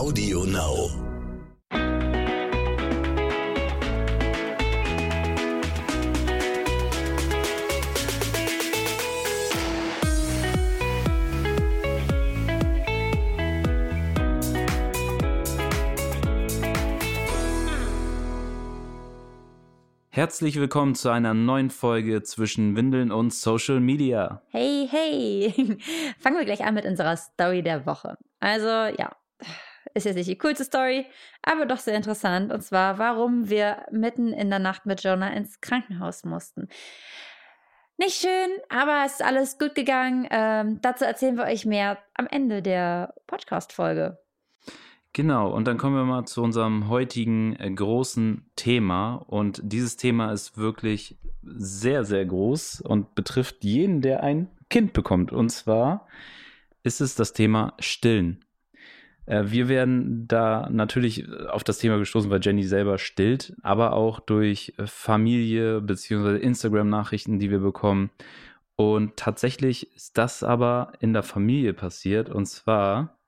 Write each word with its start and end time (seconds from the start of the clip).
Audio 0.00 0.44
Now. 0.46 0.88
Herzlich 20.08 20.56
willkommen 20.56 20.94
zu 20.94 21.10
einer 21.10 21.34
neuen 21.34 21.68
Folge 21.68 22.22
zwischen 22.22 22.74
Windeln 22.74 23.12
und 23.12 23.34
Social 23.34 23.80
Media. 23.80 24.40
Hey, 24.48 24.88
hey! 24.90 25.52
Fangen 26.18 26.38
wir 26.38 26.46
gleich 26.46 26.64
an 26.64 26.72
mit 26.72 26.86
unserer 26.86 27.18
Story 27.18 27.62
der 27.62 27.84
Woche. 27.84 28.16
Also, 28.38 28.66
ja, 28.66 29.10
ist 29.94 30.04
jetzt 30.04 30.16
nicht 30.16 30.28
die 30.28 30.38
coolste 30.38 30.64
Story, 30.64 31.06
aber 31.42 31.66
doch 31.66 31.78
sehr 31.78 31.96
interessant. 31.96 32.52
Und 32.52 32.62
zwar, 32.62 32.98
warum 32.98 33.48
wir 33.48 33.86
mitten 33.90 34.32
in 34.32 34.50
der 34.50 34.58
Nacht 34.58 34.86
mit 34.86 35.02
Jonah 35.02 35.32
ins 35.32 35.60
Krankenhaus 35.60 36.24
mussten. 36.24 36.68
Nicht 37.98 38.14
schön, 38.14 38.50
aber 38.70 39.02
es 39.04 39.12
ist 39.12 39.22
alles 39.22 39.58
gut 39.58 39.74
gegangen. 39.74 40.26
Ähm, 40.30 40.78
dazu 40.80 41.04
erzählen 41.04 41.36
wir 41.36 41.44
euch 41.44 41.66
mehr 41.66 41.98
am 42.14 42.26
Ende 42.26 42.62
der 42.62 43.12
Podcast-Folge. 43.26 44.18
Genau, 45.12 45.50
und 45.50 45.66
dann 45.66 45.76
kommen 45.76 45.96
wir 45.96 46.04
mal 46.04 46.24
zu 46.24 46.42
unserem 46.42 46.88
heutigen 46.88 47.56
äh, 47.56 47.70
großen 47.70 48.48
Thema. 48.54 49.16
Und 49.26 49.60
dieses 49.62 49.96
Thema 49.96 50.32
ist 50.32 50.56
wirklich 50.56 51.18
sehr, 51.42 52.04
sehr 52.04 52.24
groß 52.24 52.80
und 52.80 53.14
betrifft 53.14 53.64
jeden, 53.64 54.02
der 54.02 54.22
ein 54.22 54.48
Kind 54.70 54.92
bekommt. 54.92 55.32
Und 55.32 55.50
zwar 55.50 56.06
ist 56.82 57.00
es 57.00 57.16
das 57.16 57.32
Thema 57.32 57.74
Stillen. 57.80 58.44
Äh, 59.30 59.44
wir 59.46 59.68
werden 59.68 60.26
da 60.26 60.68
natürlich 60.70 61.26
auf 61.48 61.62
das 61.64 61.78
Thema 61.78 61.98
gestoßen, 61.98 62.30
weil 62.30 62.40
Jenny 62.42 62.64
selber 62.64 62.98
stillt, 62.98 63.54
aber 63.62 63.92
auch 63.92 64.20
durch 64.20 64.74
Familie 64.84 65.80
bzw. 65.80 66.36
Instagram-Nachrichten, 66.38 67.38
die 67.38 67.50
wir 67.50 67.60
bekommen. 67.60 68.10
Und 68.76 69.16
tatsächlich 69.16 69.94
ist 69.94 70.18
das 70.18 70.42
aber 70.42 70.92
in 71.00 71.12
der 71.12 71.22
Familie 71.22 71.74
passiert. 71.74 72.30
Und 72.30 72.46
zwar 72.46 73.20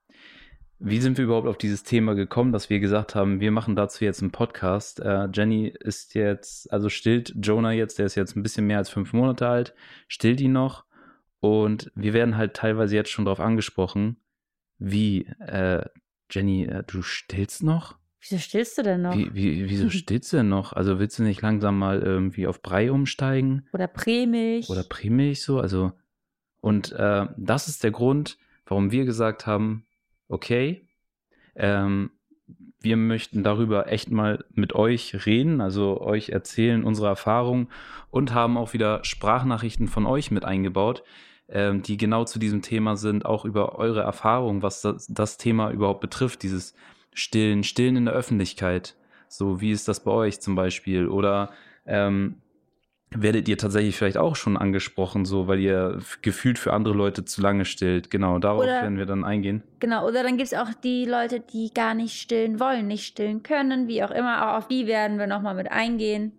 wie 0.84 0.98
sind 0.98 1.16
wir 1.16 1.26
überhaupt 1.26 1.46
auf 1.46 1.58
dieses 1.58 1.84
Thema 1.84 2.14
gekommen, 2.16 2.50
dass 2.50 2.68
wir 2.68 2.80
gesagt 2.80 3.14
haben, 3.14 3.38
wir 3.38 3.52
machen 3.52 3.76
dazu 3.76 4.04
jetzt 4.04 4.20
einen 4.20 4.32
Podcast? 4.32 4.98
Äh, 4.98 5.28
Jenny 5.32 5.68
ist 5.68 6.14
jetzt, 6.14 6.72
also 6.72 6.88
stillt 6.88 7.32
Jonah 7.40 7.70
jetzt, 7.70 8.00
der 8.00 8.06
ist 8.06 8.16
jetzt 8.16 8.34
ein 8.34 8.42
bisschen 8.42 8.66
mehr 8.66 8.78
als 8.78 8.90
fünf 8.90 9.12
Monate 9.12 9.46
alt, 9.46 9.74
stillt 10.08 10.40
ihn 10.40 10.50
noch. 10.50 10.84
Und 11.38 11.92
wir 11.94 12.14
werden 12.14 12.36
halt 12.36 12.54
teilweise 12.54 12.96
jetzt 12.96 13.10
schon 13.10 13.24
darauf 13.26 13.38
angesprochen, 13.38 14.16
wie, 14.82 15.26
äh, 15.38 15.84
Jenny, 16.30 16.64
äh, 16.64 16.82
du 16.86 17.02
stillst 17.02 17.62
noch? 17.62 17.96
Wieso 18.20 18.38
stillst 18.38 18.78
du 18.78 18.82
denn 18.82 19.02
noch? 19.02 19.16
Wie, 19.16 19.34
wie, 19.34 19.68
wieso 19.68 19.90
stillst 19.90 20.32
du 20.32 20.38
denn 20.38 20.48
noch? 20.48 20.72
Also 20.72 20.98
willst 20.98 21.18
du 21.18 21.22
nicht 21.22 21.42
langsam 21.42 21.78
mal 21.78 22.00
irgendwie 22.00 22.46
auf 22.46 22.62
Brei 22.62 22.90
umsteigen? 22.90 23.68
Oder 23.72 23.86
Prämilch? 23.86 24.68
Oder 24.70 24.84
Prämilch 24.84 25.42
so? 25.42 25.60
Also, 25.60 25.92
und 26.60 26.92
äh, 26.92 27.26
das 27.36 27.68
ist 27.68 27.84
der 27.84 27.90
Grund, 27.90 28.38
warum 28.66 28.92
wir 28.92 29.04
gesagt 29.04 29.46
haben, 29.46 29.86
okay, 30.28 30.88
ähm, 31.54 32.10
wir 32.80 32.96
möchten 32.96 33.44
darüber 33.44 33.90
echt 33.90 34.10
mal 34.10 34.44
mit 34.50 34.74
euch 34.74 35.26
reden, 35.26 35.60
also 35.60 36.00
euch 36.00 36.30
erzählen 36.30 36.84
unsere 36.84 37.08
Erfahrungen 37.08 37.68
und 38.10 38.34
haben 38.34 38.56
auch 38.56 38.72
wieder 38.72 39.04
Sprachnachrichten 39.04 39.88
von 39.88 40.06
euch 40.06 40.30
mit 40.30 40.44
eingebaut, 40.44 41.04
ähm, 41.52 41.82
die 41.82 41.96
genau 41.96 42.24
zu 42.24 42.38
diesem 42.38 42.62
Thema 42.62 42.96
sind, 42.96 43.26
auch 43.26 43.44
über 43.44 43.78
eure 43.78 44.00
Erfahrungen, 44.00 44.62
was 44.62 44.80
das, 44.80 45.06
das 45.08 45.36
Thema 45.36 45.70
überhaupt 45.70 46.00
betrifft, 46.00 46.42
dieses 46.42 46.74
Stillen, 47.12 47.62
Stillen 47.62 47.96
in 47.96 48.04
der 48.06 48.14
Öffentlichkeit. 48.14 48.96
So, 49.28 49.60
wie 49.60 49.70
ist 49.70 49.86
das 49.88 50.00
bei 50.00 50.10
euch 50.10 50.40
zum 50.40 50.54
Beispiel? 50.54 51.08
Oder 51.08 51.50
ähm, 51.86 52.36
werdet 53.10 53.48
ihr 53.48 53.58
tatsächlich 53.58 53.96
vielleicht 53.96 54.16
auch 54.16 54.36
schon 54.36 54.56
angesprochen, 54.56 55.26
so 55.26 55.46
weil 55.46 55.58
ihr 55.60 55.98
gefühlt 56.22 56.58
für 56.58 56.72
andere 56.72 56.94
Leute 56.94 57.24
zu 57.24 57.42
lange 57.42 57.66
stillt. 57.66 58.10
Genau, 58.10 58.38
darauf 58.38 58.62
oder, 58.62 58.82
werden 58.82 58.96
wir 58.96 59.06
dann 59.06 59.24
eingehen. 59.24 59.62
Genau, 59.80 60.06
oder 60.06 60.22
dann 60.22 60.38
gibt 60.38 60.52
es 60.52 60.54
auch 60.54 60.72
die 60.82 61.04
Leute, 61.04 61.40
die 61.40 61.70
gar 61.74 61.94
nicht 61.94 62.20
stillen 62.20 62.60
wollen, 62.60 62.86
nicht 62.86 63.04
stillen 63.04 63.42
können, 63.42 63.88
wie 63.88 64.02
auch 64.02 64.10
immer. 64.10 64.48
Auch 64.48 64.58
auf 64.58 64.68
die 64.68 64.86
werden 64.86 65.18
wir 65.18 65.26
nochmal 65.26 65.54
mit 65.54 65.70
eingehen, 65.70 66.32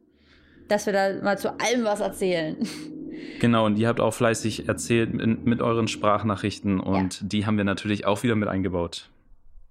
dass 0.69 0.87
wir 0.87 0.93
da 0.93 1.21
mal 1.21 1.37
zu 1.37 1.49
allem 1.59 1.83
was 1.83 1.99
erzählen. 1.99 2.57
Genau, 3.39 3.65
und 3.65 3.77
ihr 3.77 3.87
habt 3.87 3.99
auch 3.99 4.13
fleißig 4.13 4.67
erzählt 4.67 5.13
mit, 5.13 5.45
mit 5.45 5.61
euren 5.61 5.87
Sprachnachrichten 5.87 6.79
und 6.79 7.21
ja. 7.21 7.27
die 7.27 7.45
haben 7.45 7.57
wir 7.57 7.63
natürlich 7.63 8.05
auch 8.05 8.23
wieder 8.23 8.35
mit 8.35 8.49
eingebaut. 8.49 9.09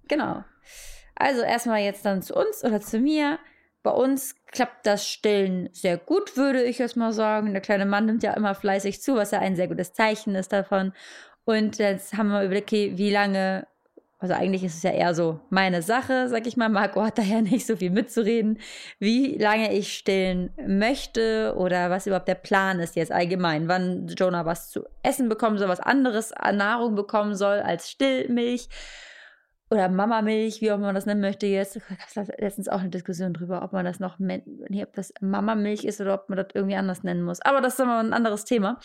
Genau. 0.07 0.43
Also 1.15 1.41
erstmal 1.41 1.81
jetzt 1.81 2.05
dann 2.05 2.21
zu 2.21 2.35
uns 2.35 2.63
oder 2.63 2.81
zu 2.81 2.99
mir. 2.99 3.39
Bei 3.83 3.91
uns 3.91 4.35
klappt 4.51 4.85
das 4.85 5.07
Stillen 5.07 5.69
sehr 5.73 5.97
gut, 5.97 6.37
würde 6.37 6.63
ich 6.63 6.79
jetzt 6.79 6.95
mal 6.95 7.11
sagen. 7.11 7.51
Der 7.51 7.61
kleine 7.61 7.85
Mann 7.85 8.05
nimmt 8.05 8.23
ja 8.23 8.33
immer 8.33 8.55
fleißig 8.55 9.01
zu, 9.01 9.15
was 9.15 9.31
ja 9.31 9.39
ein 9.39 9.55
sehr 9.55 9.67
gutes 9.67 9.93
Zeichen 9.93 10.35
ist 10.35 10.53
davon. 10.53 10.93
Und 11.45 11.77
jetzt 11.77 12.17
haben 12.17 12.29
wir 12.29 12.43
überlegt, 12.43 12.69
okay, 12.69 12.93
wie 12.95 13.11
lange, 13.11 13.67
also 14.23 14.35
eigentlich 14.35 14.63
ist 14.63 14.77
es 14.77 14.83
ja 14.83 14.91
eher 14.91 15.13
so 15.13 15.41
meine 15.49 15.81
Sache, 15.81 16.29
sag 16.29 16.47
ich 16.47 16.55
mal. 16.55 16.69
Marco 16.69 17.03
hat 17.03 17.17
daher 17.17 17.41
nicht 17.41 17.67
so 17.67 17.75
viel 17.75 17.91
mitzureden, 17.91 18.57
wie 18.97 19.37
lange 19.37 19.73
ich 19.73 19.97
stillen 19.97 20.49
möchte 20.65 21.53
oder 21.57 21.89
was 21.89 22.07
überhaupt 22.07 22.29
der 22.29 22.35
Plan 22.35 22.79
ist 22.79 22.95
jetzt 22.95 23.11
allgemein. 23.11 23.67
Wann 23.67 24.07
Jonah 24.07 24.45
was 24.45 24.69
zu 24.71 24.85
essen 25.01 25.27
bekommen 25.27 25.57
soll, 25.57 25.67
was 25.67 25.81
anderes 25.81 26.31
an 26.31 26.55
Nahrung 26.55 26.95
bekommen 26.95 27.35
soll 27.35 27.59
als 27.59 27.91
Stillmilch 27.91 28.69
oder 29.73 29.89
Mamamilch, 29.89 30.61
wie 30.61 30.71
auch 30.71 30.77
man 30.77 30.93
das 30.93 31.05
nennen 31.05 31.21
möchte 31.21 31.47
jetzt. 31.47 31.75
Da 31.75 31.95
gab 32.15 32.29
es 32.29 32.31
letztens 32.39 32.69
auch 32.69 32.79
eine 32.79 32.89
Diskussion 32.89 33.33
drüber, 33.33 33.63
ob 33.63 33.73
man 33.73 33.85
das 33.85 33.99
noch, 33.99 34.19
nee, 34.19 34.43
ob 34.83 34.93
das 34.93 35.13
Mamamilch 35.19 35.83
ist 35.83 35.99
oder 35.99 36.13
ob 36.13 36.29
man 36.29 36.37
das 36.37 36.47
irgendwie 36.53 36.75
anders 36.75 37.03
nennen 37.03 37.23
muss. 37.23 37.41
Aber 37.41 37.59
das 37.59 37.73
ist 37.73 37.79
immer 37.79 37.99
ein 37.99 38.13
anderes 38.13 38.45
Thema. 38.45 38.79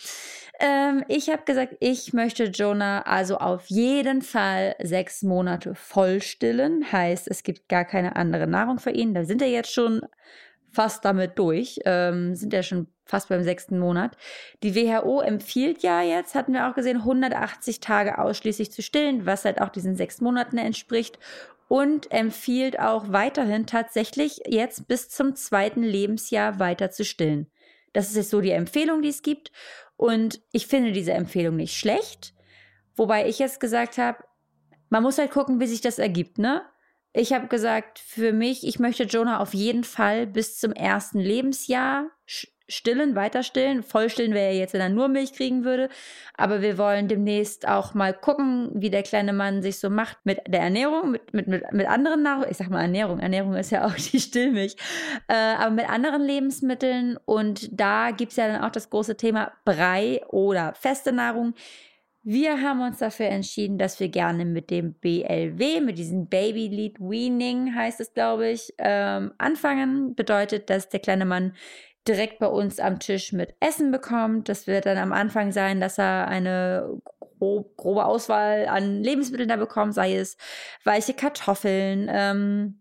Ähm, 0.59 1.03
ich 1.07 1.29
habe 1.29 1.43
gesagt, 1.45 1.75
ich 1.79 2.13
möchte 2.13 2.45
Jonah 2.45 3.03
also 3.03 3.37
auf 3.37 3.67
jeden 3.67 4.21
Fall 4.21 4.75
sechs 4.81 5.21
Monate 5.21 5.75
voll 5.75 6.21
stillen. 6.21 6.91
Heißt, 6.91 7.27
es 7.29 7.43
gibt 7.43 7.69
gar 7.69 7.85
keine 7.85 8.15
andere 8.15 8.47
Nahrung 8.47 8.79
für 8.79 8.91
ihn. 8.91 9.13
Da 9.13 9.23
sind 9.25 9.41
er 9.41 9.49
jetzt 9.49 9.71
schon 9.71 10.01
fast 10.71 11.05
damit 11.05 11.37
durch, 11.37 11.79
ähm, 11.85 12.35
sind 12.35 12.53
ja 12.53 12.63
schon 12.63 12.87
fast 13.09 13.29
beim 13.29 13.43
sechsten 13.43 13.79
Monat. 13.79 14.15
Die 14.63 14.75
WHO 14.75 15.21
empfiehlt 15.21 15.81
ja 15.81 16.01
jetzt, 16.01 16.35
hatten 16.35 16.53
wir 16.53 16.69
auch 16.69 16.75
gesehen, 16.75 16.97
180 16.97 17.79
Tage 17.79 18.19
ausschließlich 18.19 18.71
zu 18.71 18.81
stillen, 18.81 19.25
was 19.25 19.45
halt 19.45 19.59
auch 19.61 19.69
diesen 19.69 19.95
sechs 19.95 20.21
Monaten 20.21 20.57
entspricht. 20.57 21.19
Und 21.67 22.11
empfiehlt 22.11 22.79
auch 22.79 23.11
weiterhin 23.11 23.67
tatsächlich 23.67 24.41
jetzt 24.47 24.87
bis 24.87 25.09
zum 25.09 25.35
zweiten 25.35 25.83
Lebensjahr 25.83 26.59
weiter 26.59 26.89
zu 26.89 27.05
stillen. 27.05 27.45
Das 27.93 28.09
ist 28.09 28.15
jetzt 28.15 28.31
so 28.31 28.41
die 28.41 28.51
Empfehlung, 28.51 29.03
die 29.03 29.09
es 29.09 29.21
gibt. 29.21 29.51
Und 29.95 30.41
ich 30.51 30.65
finde 30.65 30.91
diese 30.91 31.13
Empfehlung 31.13 31.57
nicht 31.57 31.77
schlecht. 31.77 32.33
Wobei 32.95 33.27
ich 33.27 33.37
jetzt 33.37 33.59
gesagt 33.59 33.97
habe, 33.97 34.17
man 34.89 35.03
muss 35.03 35.19
halt 35.19 35.31
gucken, 35.31 35.59
wie 35.59 35.67
sich 35.67 35.81
das 35.81 35.99
ergibt, 35.99 36.39
ne? 36.39 36.63
Ich 37.13 37.33
habe 37.33 37.47
gesagt, 37.47 37.99
für 37.99 38.33
mich, 38.33 38.65
ich 38.65 38.79
möchte 38.79 39.03
Jonah 39.03 39.39
auf 39.39 39.53
jeden 39.53 39.83
Fall 39.83 40.27
bis 40.27 40.59
zum 40.59 40.71
ersten 40.73 41.19
Lebensjahr 41.19 42.09
stillen, 42.69 43.15
weiter 43.15 43.43
stillen. 43.43 43.83
Voll 43.83 44.09
stillen 44.09 44.33
wäre 44.33 44.53
ja 44.53 44.59
jetzt, 44.59 44.73
wenn 44.73 44.81
er 44.81 44.89
nur 44.89 45.09
Milch 45.09 45.33
kriegen 45.33 45.65
würde. 45.65 45.89
Aber 46.37 46.61
wir 46.61 46.77
wollen 46.77 47.07
demnächst 47.07 47.67
auch 47.67 47.93
mal 47.93 48.13
gucken, 48.13 48.69
wie 48.73 48.89
der 48.89 49.03
kleine 49.03 49.33
Mann 49.33 49.61
sich 49.61 49.79
so 49.79 49.89
macht 49.89 50.17
mit 50.23 50.39
der 50.47 50.61
Ernährung, 50.61 51.11
mit, 51.11 51.33
mit, 51.33 51.47
mit, 51.47 51.87
anderen 51.87 52.23
Nahrung. 52.23 52.45
Ich 52.49 52.57
sag 52.57 52.69
mal 52.69 52.81
Ernährung. 52.81 53.19
Ernährung 53.19 53.55
ist 53.55 53.71
ja 53.71 53.85
auch 53.85 53.95
die 54.11 54.19
Stillmilch. 54.19 54.75
Äh, 55.27 55.33
aber 55.33 55.71
mit 55.71 55.89
anderen 55.89 56.23
Lebensmitteln. 56.23 57.17
Und 57.25 57.69
da 57.71 58.11
gibt 58.11 58.31
es 58.31 58.37
ja 58.37 58.47
dann 58.47 58.63
auch 58.63 58.71
das 58.71 58.89
große 58.89 59.17
Thema 59.17 59.51
Brei 59.65 60.21
oder 60.29 60.73
feste 60.75 61.11
Nahrung. 61.11 61.55
Wir 62.31 62.61
haben 62.61 62.81
uns 62.81 62.97
dafür 62.97 63.27
entschieden, 63.27 63.77
dass 63.77 63.99
wir 64.01 64.09
gerne 64.09 64.43
mit 64.43 64.69
dem 64.69 64.93
BLW, 64.93 65.79
mit 65.79 65.97
diesem 65.97 66.27
Baby 66.27 66.67
Lead 66.67 66.99
Weaning 66.99 67.73
heißt 67.73 68.01
es, 68.01 68.13
glaube 68.13 68.49
ich, 68.49 68.73
ähm, 68.77 69.31
anfangen. 69.37 70.15
Bedeutet, 70.15 70.69
dass 70.69 70.89
der 70.89 70.99
kleine 70.99 71.25
Mann 71.25 71.53
direkt 72.09 72.39
bei 72.39 72.47
uns 72.47 72.79
am 72.79 72.99
Tisch 72.99 73.31
mit 73.31 73.55
Essen 73.59 73.91
bekommt. 73.91 74.49
Das 74.49 74.67
wird 74.67 74.85
dann 74.85 74.97
am 74.97 75.13
Anfang 75.13 75.51
sein, 75.51 75.79
dass 75.79 75.97
er 75.97 76.27
eine 76.27 76.99
grob, 77.39 77.77
grobe 77.77 78.05
Auswahl 78.05 78.67
an 78.67 79.01
Lebensmitteln 79.03 79.49
da 79.49 79.55
bekommt, 79.55 79.93
sei 79.93 80.15
es 80.15 80.35
weiche 80.83 81.13
Kartoffeln, 81.13 82.09
ähm, 82.11 82.79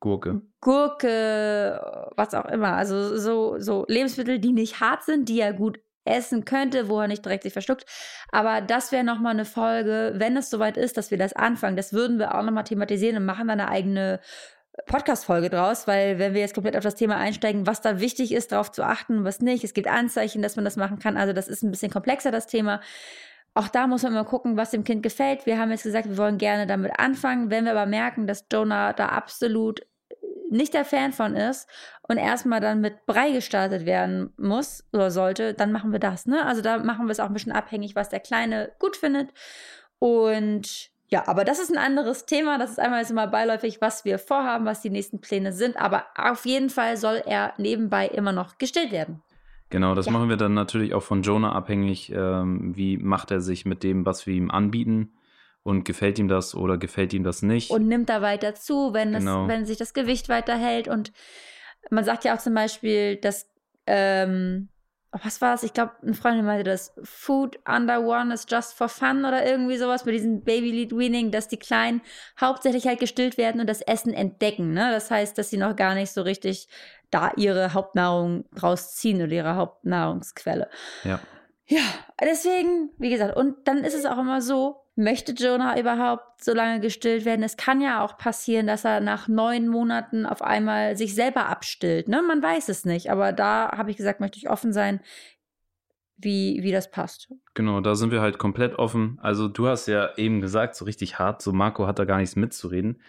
Gurke. 0.00 0.42
Gurke, 0.60 1.80
was 2.16 2.34
auch 2.34 2.46
immer. 2.46 2.72
Also 2.72 3.16
so, 3.18 3.60
so 3.60 3.84
Lebensmittel, 3.86 4.40
die 4.40 4.52
nicht 4.52 4.80
hart 4.80 5.04
sind, 5.04 5.28
die 5.28 5.40
er 5.40 5.52
gut 5.52 5.78
essen 6.04 6.44
könnte, 6.44 6.88
wo 6.88 7.00
er 7.00 7.06
nicht 7.06 7.24
direkt 7.24 7.44
sich 7.44 7.52
verschluckt. 7.52 7.86
Aber 8.32 8.60
das 8.60 8.90
wäre 8.90 9.04
nochmal 9.04 9.34
eine 9.34 9.44
Folge, 9.44 10.14
wenn 10.16 10.36
es 10.36 10.50
soweit 10.50 10.76
ist, 10.76 10.96
dass 10.96 11.12
wir 11.12 11.18
das 11.18 11.34
anfangen. 11.34 11.76
Das 11.76 11.92
würden 11.92 12.18
wir 12.18 12.34
auch 12.34 12.42
nochmal 12.42 12.64
thematisieren 12.64 13.16
und 13.16 13.24
machen 13.24 13.46
dann 13.46 13.60
eine 13.60 13.70
eigene 13.70 14.18
Podcast-Folge 14.86 15.50
draus, 15.50 15.86
weil 15.86 16.18
wenn 16.18 16.32
wir 16.32 16.40
jetzt 16.40 16.54
komplett 16.54 16.76
auf 16.76 16.82
das 16.82 16.94
Thema 16.94 17.16
einsteigen, 17.16 17.66
was 17.66 17.82
da 17.82 18.00
wichtig 18.00 18.32
ist, 18.32 18.52
darauf 18.52 18.72
zu 18.72 18.82
achten, 18.82 19.24
was 19.24 19.40
nicht, 19.40 19.64
es 19.64 19.74
gibt 19.74 19.88
Anzeichen, 19.88 20.42
dass 20.42 20.56
man 20.56 20.64
das 20.64 20.76
machen 20.76 20.98
kann. 20.98 21.16
Also 21.16 21.32
das 21.32 21.48
ist 21.48 21.62
ein 21.62 21.70
bisschen 21.70 21.92
komplexer, 21.92 22.30
das 22.30 22.46
Thema. 22.46 22.80
auch 23.54 23.68
da 23.68 23.86
muss 23.86 24.02
man 24.02 24.14
mal 24.14 24.24
gucken, 24.24 24.56
was 24.56 24.70
dem 24.70 24.84
Kind 24.84 25.02
gefällt. 25.02 25.44
Wir 25.44 25.58
haben 25.58 25.70
jetzt 25.70 25.82
gesagt, 25.82 26.08
wir 26.08 26.16
wollen 26.16 26.38
gerne 26.38 26.66
damit 26.66 26.98
anfangen. 26.98 27.50
Wenn 27.50 27.64
wir 27.64 27.72
aber 27.72 27.86
merken, 27.86 28.26
dass 28.26 28.46
Jonah 28.50 28.94
da 28.94 29.08
absolut 29.08 29.86
nicht 30.50 30.74
der 30.74 30.84
Fan 30.84 31.12
von 31.12 31.34
ist 31.34 31.68
und 32.02 32.18
erstmal 32.18 32.60
dann 32.60 32.80
mit 32.80 33.06
Brei 33.06 33.32
gestartet 33.32 33.86
werden 33.86 34.32
muss 34.36 34.84
oder 34.92 35.10
sollte, 35.10 35.54
dann 35.54 35.72
machen 35.72 35.92
wir 35.92 35.98
das. 35.98 36.26
Ne? 36.26 36.44
Also 36.46 36.62
da 36.62 36.78
machen 36.78 37.06
wir 37.06 37.12
es 37.12 37.20
auch 37.20 37.26
ein 37.26 37.32
bisschen 37.32 37.52
abhängig, 37.52 37.94
was 37.96 38.10
der 38.10 38.20
Kleine 38.20 38.72
gut 38.78 38.96
findet. 38.96 39.30
Und 39.98 40.91
ja, 41.12 41.28
aber 41.28 41.44
das 41.44 41.58
ist 41.60 41.70
ein 41.70 41.76
anderes 41.78 42.24
Thema. 42.24 42.56
Das 42.58 42.70
ist 42.70 42.80
einmal 42.80 43.00
jetzt 43.00 43.12
mal 43.12 43.28
beiläufig, 43.28 43.80
was 43.82 44.04
wir 44.06 44.18
vorhaben, 44.18 44.64
was 44.64 44.80
die 44.80 44.88
nächsten 44.90 45.20
Pläne 45.20 45.52
sind. 45.52 45.76
Aber 45.76 46.06
auf 46.16 46.46
jeden 46.46 46.70
Fall 46.70 46.96
soll 46.96 47.22
er 47.26 47.52
nebenbei 47.58 48.08
immer 48.08 48.32
noch 48.32 48.56
gestillt 48.56 48.92
werden. 48.92 49.22
Genau, 49.68 49.94
das 49.94 50.06
Ja. 50.06 50.12
machen 50.12 50.28
wir 50.30 50.36
dann 50.38 50.54
natürlich 50.54 50.94
auch 50.94 51.02
von 51.02 51.22
Jonah 51.22 51.52
abhängig. 51.52 52.10
Ähm, 52.14 52.74
wie 52.76 52.96
macht 52.96 53.30
er 53.30 53.40
sich 53.40 53.66
mit 53.66 53.82
dem, 53.82 54.06
was 54.06 54.26
wir 54.26 54.34
ihm 54.34 54.50
anbieten? 54.50 55.12
Und 55.64 55.84
gefällt 55.84 56.18
ihm 56.18 56.28
das 56.28 56.54
oder 56.54 56.76
gefällt 56.78 57.12
ihm 57.12 57.24
das 57.24 57.42
nicht? 57.42 57.70
Und 57.70 57.86
nimmt 57.88 58.08
da 58.08 58.20
weiter 58.22 58.54
zu, 58.54 58.92
wenn, 58.94 59.14
es, 59.14 59.24
Genau. 59.24 59.46
wenn 59.48 59.64
sich 59.66 59.76
das 59.76 59.92
Gewicht 59.94 60.28
weiterhält. 60.30 60.88
Und 60.88 61.12
man 61.90 62.04
sagt 62.04 62.24
ja 62.24 62.34
auch 62.34 62.40
zum 62.40 62.54
Beispiel, 62.54 63.16
dass, 63.16 63.48
ähm, 63.86 64.70
was 65.12 65.40
war 65.40 65.52
das? 65.52 65.62
Ich 65.62 65.74
glaube, 65.74 65.92
eine 66.02 66.14
Freundin 66.14 66.46
meinte 66.46 66.64
das, 66.64 66.94
Food 67.02 67.58
under 67.68 68.00
one 68.00 68.32
is 68.32 68.46
just 68.48 68.74
for 68.74 68.88
fun 68.88 69.24
oder 69.24 69.44
irgendwie 69.44 69.76
sowas 69.76 70.04
mit 70.04 70.14
diesem 70.14 70.42
Baby 70.42 70.70
Lead 70.70 70.96
Weaning, 70.96 71.30
dass 71.30 71.48
die 71.48 71.58
Kleinen 71.58 72.00
hauptsächlich 72.40 72.86
halt 72.86 72.98
gestillt 72.98 73.36
werden 73.36 73.60
und 73.60 73.68
das 73.68 73.82
Essen 73.82 74.14
entdecken. 74.14 74.72
Ne? 74.72 74.90
Das 74.90 75.10
heißt, 75.10 75.36
dass 75.36 75.50
sie 75.50 75.58
noch 75.58 75.76
gar 75.76 75.94
nicht 75.94 76.12
so 76.12 76.22
richtig 76.22 76.68
da 77.10 77.32
ihre 77.36 77.74
Hauptnahrung 77.74 78.46
rausziehen 78.62 79.22
oder 79.22 79.32
ihre 79.32 79.56
Hauptnahrungsquelle. 79.56 80.68
ja. 81.04 81.20
Ja, 81.66 81.84
deswegen, 82.20 82.90
wie 82.98 83.08
gesagt, 83.08 83.34
und 83.34 83.66
dann 83.66 83.78
ist 83.78 83.94
es 83.94 84.04
auch 84.04 84.18
immer 84.18 84.42
so, 84.42 84.81
möchte 84.94 85.32
Jonah 85.32 85.78
überhaupt 85.78 86.44
so 86.44 86.52
lange 86.52 86.80
gestillt 86.80 87.24
werden? 87.24 87.42
Es 87.42 87.56
kann 87.56 87.80
ja 87.80 88.04
auch 88.04 88.18
passieren, 88.18 88.66
dass 88.66 88.84
er 88.84 89.00
nach 89.00 89.28
neun 89.28 89.68
Monaten 89.68 90.26
auf 90.26 90.42
einmal 90.42 90.96
sich 90.96 91.14
selber 91.14 91.46
abstillt. 91.46 92.08
Ne? 92.08 92.22
Man 92.22 92.42
weiß 92.42 92.68
es 92.68 92.84
nicht, 92.84 93.10
aber 93.10 93.32
da 93.32 93.72
habe 93.76 93.90
ich 93.90 93.96
gesagt, 93.96 94.20
möchte 94.20 94.38
ich 94.38 94.50
offen 94.50 94.72
sein, 94.72 95.00
wie, 96.16 96.62
wie 96.62 96.72
das 96.72 96.90
passt. 96.90 97.32
Genau, 97.54 97.80
da 97.80 97.94
sind 97.94 98.12
wir 98.12 98.20
halt 98.20 98.38
komplett 98.38 98.78
offen. 98.78 99.18
Also 99.20 99.48
du 99.48 99.66
hast 99.66 99.86
ja 99.86 100.14
eben 100.16 100.40
gesagt, 100.40 100.76
so 100.76 100.84
richtig 100.84 101.18
hart, 101.18 101.42
so 101.42 101.52
Marco 101.52 101.86
hat 101.86 101.98
da 101.98 102.04
gar 102.04 102.18
nichts 102.18 102.36
mitzureden. 102.36 103.00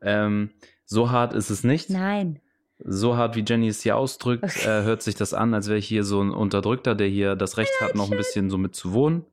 Ähm, 0.00 0.50
so 0.84 1.10
hart 1.10 1.32
ist 1.32 1.50
es 1.50 1.64
nicht. 1.64 1.90
Nein. 1.90 2.40
So 2.78 3.16
hart 3.16 3.36
wie 3.36 3.44
Jenny 3.46 3.68
es 3.68 3.82
hier 3.82 3.96
ausdrückt, 3.96 4.44
äh, 4.66 4.82
hört 4.82 5.02
sich 5.02 5.14
das 5.14 5.32
an, 5.32 5.54
als 5.54 5.68
wäre 5.68 5.78
ich 5.78 5.86
hier 5.86 6.04
so 6.04 6.20
ein 6.20 6.30
Unterdrückter, 6.30 6.94
der 6.94 7.08
hier 7.08 7.34
das 7.34 7.56
Recht 7.56 7.72
hat, 7.80 7.94
noch 7.94 8.10
ein 8.10 8.16
bisschen 8.18 8.50
so 8.50 8.58
mit 8.58 8.74
zu 8.74 8.92
wohnen 8.92 9.24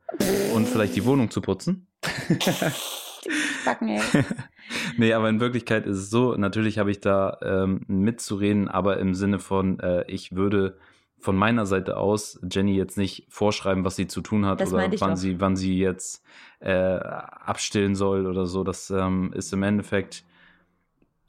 und 0.56 0.68
vielleicht 0.68 0.96
die 0.96 1.04
Wohnung 1.04 1.30
zu 1.30 1.42
putzen. 1.42 1.88
Backen, 3.66 3.90
ey. 3.90 4.02
nee, 4.98 5.14
aber 5.14 5.30
in 5.30 5.40
Wirklichkeit 5.40 5.86
ist 5.86 5.98
es 5.98 6.10
so, 6.10 6.36
natürlich 6.36 6.78
habe 6.78 6.92
ich 6.92 7.00
da 7.00 7.38
ähm, 7.42 7.82
mitzureden, 7.88 8.68
aber 8.68 8.98
im 8.98 9.16
Sinne 9.16 9.40
von, 9.40 9.80
äh, 9.80 10.04
ich 10.08 10.36
würde 10.36 10.78
von 11.20 11.38
meiner 11.38 11.66
Seite 11.66 11.98
aus 11.98 12.40
Jenny 12.52 12.76
jetzt 12.76 12.98
nicht 12.98 13.26
vorschreiben, 13.30 13.86
was 13.86 13.96
sie 13.96 14.08
zu 14.08 14.22
tun 14.22 14.46
hat 14.46 14.60
Das 14.60 14.74
oder 14.74 14.92
wann 15.00 15.12
doch. 15.12 15.18
sie, 15.18 15.40
wann 15.40 15.56
sie 15.56 15.78
jetzt 15.78 16.22
äh, 16.60 16.74
abstillen 16.74 17.96
soll 17.96 18.28
oder 18.28 18.46
so. 18.46 18.64
Das 18.66 18.90
ähm, 18.90 19.32
ist 19.34 19.54
im 19.54 19.64
Endeffekt 19.64 20.26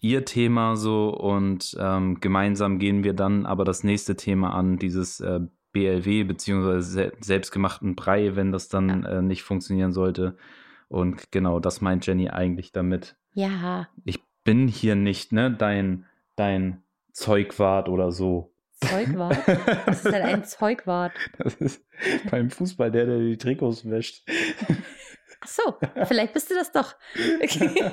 ihr 0.00 0.25
Thema 0.25 0.77
so 0.77 1.09
und 1.11 1.77
ähm, 1.79 2.20
gemeinsam 2.20 2.79
gehen 2.79 3.05
wir 3.05 3.15
dann 3.15 3.47
aber 3.47 3.65
das 3.65 3.85
nächste 3.85 4.17
Thema 4.17 4.53
an, 4.53 4.79
dieses 4.79 5.20
äh, 5.20 5.41
BLW 5.73 6.25
beziehungsweise 6.25 6.82
se 6.82 7.12
selbstgemachten 7.20 7.94
Brei, 7.94 8.37
wenn 8.37 8.53
das 8.53 8.69
dann 8.69 9.05
äh, 9.05 9.23
nicht 9.23 9.44
funktionieren 9.44 9.93
sollte. 9.93 10.37
Und 10.89 11.31
genau, 11.33 11.61
das 11.61 11.81
meint 11.81 12.07
Jenny 12.07 12.31
eigentlich 12.31 12.73
damit. 12.73 13.17
Ja, 13.33 13.89
Ich 14.05 14.21
bin 14.45 14.69
hier 14.69 14.95
nicht, 14.95 15.33
ne, 15.33 15.51
dein, 15.51 16.07
dein 16.37 16.83
Zeugwart 17.13 17.89
oder 17.89 18.13
so. 18.13 18.53
Zeugwart. 18.81 19.39
Was 19.87 20.05
ist 20.05 20.13
denn 20.13 20.23
ein 20.23 20.45
Zeugwart? 20.49 21.13
Das 21.39 21.55
ist 21.55 21.85
beim 22.31 22.51
Fußball 22.51 22.91
der, 22.91 23.07
der 23.07 23.19
die 23.19 23.39
Trikots 23.39 23.89
wäscht. 23.89 24.29
Ach 25.41 25.49
so, 25.49 25.77
vielleicht 26.05 26.33
bist 26.35 26.51
du 26.51 26.55
das 26.55 26.73
doch. 26.73 26.95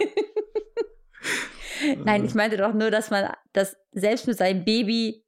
Nein, 2.04 2.26
ich 2.26 2.36
meinte 2.36 2.58
doch 2.58 2.74
nur, 2.74 2.92
dass 2.92 3.10
man 3.10 3.32
das 3.54 3.78
selbst 3.92 4.28
mit 4.28 4.38
seinem 4.38 4.66
Baby 4.66 5.26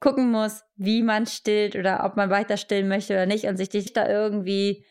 gucken 0.00 0.30
muss, 0.30 0.64
wie 0.76 1.02
man 1.02 1.26
stillt 1.26 1.76
oder 1.76 2.04
ob 2.04 2.16
man 2.16 2.30
weiter 2.30 2.56
stillen 2.56 2.88
möchte 2.88 3.12
oder 3.14 3.26
nicht 3.26 3.44
und 3.44 3.56
sich 3.56 3.72
nicht 3.72 3.96
da 3.96 4.08
irgendwie 4.08 4.84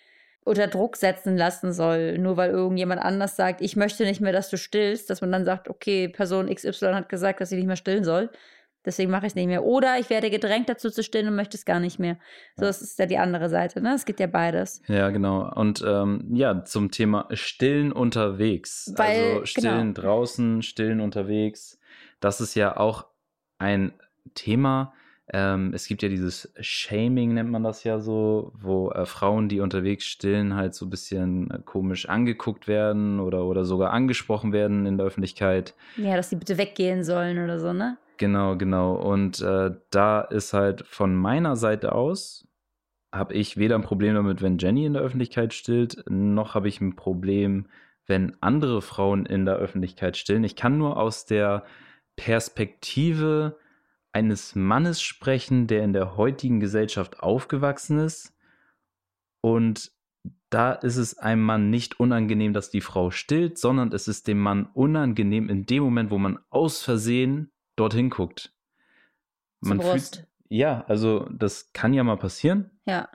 unter 0.49 0.67
Druck 0.67 0.95
setzen 0.97 1.37
lassen 1.37 1.71
soll, 1.71 2.17
nur 2.17 2.35
weil 2.37 2.49
irgendjemand 2.51 3.01
anders 3.01 3.35
sagt, 3.35 3.61
ich 3.61 3.75
möchte 3.75 4.03
nicht 4.03 4.19
mehr, 4.21 4.33
dass 4.33 4.49
du 4.49 4.57
stillst, 4.57 5.09
dass 5.09 5.21
man 5.21 5.31
dann 5.31 5.45
sagt, 5.45 5.69
okay, 5.69 6.09
Person 6.09 6.53
XY 6.53 6.93
hat 6.93 7.09
gesagt, 7.09 7.39
dass 7.41 7.49
sie 7.49 7.55
nicht 7.55 7.67
mehr 7.67 7.75
stillen 7.75 8.03
soll. 8.03 8.29
Deswegen 8.85 9.11
mache 9.11 9.25
ich 9.25 9.31
es 9.33 9.35
nicht 9.35 9.47
mehr. 9.47 9.65
Oder 9.65 9.99
ich 9.99 10.09
werde 10.09 10.29
gedrängt 10.29 10.69
dazu 10.69 10.89
zu 10.89 11.03
stillen 11.03 11.27
und 11.27 11.35
möchte 11.35 11.57
es 11.57 11.65
gar 11.65 11.81
nicht 11.81 11.99
mehr. 11.99 12.17
So, 12.55 12.63
das 12.65 12.81
ist 12.81 12.97
ja 12.97 13.05
die 13.05 13.17
andere 13.17 13.49
Seite, 13.49 13.81
ne? 13.81 13.93
Es 13.93 14.05
gibt 14.05 14.21
ja 14.21 14.27
beides. 14.27 14.81
Ja, 14.87 15.09
genau. 15.09 15.51
Und 15.53 15.83
ähm, 15.85 16.25
ja, 16.31 16.63
zum 16.63 16.89
Thema 16.89 17.27
Stillen 17.33 17.91
unterwegs. 17.91 18.93
Weil- 18.95 19.33
also 19.33 19.45
Stillen 19.45 19.93
draußen, 19.93 20.61
Stillen 20.63 21.01
unterwegs. 21.01 21.77
Das 22.21 22.39
ist 22.39 22.55
ja 22.55 22.77
auch 22.77 23.05
ein 23.57 23.91
Thema. 24.33 24.93
Ähm, 25.31 25.73
es 25.73 25.87
gibt 25.87 26.01
ja 26.01 26.09
dieses 26.09 26.51
Shaming, 26.59 27.35
nennt 27.35 27.51
man 27.51 27.63
das 27.63 27.83
ja 27.83 27.99
so, 27.99 28.51
wo 28.55 28.89
äh, 28.91 29.05
Frauen, 29.05 29.47
die 29.47 29.59
unterwegs 29.59 30.05
stillen, 30.05 30.55
halt 30.55 30.73
so 30.73 30.85
ein 30.85 30.89
bisschen 30.89 31.51
äh, 31.51 31.59
komisch 31.63 32.09
angeguckt 32.09 32.67
werden 32.67 33.19
oder, 33.19 33.45
oder 33.45 33.63
sogar 33.63 33.91
angesprochen 33.91 34.53
werden 34.53 34.85
in 34.85 34.97
der 34.97 35.05
Öffentlichkeit. 35.05 35.75
Ja, 35.97 36.15
dass 36.15 36.29
die 36.29 36.35
bitte 36.35 36.57
weggehen 36.57 37.03
sollen 37.03 37.43
oder 37.43 37.59
so, 37.59 37.73
ne? 37.73 37.97
Genau, 38.17 38.57
genau. 38.57 38.95
Und 38.95 39.39
äh, 39.41 39.71
da 39.91 40.21
ist 40.21 40.53
halt 40.53 40.85
von 40.87 41.15
meiner 41.15 41.55
Seite 41.55 41.93
aus, 41.93 42.47
habe 43.13 43.33
ich 43.33 43.57
weder 43.57 43.75
ein 43.75 43.83
Problem 43.83 44.15
damit, 44.15 44.41
wenn 44.41 44.57
Jenny 44.57 44.85
in 44.85 44.93
der 44.93 45.01
Öffentlichkeit 45.01 45.53
stillt, 45.53 46.03
noch 46.09 46.55
habe 46.55 46.67
ich 46.67 46.81
ein 46.81 46.95
Problem, 46.95 47.67
wenn 48.07 48.35
andere 48.41 48.81
Frauen 48.81 49.25
in 49.25 49.45
der 49.45 49.55
Öffentlichkeit 49.55 50.17
stillen. 50.17 50.43
Ich 50.43 50.55
kann 50.55 50.77
nur 50.77 50.97
aus 50.97 51.25
der 51.25 51.63
Perspektive 52.15 53.57
eines 54.11 54.55
Mannes 54.55 55.01
sprechen, 55.01 55.67
der 55.67 55.83
in 55.83 55.93
der 55.93 56.17
heutigen 56.17 56.59
Gesellschaft 56.59 57.19
aufgewachsen 57.19 57.99
ist. 57.99 58.35
Und 59.41 59.91
da 60.49 60.73
ist 60.73 60.97
es 60.97 61.17
einem 61.17 61.43
Mann 61.43 61.69
nicht 61.69 61.99
unangenehm, 61.99 62.53
dass 62.53 62.71
die 62.71 62.81
Frau 62.81 63.11
stillt, 63.11 63.57
sondern 63.57 63.91
es 63.93 64.07
ist 64.07 64.27
dem 64.27 64.39
Mann 64.39 64.65
unangenehm 64.73 65.47
in 65.47 65.65
dem 65.65 65.83
Moment, 65.83 66.11
wo 66.11 66.17
man 66.17 66.39
aus 66.49 66.81
Versehen 66.81 67.51
dorthin 67.75 68.09
guckt. 68.09 68.53
Man 69.61 69.79
fühlt, 69.81 70.27
ja, 70.49 70.83
also 70.87 71.27
das 71.31 71.71
kann 71.73 71.93
ja 71.93 72.03
mal 72.03 72.17
passieren. 72.17 72.71
Ja. 72.85 73.09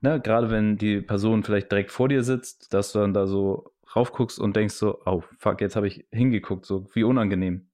Ne? 0.00 0.20
Gerade 0.20 0.50
wenn 0.50 0.76
die 0.76 1.00
Person 1.00 1.42
vielleicht 1.42 1.70
direkt 1.70 1.90
vor 1.90 2.08
dir 2.08 2.22
sitzt, 2.22 2.74
dass 2.74 2.92
du 2.92 2.98
dann 2.98 3.14
da 3.14 3.26
so 3.26 3.72
raufguckst 3.94 4.38
und 4.38 4.54
denkst 4.56 4.74
so, 4.74 5.00
oh 5.06 5.22
fuck, 5.38 5.60
jetzt 5.60 5.76
habe 5.76 5.88
ich 5.88 6.06
hingeguckt, 6.12 6.66
so 6.66 6.86
wie 6.94 7.04
unangenehm. 7.04 7.69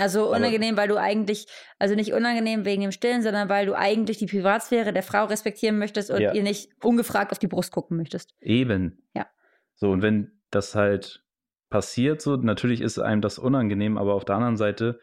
Also 0.00 0.26
Aber- 0.26 0.36
unangenehm, 0.36 0.76
weil 0.76 0.88
du 0.88 0.96
eigentlich, 0.96 1.46
also 1.78 1.94
nicht 1.94 2.12
unangenehm 2.12 2.64
wegen 2.64 2.82
dem 2.82 2.92
Stillen, 2.92 3.22
sondern 3.22 3.48
weil 3.48 3.66
du 3.66 3.74
eigentlich 3.76 4.18
die 4.18 4.26
Privatsphäre 4.26 4.92
der 4.92 5.02
Frau 5.02 5.24
respektieren 5.26 5.78
möchtest 5.78 6.10
und 6.10 6.20
Ja. 6.20 6.32
ihr 6.32 6.42
nicht 6.42 6.70
ungefragt 6.82 7.32
auf 7.32 7.38
die 7.38 7.46
Brust 7.48 7.72
gucken 7.72 7.96
möchtest. 7.96 8.34
Eben. 8.40 9.02
Ja. 9.14 9.26
So, 9.74 9.90
und 9.90 10.02
wenn 10.02 10.32
das 10.50 10.74
halt 10.74 11.24
passiert, 11.68 12.20
so, 12.20 12.36
natürlich 12.36 12.80
ist 12.80 12.98
einem 12.98 13.20
das 13.20 13.38
unangenehm, 13.38 13.96
aber 13.98 14.14
auf 14.14 14.24
der 14.24 14.36
anderen 14.36 14.56
Seite 14.56 15.00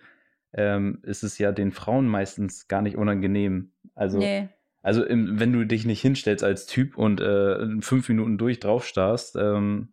ähm, 0.53 0.99
ist 1.03 1.23
es 1.23 1.37
ja 1.37 1.51
den 1.51 1.71
Frauen 1.71 2.07
meistens 2.07 2.67
gar 2.67 2.81
nicht 2.81 2.95
unangenehm. 2.97 3.73
Also, 3.95 4.17
nee. 4.17 4.47
also 4.81 5.03
im, 5.03 5.39
wenn 5.39 5.51
du 5.53 5.65
dich 5.65 5.85
nicht 5.85 6.01
hinstellst 6.01 6.43
als 6.43 6.65
Typ 6.65 6.97
und 6.97 7.19
äh, 7.21 7.81
fünf 7.81 8.07
Minuten 8.09 8.37
durch 8.37 8.59
drauf 8.59 8.85
starrst, 8.85 9.35
ähm, 9.35 9.89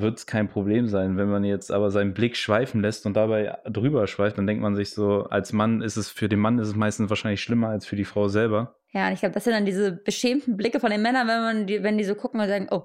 wird 0.00 0.18
es 0.18 0.26
kein 0.26 0.48
Problem 0.48 0.88
sein. 0.88 1.16
Wenn 1.16 1.28
man 1.28 1.44
jetzt 1.44 1.70
aber 1.70 1.90
seinen 1.90 2.14
Blick 2.14 2.36
schweifen 2.36 2.80
lässt 2.80 3.06
und 3.06 3.14
dabei 3.14 3.58
drüber 3.64 4.06
schweift, 4.06 4.38
dann 4.38 4.46
denkt 4.46 4.62
man 4.62 4.74
sich 4.74 4.90
so, 4.90 5.24
als 5.24 5.52
Mann 5.52 5.82
ist 5.82 5.96
es 5.96 6.10
für 6.10 6.28
den 6.28 6.40
Mann 6.40 6.58
ist 6.58 6.68
es 6.68 6.74
meistens 6.74 7.08
wahrscheinlich 7.08 7.42
schlimmer 7.42 7.68
als 7.68 7.86
für 7.86 7.96
die 7.96 8.04
Frau 8.04 8.28
selber. 8.28 8.76
Ja, 8.92 9.08
und 9.08 9.14
ich 9.14 9.20
glaube, 9.20 9.34
das 9.34 9.44
sind 9.44 9.52
dann 9.52 9.66
diese 9.66 9.92
beschämten 9.92 10.56
Blicke 10.56 10.80
von 10.80 10.90
den 10.90 11.02
Männern, 11.02 11.26
wenn 11.28 11.40
man 11.40 11.66
die, 11.66 11.82
wenn 11.82 11.98
die 11.98 12.04
so 12.04 12.14
gucken 12.14 12.40
und 12.40 12.48
sagen, 12.48 12.68
oh, 12.70 12.84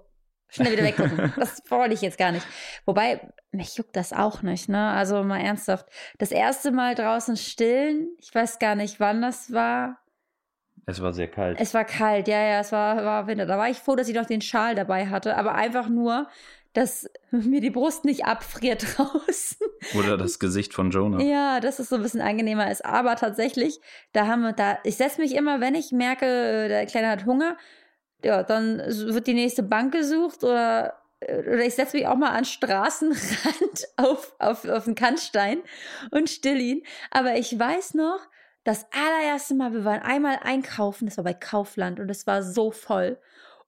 schnell 0.50 0.72
wieder 0.74 0.84
weggucken. 0.84 1.34
das 1.38 1.62
wollte 1.70 1.94
ich 1.94 2.01
jetzt 2.01 2.18
gar 2.18 2.32
nicht. 2.32 2.46
Wobei, 2.86 3.22
mich 3.51 3.77
juckt 3.77 3.96
das 3.96 4.13
auch 4.13 4.41
nicht, 4.41 4.70
ne? 4.70 4.89
Also 4.91 5.24
mal 5.24 5.39
ernsthaft. 5.39 5.88
Das 6.18 6.32
erste 6.32 6.72
Mal 6.72 6.96
draußen 6.96 7.38
stillen, 7.38 8.10
ich 8.20 8.34
weiß 8.34 8.60
gar 8.60 8.75
nicht, 8.75 9.00
wann 9.00 9.22
das 9.22 9.51
war. 9.53 9.98
Es 10.86 11.01
war 11.01 11.13
sehr 11.13 11.30
kalt. 11.30 11.58
Es 11.60 11.74
war 11.74 11.86
kalt, 11.86 12.27
ja, 12.27 12.41
ja, 12.41 12.60
es 12.60 12.72
war, 12.72 12.98
war 13.06 13.27
Winter. 13.27 13.46
Da 13.46 13.58
war 13.58 13.70
ich 13.70 13.77
froh, 13.77 13.96
dass 13.96 14.10
ich 14.10 14.15
noch 14.15 14.25
den 14.25 14.41
Schal 14.41 14.75
dabei 14.75 15.08
hatte, 15.08 15.38
aber 15.38 15.53
einfach 15.56 15.88
nur, 15.88 16.27
dass 16.74 17.10
mir 17.32 17.62
die 17.62 17.70
Brust 17.70 18.06
nicht 18.06 18.25
abfriert 18.25 18.86
draußen. 18.98 19.58
Oder 19.98 20.18
das 20.18 20.40
Gesicht 20.40 20.74
von 20.74 20.92
Jonah. 20.92 21.22
Ja, 21.22 21.60
dass 21.60 21.80
es 21.80 21.90
so 21.90 21.96
ein 21.96 22.04
bisschen 22.04 22.22
angenehmer 22.22 22.72
ist. 22.72 22.86
Aber 22.86 23.16
tatsächlich, 23.16 23.80
da 24.13 24.28
haben 24.28 24.42
wir 24.42 24.54
da, 24.54 24.80
ich 24.84 24.98
setze 24.98 25.22
mich 25.22 25.36
immer, 25.36 25.62
wenn 25.62 25.75
ich 25.75 25.92
merke, 25.92 26.25
äh, 26.25 26.68
der 26.68 26.86
Kleine 26.86 27.10
hat 27.10 27.25
Hunger, 27.25 27.58
ja, 28.24 28.44
dann 28.44 28.78
wird 28.78 29.28
die 29.28 29.34
nächste 29.34 29.63
Bank 29.63 29.92
gesucht 29.94 30.44
oder, 30.44 30.94
oder 31.22 31.66
ich 31.66 31.74
setze 31.74 31.98
mich 31.98 32.08
auch 32.08 32.16
mal 32.16 32.30
an 32.30 32.46
Straßenrand 32.46 33.88
auf, 33.98 34.36
auf, 34.40 34.68
auf 34.68 34.86
den 34.86 34.96
Kannstein 34.96 35.60
und 36.12 36.30
still 36.30 36.60
ihn. 36.60 36.84
Aber 37.10 37.36
ich 37.36 37.58
weiß 37.58 37.96
noch, 37.96 38.20
das 38.63 38.86
allererste 38.92 39.56
Mal, 39.56 39.74
wir 39.74 39.86
waren 39.86 40.01
einmal 40.01 40.40
einkaufen, 40.44 41.06
das 41.06 41.18
war 41.18 41.24
bei 41.24 41.34
Kaufland 41.34 42.00
und 42.00 42.10
es 42.10 42.28
war 42.28 42.44
so 42.44 42.72
voll. 42.72 43.18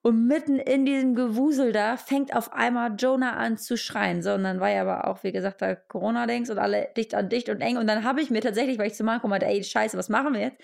Und 0.05 0.27
mitten 0.27 0.59
in 0.59 0.85
diesem 0.85 1.15
Gewusel 1.15 1.71
da 1.71 1.95
fängt 1.95 2.35
auf 2.35 2.51
einmal 2.51 2.93
Jonah 2.97 3.37
an 3.37 3.57
zu 3.57 3.77
schreien. 3.77 4.21
So, 4.21 4.33
und 4.33 4.43
dann 4.43 4.59
war 4.59 4.69
ja 4.69 4.81
aber 4.81 5.07
auch, 5.07 5.23
wie 5.23 5.31
gesagt, 5.31 5.61
da 5.61 5.75
Corona-Dings 5.75 6.49
und 6.49 6.59
alle 6.59 6.89
dicht 6.97 7.15
an 7.15 7.29
dicht 7.29 7.47
und 7.47 7.61
eng. 7.61 7.77
Und 7.77 7.87
dann 7.87 8.03
habe 8.03 8.21
ich 8.21 8.29
mir 8.29 8.41
tatsächlich, 8.41 8.77
weil 8.77 8.87
ich 8.87 8.95
zu 8.95 9.05
Marco 9.05 9.29
meinte, 9.29 9.45
ey, 9.45 9.63
scheiße, 9.63 9.97
was 9.97 10.09
machen 10.09 10.33
wir 10.33 10.41
jetzt? 10.41 10.61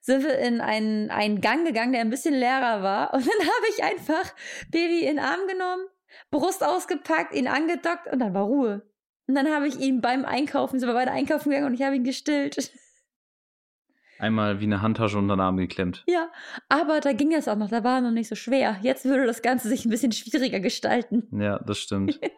Sind 0.00 0.24
wir 0.24 0.36
in 0.38 0.60
einen, 0.60 1.10
einen 1.10 1.40
Gang 1.40 1.64
gegangen, 1.64 1.92
der 1.92 2.00
ein 2.00 2.10
bisschen 2.10 2.34
leerer 2.34 2.82
war. 2.82 3.14
Und 3.14 3.24
dann 3.24 3.46
habe 3.46 3.66
ich 3.70 3.84
einfach 3.84 4.34
Baby 4.72 5.02
in 5.02 5.16
den 5.16 5.24
Arm 5.24 5.46
genommen, 5.46 5.84
Brust 6.32 6.64
ausgepackt, 6.64 7.32
ihn 7.32 7.46
angedockt 7.46 8.12
und 8.12 8.18
dann 8.18 8.34
war 8.34 8.44
Ruhe. 8.44 8.82
Und 9.28 9.36
dann 9.36 9.48
habe 9.52 9.68
ich 9.68 9.78
ihn 9.78 10.00
beim 10.00 10.24
Einkaufen, 10.24 10.78
sind 10.80 10.88
wir 10.88 10.94
beide 10.94 11.12
einkaufen 11.12 11.50
gegangen 11.50 11.66
und 11.66 11.74
ich 11.74 11.82
habe 11.82 11.96
ihn 11.96 12.04
gestillt. 12.04 12.72
Einmal 14.18 14.60
wie 14.60 14.64
eine 14.64 14.80
Handtasche 14.80 15.18
unter 15.18 15.36
den 15.36 15.40
Arm 15.40 15.56
geklemmt. 15.56 16.04
Ja, 16.06 16.30
aber 16.68 17.00
da 17.00 17.12
ging 17.12 17.32
es 17.32 17.48
auch 17.48 17.56
noch, 17.56 17.68
da 17.68 17.82
war 17.82 17.96
er 17.96 18.00
noch 18.02 18.10
nicht 18.10 18.28
so 18.28 18.34
schwer. 18.34 18.78
Jetzt 18.82 19.04
würde 19.04 19.26
das 19.26 19.42
Ganze 19.42 19.68
sich 19.68 19.84
ein 19.84 19.90
bisschen 19.90 20.12
schwieriger 20.12 20.60
gestalten. 20.60 21.28
Ja, 21.32 21.58
das 21.58 21.78
stimmt. 21.78 22.20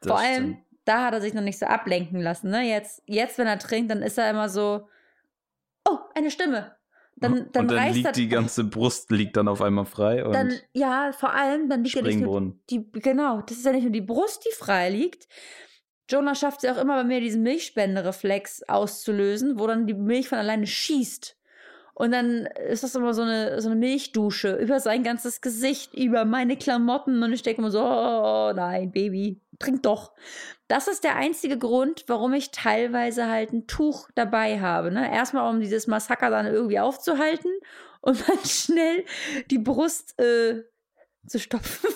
Das 0.00 0.10
Vor 0.10 0.20
allem, 0.20 0.44
stimmt. 0.44 0.58
da 0.84 1.06
hat 1.06 1.14
er 1.14 1.20
sich 1.20 1.34
noch 1.34 1.42
nicht 1.42 1.58
so 1.58 1.66
ablenken 1.66 2.20
lassen. 2.20 2.50
Ne? 2.50 2.62
Jetzt, 2.68 3.02
jetzt, 3.06 3.36
wenn 3.36 3.48
er 3.48 3.58
trinkt, 3.58 3.90
dann 3.90 4.00
ist 4.00 4.16
er 4.16 4.30
immer 4.30 4.48
so, 4.48 4.88
oh, 5.88 5.98
eine 6.14 6.30
Stimme. 6.30 6.76
Dann, 7.18 7.50
dann, 7.52 7.64
und 7.64 7.72
dann 7.72 7.94
liegt 7.94 8.06
er, 8.06 8.12
die 8.12 8.28
ganze 8.28 8.62
Brust 8.64 9.10
liegt 9.10 9.38
dann 9.38 9.48
auf 9.48 9.62
einmal 9.62 9.86
frei. 9.86 10.24
Und 10.24 10.34
dann, 10.34 10.52
ja, 10.74 11.12
vor 11.12 11.32
allem, 11.32 11.70
dann 11.70 11.82
liegt 11.82 11.96
ja 11.96 12.02
nicht 12.02 12.20
nur 12.20 12.54
die, 12.68 12.90
genau, 12.92 13.40
das 13.40 13.56
ist 13.56 13.64
ja 13.64 13.72
nicht 13.72 13.84
nur 13.84 13.92
die 13.92 14.02
Brust, 14.02 14.44
die 14.44 14.54
frei 14.54 14.90
liegt, 14.90 15.26
Jonah 16.08 16.34
schafft 16.34 16.58
es 16.58 16.62
ja 16.64 16.72
auch 16.72 16.80
immer 16.80 16.96
bei 16.96 17.04
mir, 17.04 17.20
diesen 17.20 17.42
Milchspendereflex 17.42 18.64
auszulösen, 18.68 19.58
wo 19.58 19.66
dann 19.66 19.86
die 19.86 19.94
Milch 19.94 20.28
von 20.28 20.38
alleine 20.38 20.66
schießt. 20.66 21.36
Und 21.98 22.12
dann 22.12 22.44
ist 22.68 22.82
das 22.82 22.94
immer 22.94 23.14
so 23.14 23.22
eine, 23.22 23.58
so 23.62 23.70
eine 23.70 23.76
Milchdusche 23.76 24.54
über 24.56 24.80
sein 24.80 25.02
ganzes 25.02 25.40
Gesicht, 25.40 25.94
über 25.94 26.26
meine 26.26 26.58
Klamotten. 26.58 27.22
Und 27.22 27.32
ich 27.32 27.42
denke 27.42 27.62
immer 27.62 27.70
so, 27.70 27.80
oh 27.80 28.52
nein, 28.54 28.92
Baby, 28.92 29.40
trink 29.58 29.82
doch. 29.82 30.12
Das 30.68 30.88
ist 30.88 31.04
der 31.04 31.16
einzige 31.16 31.56
Grund, 31.56 32.04
warum 32.06 32.34
ich 32.34 32.50
teilweise 32.50 33.28
halt 33.28 33.54
ein 33.54 33.66
Tuch 33.66 34.10
dabei 34.14 34.60
habe. 34.60 34.90
Ne? 34.90 35.10
Erstmal, 35.10 35.50
um 35.50 35.58
dieses 35.58 35.86
Massaker 35.86 36.28
dann 36.28 36.44
irgendwie 36.44 36.80
aufzuhalten 36.80 37.50
und 38.02 38.20
dann 38.28 38.44
schnell 38.44 39.06
die 39.50 39.58
Brust 39.58 40.20
äh, 40.20 40.64
zu 41.26 41.38
stopfen, 41.38 41.88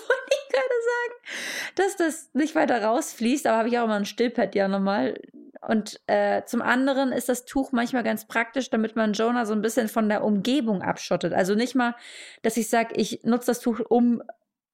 gerade 0.53 0.67
sagen, 0.67 1.75
dass 1.77 1.97
das 1.97 2.31
nicht 2.35 2.55
weiter 2.55 2.83
rausfließt, 2.83 3.47
aber 3.47 3.59
habe 3.59 3.69
ich 3.69 3.79
auch 3.79 3.85
immer 3.85 3.97
ein 3.97 4.05
Stillpad 4.05 4.55
ja 4.55 4.69
nochmal. 4.69 5.21
Und 5.67 6.01
äh, 6.07 6.43
zum 6.47 6.63
anderen 6.63 7.13
ist 7.13 7.29
das 7.29 7.45
Tuch 7.45 7.73
manchmal 7.73 8.03
ganz 8.03 8.27
praktisch, 8.27 8.71
damit 8.71 8.97
man 8.97 9.13
Jonah 9.13 9.45
so 9.45 9.53
ein 9.53 9.61
bisschen 9.61 9.89
von 9.89 10.09
der 10.09 10.25
Umgebung 10.25 10.83
abschottet. 10.83 11.35
Also 11.35 11.55
nicht 11.55 11.75
mal, 11.75 11.95
dass 12.43 12.57
ich 12.57 12.71
sage, 12.71 12.95
ich 12.97 13.21
nutze 13.25 13.47
das 13.47 13.61
Tuch, 13.61 13.81
um 13.89 14.23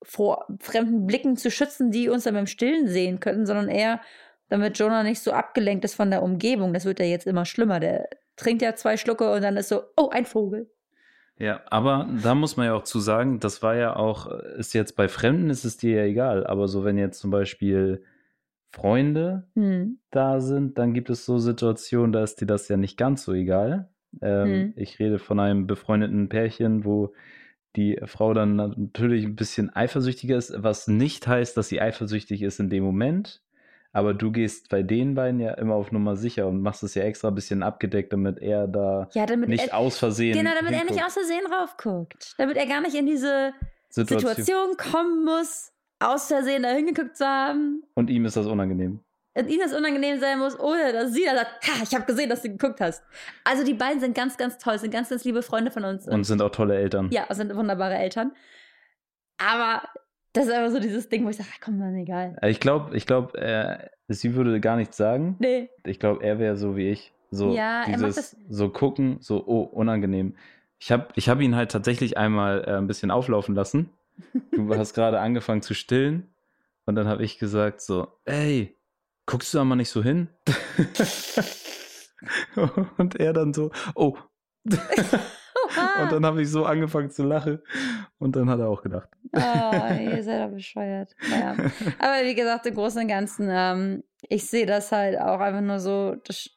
vor 0.03 0.47
fremden 0.61 1.07
Blicken 1.07 1.37
zu 1.37 1.51
schützen, 1.51 1.91
die 1.91 2.09
uns 2.09 2.25
dann 2.25 2.35
beim 2.35 2.47
Stillen 2.47 2.87
sehen 2.87 3.19
könnten, 3.19 3.47
sondern 3.47 3.69
eher, 3.69 4.01
damit 4.49 4.79
Jonah 4.79 5.03
nicht 5.03 5.21
so 5.21 5.33
abgelenkt 5.33 5.85
ist 5.85 5.97
von 5.97 6.11
der 6.11 6.23
Umgebung. 6.23 6.73
Das 6.73 6.85
wird 6.85 7.01
ja 7.01 7.07
jetzt 7.07 7.27
immer 7.27 7.45
schlimmer. 7.45 7.81
Der 7.81 8.09
trinkt 8.37 8.63
ja 8.63 8.77
zwei 8.77 8.97
Schlucke 8.97 9.33
und 9.33 9.43
dann 9.43 9.57
ist 9.57 9.69
so, 9.69 9.83
oh, 9.97 10.11
ein 10.11 10.25
Vogel. 10.25 10.71
Ja, 11.39 11.61
aber 11.67 12.09
da 12.23 12.35
muss 12.35 12.57
man 12.57 12.67
ja 12.67 12.75
auch 12.75 12.85
zu 12.85 12.99
sagen, 12.99 13.41
das 13.41 13.63
war 13.63 13.77
ja 13.77 13.95
auch, 13.95 14.27
ist 14.57 14.73
jetzt 14.73 14.97
bei 14.97 15.09
Fremden 15.09 15.51
ist 15.51 15.65
es 15.65 15.77
dir 15.77 15.97
ja 15.97 16.05
egal, 16.05 16.47
aber 16.47 16.67
so 16.67 16.85
wenn 16.85 16.97
jetzt 16.97 17.21
zum 17.21 17.31
Beispiel 17.31 18.03
Freunde 18.71 19.47
hm. 19.55 19.99
da 20.11 20.41
sind, 20.41 20.79
dann 20.79 20.95
gibt 20.95 21.11
es 21.11 21.27
so 21.27 21.39
Situationen, 21.39 22.13
da 22.13 22.23
ist 22.23 22.41
dir 22.41 22.47
das 22.47 22.69
ja 22.69 22.77
nicht 22.77 22.97
ganz 22.97 23.25
so 23.25 23.33
egal. 23.33 23.91
Ähm, 24.23 24.49
hm. 24.49 24.73
Ich 24.77 24.99
rede 24.99 25.19
von 25.19 25.39
einem 25.39 25.67
befreundeten 25.67 26.29
Pärchen, 26.29 26.85
wo 26.85 27.13
die 27.77 28.01
Frau 28.05 28.33
dann 28.33 28.57
natürlich 28.57 29.25
ein 29.25 29.37
bisschen 29.37 29.75
eifersüchtiger 29.75 30.39
ist, 30.39 30.55
was 30.57 30.89
nicht 30.89 31.27
heißt, 31.27 31.57
dass 31.57 31.69
sie 31.69 31.81
eifersüchtig 31.81 32.43
ist 32.43 32.61
in 32.61 32.71
dem 32.71 32.83
Moment, 32.83 33.43
aber 33.97 34.13
du 34.13 34.31
gehst 34.31 34.69
bei 34.69 34.83
den 34.83 35.15
beiden 35.15 35.41
ja 35.41 35.55
immer 35.55 35.75
auf 35.75 35.91
Nummer 35.91 36.17
sicher 36.17 36.47
und 36.47 36.61
machst 36.61 36.83
es 36.83 36.95
ja 36.95 37.05
extra 37.05 37.29
ein 37.29 37.35
bisschen 37.35 37.63
abgedeckt, 37.63 38.13
damit 38.13 38.39
er 38.41 38.69
da 38.69 39.09
ja, 39.15 39.25
damit 39.25 39.49
nicht 39.49 39.69
er, 39.69 39.79
aus 39.79 39.97
Versehen. 39.97 40.37
Genau, 40.37 40.51
damit 40.51 40.75
hinguckt. 40.75 40.91
er 40.91 40.95
nicht 40.97 41.07
aus 41.07 41.15
Versehen 41.15 41.47
raufguckt. 41.51 42.35
Damit 42.37 42.59
er 42.59 42.67
gar 42.67 42.83
nicht 42.83 42.95
in 42.95 43.07
diese 43.07 43.55
Situation, 43.89 44.35
Situation 44.35 44.77
kommen 44.77 45.25
muss, 45.25 45.73
aus 45.99 46.27
Versehen 46.27 46.65
da 46.65 46.73
hingeguckt 46.73 47.17
zu 47.17 47.25
haben. 47.25 47.85
Und 47.95 48.11
ihm 48.11 48.27
ist 48.27 48.37
das 48.37 48.47
unangenehm. 48.47 49.01
Und 49.33 49.49
ihm 49.49 49.61
das 49.61 49.73
unangenehm 49.73 50.21
sein 50.21 50.41
muss, 50.41 50.61
ohne 50.61 50.93
dass 50.93 51.15
sie 51.15 51.25
dann 51.25 51.37
sagt, 51.37 51.67
ha, 51.67 51.83
ich 51.83 51.95
habe 51.95 52.05
gesehen, 52.05 52.29
dass 52.29 52.43
du 52.43 52.51
geguckt 52.51 52.83
hast. 52.83 53.03
Also 53.45 53.65
die 53.65 53.73
beiden 53.73 54.01
sind 54.01 54.15
ganz, 54.15 54.37
ganz 54.37 54.59
toll, 54.59 54.79
sind 54.79 54.91
ganz, 54.91 55.09
ganz 55.09 55.25
liebe 55.25 55.41
Freunde 55.41 55.71
von 55.71 55.85
uns. 55.85 56.07
Und, 56.07 56.13
und 56.13 56.25
sind 56.25 56.43
auch 56.43 56.51
tolle 56.51 56.77
Eltern. 56.77 57.09
Ja, 57.13 57.33
sind 57.35 57.57
wunderbare 57.57 57.95
Eltern. 57.95 58.33
Aber 59.39 59.89
das 60.37 60.47
ist 60.47 60.53
einfach 60.53 60.71
so 60.71 60.81
dieses 60.81 61.09
Ding, 61.09 61.25
wo 61.25 61.31
ich 61.31 61.37
sage, 61.37 61.49
komm, 61.65 61.81
dann 61.81 61.95
egal. 61.95 62.37
Ich 62.43 62.61
glaube, 62.61 62.95
ich 62.95 63.07
glaube, 63.07 63.39
äh, 63.39 63.89
sie 64.09 64.35
würde 64.35 64.61
gar 64.61 64.77
nichts 64.77 64.97
sagen. 64.97 65.37
Nee. 65.39 65.71
Ich 65.85 65.99
glaube, 65.99 66.23
er 66.23 66.39
wäre 66.39 66.57
so 66.57 66.77
wie 66.77 66.91
ich. 66.91 67.13
So 67.31 67.55
ja, 67.55 67.85
dieses, 67.87 68.35
er 68.35 68.39
so 68.49 68.69
gucken, 68.69 69.17
so, 69.21 69.43
oh, 69.47 69.63
unangenehm. 69.63 70.35
Ich 70.79 70.93
habe 70.93 71.09
ich 71.15 71.29
hab 71.31 71.41
ihn 71.41 71.57
halt 71.57 71.71
tatsächlich 71.71 72.19
einmal 72.19 72.65
äh, 72.67 72.77
ein 72.77 72.87
bisschen 72.87 73.11
auflaufen 73.11 73.55
lassen. 73.55 73.89
Du 74.53 74.75
hast 74.77 74.93
gerade 74.93 75.21
angefangen 75.21 75.63
zu 75.63 75.75
stillen. 75.75 76.29
Und 76.85 76.97
dann 76.97 77.09
habe 77.09 77.25
ich 77.25 77.39
gesagt 77.39 77.81
so, 77.81 78.09
ey, 78.27 78.77
guckst 79.25 79.55
du 79.55 79.59
da 79.59 79.65
mal 79.65 79.77
nicht 79.77 79.91
so 79.91 80.03
hin? 80.03 80.29
und 82.99 83.19
er 83.19 83.33
dann 83.33 83.55
so, 83.55 83.71
oh. 83.95 84.17
und 86.03 86.13
dann 86.13 86.27
habe 86.27 86.43
ich 86.43 86.51
so 86.51 86.65
angefangen 86.65 87.11
zu 87.11 87.25
lachen. 87.25 87.61
Und 88.19 88.37
dann 88.37 88.49
hat 88.49 88.61
er 88.61 88.69
auch 88.69 88.83
gedacht. 88.83 89.09
Oh, 89.33 89.95
ihr 90.01 90.23
seid 90.23 90.49
doch 90.49 90.55
bescheuert. 90.55 91.15
Naja. 91.31 91.55
Aber 91.99 92.25
wie 92.25 92.35
gesagt, 92.35 92.67
im 92.67 92.75
Großen 92.75 93.03
und 93.03 93.09
Ganzen, 93.09 93.49
ähm, 93.51 94.05
ich 94.23 94.47
sehe 94.47 94.67
das 94.67 94.93
halt 94.93 95.19
auch 95.19 95.41
einfach 95.41 95.61
nur 95.61 95.81
so, 95.81 96.17
das, 96.25 96.51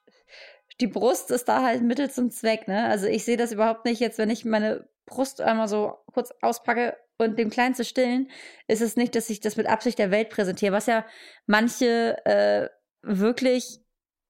die 0.79 0.87
Brust 0.87 1.31
ist 1.31 1.49
da 1.49 1.63
halt 1.63 1.81
Mittel 1.83 2.09
zum 2.09 2.31
Zweck, 2.31 2.67
ne? 2.67 2.85
Also 2.85 3.07
ich 3.07 3.25
sehe 3.25 3.37
das 3.37 3.51
überhaupt 3.51 3.85
nicht 3.85 3.99
jetzt, 3.99 4.17
wenn 4.17 4.29
ich 4.29 4.45
meine 4.45 4.87
Brust 5.05 5.41
einmal 5.41 5.67
so 5.67 5.97
kurz 6.13 6.33
auspacke 6.41 6.95
und 7.17 7.37
dem 7.37 7.49
Kleinen 7.49 7.75
zu 7.75 7.83
stillen, 7.83 8.29
ist 8.67 8.81
es 8.81 8.95
nicht, 8.95 9.15
dass 9.15 9.29
ich 9.29 9.41
das 9.41 9.57
mit 9.57 9.67
Absicht 9.67 9.99
der 9.99 10.11
Welt 10.11 10.29
präsentiere, 10.29 10.71
was 10.71 10.85
ja 10.85 11.05
manche 11.47 12.17
äh, 12.25 12.69
wirklich 13.01 13.81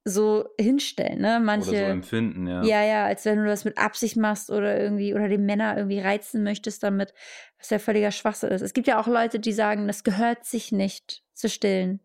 so 0.10 0.50
hinstellen, 0.60 1.20
ne? 1.20 1.40
Manche. 1.44 1.70
Oder 1.70 1.80
so 1.80 1.86
empfinden, 1.86 2.48
ja. 2.48 2.64
Ja, 2.64 2.84
ja, 2.84 3.06
als 3.06 3.26
wenn 3.26 3.38
du 3.38 3.46
das 3.46 3.66
mit 3.66 3.78
Absicht 3.78 4.18
machst 4.18 4.50
oder 4.50 4.80
irgendwie, 4.80 5.14
oder 5.14 5.30
die 5.30 5.38
Männer 5.38 5.78
irgendwie 5.78 6.00
reizen 6.00 6.44
möchtest 6.44 6.84
damit, 6.84 7.14
was 7.58 7.70
ja 7.70 7.80
völliger 7.80 8.12
Schwachsinn 8.12 8.50
ist. 8.50 8.62
Es 8.62 8.74
gibt 8.74 8.88
ja 8.88 9.00
auch 9.00 9.08
Leute, 9.08 9.40
die 9.40 9.54
sagen, 9.54 9.88
das 9.88 10.04
gehört 10.04 10.46
sich 10.46 10.72
nicht 10.72 11.24
zu 11.34 11.50
stillen. 11.50 12.00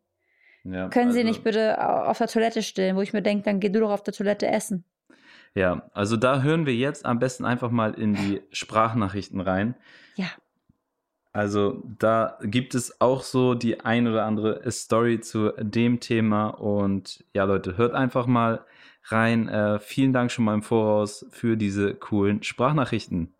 Ja, 0.64 0.88
Können 0.88 1.08
also, 1.08 1.18
Sie 1.18 1.25
nicht 1.25 1.44
bitte 1.44 1.78
auf 2.08 2.18
der 2.18 2.28
Toilette 2.28 2.62
stillen, 2.62 2.96
wo 2.96 3.02
ich 3.02 3.12
mir 3.12 3.23
denke, 3.23 3.44
dann 3.44 3.61
geh 3.61 3.68
du 3.68 3.80
doch 3.80 3.90
auf 3.90 4.02
der 4.02 4.14
Toilette 4.14 4.46
essen. 4.46 4.84
Ja, 5.54 5.88
also 5.92 6.16
da 6.16 6.42
hören 6.42 6.66
wir 6.66 6.75
jetzt 6.75 7.06
am 7.06 7.18
besten 7.18 7.44
einfach 7.44 7.70
mal 7.70 7.94
in 7.94 8.14
die 8.14 8.42
Sprachnachrichten 8.50 9.40
rein. 9.40 9.76
Ja. 10.16 10.26
Also 11.35 11.83
da 11.99 12.38
gibt 12.43 12.76
es 12.76 13.00
auch 13.00 13.25
so 13.25 13.55
die 13.55 13.81
ein 13.81 14.07
oder 14.07 14.25
andere 14.25 14.71
Story 14.71 15.21
zu 15.21 15.50
dem 15.59 15.99
Thema. 15.99 16.47
Und 16.47 17.25
ja, 17.35 17.43
Leute, 17.43 17.76
hört 17.76 17.93
einfach 17.93 18.26
mal 18.26 18.61
rein. 19.07 19.49
Äh, 19.49 19.81
vielen 19.81 20.12
Dank 20.12 20.31
schon 20.31 20.45
mal 20.45 20.55
im 20.55 20.62
Voraus 20.62 21.26
für 21.31 21.57
diese 21.57 21.93
coolen 21.95 22.45
Sprachnachrichten. 22.45 23.35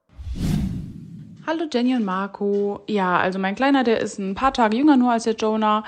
Hallo 1.47 1.67
Jenny 1.73 1.95
und 1.95 2.05
Marco. 2.05 2.83
Ja, 2.89 3.17
also 3.19 3.39
mein 3.39 3.55
Kleiner, 3.55 3.85
der 3.85 4.01
ist 4.01 4.19
ein 4.19 4.35
paar 4.35 4.53
Tage 4.53 4.77
jünger 4.77 4.97
nur 4.97 5.13
als 5.13 5.23
der 5.23 5.37
Jonah, 5.37 5.85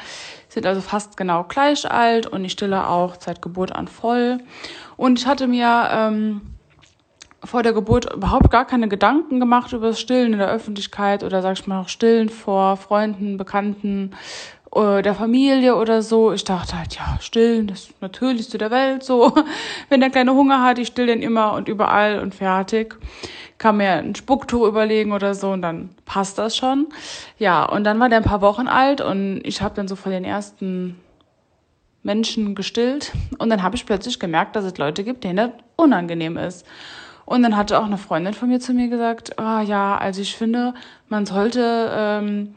sind 0.48 0.64
also 0.64 0.82
fast 0.82 1.16
genau 1.16 1.42
gleich 1.42 1.90
alt 1.90 2.28
und 2.28 2.44
ich 2.44 2.52
stille 2.52 2.88
auch 2.88 3.16
seit 3.18 3.42
Geburt 3.42 3.74
an 3.74 3.88
voll. 3.88 4.38
Und 4.96 5.18
ich 5.18 5.26
hatte 5.26 5.48
mir 5.48 5.88
ähm, 5.90 6.55
vor 7.44 7.62
der 7.62 7.72
Geburt 7.72 8.12
überhaupt 8.12 8.50
gar 8.50 8.66
keine 8.66 8.88
Gedanken 8.88 9.40
gemacht 9.40 9.72
über 9.72 9.88
das 9.88 10.00
Stillen 10.00 10.32
in 10.32 10.38
der 10.38 10.50
Öffentlichkeit 10.50 11.22
oder 11.22 11.42
sag 11.42 11.58
ich 11.58 11.66
mal 11.66 11.80
auch 11.80 11.88
Stillen 11.88 12.28
vor 12.28 12.76
Freunden, 12.76 13.36
Bekannten, 13.36 14.12
äh, 14.74 15.02
der 15.02 15.14
Familie 15.14 15.76
oder 15.76 16.02
so. 16.02 16.32
Ich 16.32 16.44
dachte 16.44 16.78
halt, 16.78 16.96
ja, 16.96 17.18
stillen, 17.20 17.66
das 17.66 17.88
Natürlichste 18.00 18.58
der 18.58 18.70
Welt, 18.70 19.02
so. 19.02 19.34
Wenn 19.88 20.00
der 20.00 20.10
kleine 20.10 20.34
Hunger 20.34 20.62
hat, 20.62 20.78
ich 20.78 20.88
still 20.88 21.06
den 21.06 21.22
immer 21.22 21.52
und 21.52 21.68
überall 21.68 22.18
und 22.18 22.34
fertig. 22.34 22.96
Kann 23.58 23.78
mir 23.78 23.92
ein 23.92 24.14
Spucktuch 24.14 24.66
überlegen 24.66 25.12
oder 25.12 25.34
so 25.34 25.52
und 25.52 25.62
dann 25.62 25.90
passt 26.04 26.36
das 26.38 26.56
schon. 26.56 26.88
Ja, 27.38 27.64
und 27.64 27.84
dann 27.84 27.98
war 27.98 28.10
der 28.10 28.18
ein 28.18 28.24
paar 28.24 28.42
Wochen 28.42 28.68
alt 28.68 29.00
und 29.00 29.40
ich 29.44 29.62
habe 29.62 29.74
dann 29.74 29.88
so 29.88 29.96
vor 29.96 30.12
den 30.12 30.24
ersten 30.24 31.00
Menschen 32.02 32.54
gestillt 32.54 33.12
und 33.38 33.48
dann 33.50 33.62
habe 33.62 33.76
ich 33.76 33.86
plötzlich 33.86 34.20
gemerkt, 34.20 34.56
dass 34.56 34.64
es 34.64 34.76
Leute 34.76 35.04
gibt, 35.04 35.24
denen 35.24 35.36
das 35.36 35.50
unangenehm 35.76 36.36
ist. 36.36 36.66
Und 37.26 37.42
dann 37.42 37.56
hatte 37.56 37.78
auch 37.78 37.84
eine 37.84 37.98
Freundin 37.98 38.34
von 38.34 38.48
mir 38.48 38.60
zu 38.60 38.72
mir 38.72 38.88
gesagt, 38.88 39.38
ah 39.38 39.60
ja, 39.60 39.98
also 39.98 40.22
ich 40.22 40.36
finde, 40.36 40.74
man 41.08 41.26
sollte 41.26 41.90
ähm, 41.92 42.54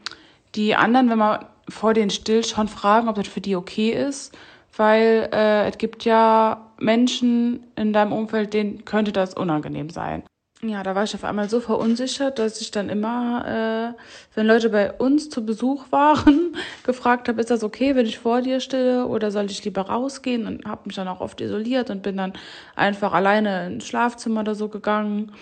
die 0.54 0.76
anderen, 0.76 1.10
wenn 1.10 1.18
man 1.18 1.44
vor 1.68 1.92
denen 1.92 2.10
stillt, 2.10 2.46
schon 2.46 2.68
fragen, 2.68 3.08
ob 3.08 3.16
das 3.16 3.28
für 3.28 3.40
die 3.40 3.56
okay 3.56 3.90
ist, 3.90 4.32
weil 4.76 5.28
äh, 5.32 5.68
es 5.68 5.76
gibt 5.76 6.04
ja 6.04 6.68
Menschen 6.78 7.64
in 7.76 7.92
deinem 7.92 8.12
Umfeld, 8.12 8.54
denen 8.54 8.84
könnte 8.84 9.12
das 9.12 9.34
unangenehm 9.34 9.90
sein. 9.90 10.22
Ja, 10.62 10.82
da 10.82 10.94
war 10.94 11.04
ich 11.04 11.14
auf 11.14 11.24
einmal 11.24 11.48
so 11.48 11.58
verunsichert, 11.58 12.38
dass 12.38 12.60
ich 12.60 12.70
dann 12.70 12.90
immer, 12.90 13.94
äh, 13.96 14.00
wenn 14.34 14.46
Leute 14.46 14.68
bei 14.68 14.92
uns 14.92 15.30
zu 15.30 15.46
Besuch 15.46 15.86
waren, 15.90 16.54
gefragt 16.84 17.28
habe, 17.28 17.40
ist 17.40 17.50
das 17.50 17.64
okay, 17.64 17.96
wenn 17.96 18.04
ich 18.04 18.18
vor 18.18 18.42
dir 18.42 18.60
stille 18.60 19.06
oder 19.06 19.30
soll 19.30 19.46
ich 19.46 19.64
lieber 19.64 19.80
rausgehen? 19.82 20.46
Und 20.46 20.66
habe 20.66 20.82
mich 20.84 20.96
dann 20.96 21.08
auch 21.08 21.22
oft 21.22 21.40
isoliert 21.40 21.88
und 21.88 22.02
bin 22.02 22.18
dann 22.18 22.34
einfach 22.76 23.14
alleine 23.14 23.68
ins 23.68 23.86
Schlafzimmer 23.86 24.40
oder 24.40 24.54
so 24.54 24.68
gegangen, 24.68 25.32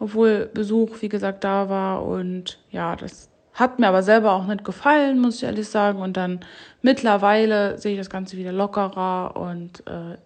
obwohl 0.00 0.50
Besuch, 0.52 1.00
wie 1.00 1.08
gesagt, 1.08 1.44
da 1.44 1.70
war. 1.70 2.04
Und 2.04 2.58
ja, 2.70 2.94
das 2.94 3.30
hat 3.54 3.78
mir 3.78 3.88
aber 3.88 4.02
selber 4.02 4.32
auch 4.32 4.46
nicht 4.46 4.64
gefallen, 4.64 5.18
muss 5.18 5.36
ich 5.36 5.44
ehrlich 5.44 5.68
sagen. 5.68 6.02
Und 6.02 6.18
dann 6.18 6.40
mittlerweile 6.82 7.78
sehe 7.78 7.92
ich 7.92 7.98
das 7.98 8.10
Ganze 8.10 8.36
wieder 8.36 8.52
lockerer 8.52 9.34
und 9.34 9.80
äh, 9.86 10.18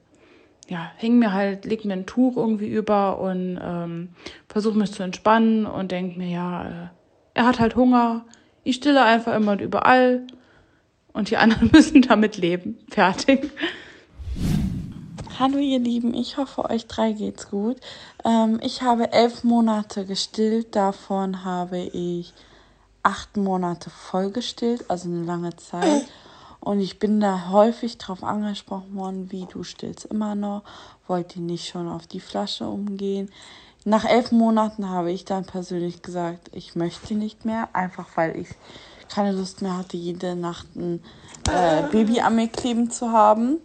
ja, 0.68 0.90
häng 0.96 1.18
mir 1.18 1.32
halt, 1.32 1.64
leg 1.64 1.84
mir 1.84 1.94
ein 1.94 2.06
Tuch 2.06 2.36
irgendwie 2.36 2.68
über 2.68 3.18
und 3.20 3.58
ähm, 3.62 4.10
versuche 4.48 4.78
mich 4.78 4.92
zu 4.92 5.02
entspannen 5.02 5.66
und 5.66 5.90
denke 5.92 6.18
mir, 6.18 6.28
ja, 6.28 6.64
äh, 6.64 6.88
er 7.34 7.46
hat 7.46 7.60
halt 7.60 7.76
Hunger, 7.76 8.24
ich 8.64 8.76
stille 8.76 9.02
einfach 9.02 9.34
immer 9.34 9.52
und 9.52 9.60
überall 9.60 10.26
und 11.12 11.30
die 11.30 11.36
anderen 11.38 11.70
müssen 11.72 12.02
damit 12.02 12.36
leben. 12.36 12.78
Fertig. 12.90 13.50
Hallo 15.38 15.58
ihr 15.58 15.78
Lieben, 15.78 16.14
ich 16.14 16.36
hoffe 16.36 16.68
euch 16.70 16.86
drei 16.86 17.12
geht's 17.12 17.50
gut. 17.50 17.78
Ähm, 18.24 18.60
ich 18.62 18.82
habe 18.82 19.12
elf 19.12 19.44
Monate 19.44 20.04
gestillt, 20.04 20.76
davon 20.76 21.44
habe 21.44 21.78
ich 21.78 22.32
acht 23.02 23.36
Monate 23.36 23.90
voll 23.90 24.30
gestillt, 24.30 24.84
also 24.88 25.08
eine 25.08 25.24
lange 25.24 25.56
Zeit. 25.56 26.06
Und 26.62 26.78
ich 26.78 27.00
bin 27.00 27.18
da 27.18 27.48
häufig 27.50 27.98
drauf 27.98 28.22
angesprochen 28.22 28.94
worden, 28.94 29.32
wie 29.32 29.46
du 29.46 29.64
stillst 29.64 30.04
immer 30.04 30.36
noch, 30.36 30.62
wollt 31.08 31.34
ihr 31.34 31.42
nicht 31.42 31.66
schon 31.66 31.88
auf 31.88 32.06
die 32.06 32.20
Flasche 32.20 32.68
umgehen. 32.68 33.32
Nach 33.84 34.04
elf 34.04 34.30
Monaten 34.30 34.88
habe 34.88 35.10
ich 35.10 35.24
dann 35.24 35.44
persönlich 35.44 36.02
gesagt, 36.02 36.50
ich 36.52 36.76
möchte 36.76 37.16
nicht 37.16 37.44
mehr, 37.44 37.70
einfach 37.72 38.06
weil 38.14 38.36
ich 38.36 38.46
keine 39.12 39.32
Lust 39.32 39.60
mehr 39.60 39.76
hatte, 39.76 39.96
jede 39.96 40.36
Nacht 40.36 40.68
ein 40.76 41.02
äh, 41.50 41.82
Baby 41.90 42.20
an 42.20 42.36
mir 42.36 42.46
kleben 42.46 42.92
zu 42.92 43.10
haben. 43.10 43.58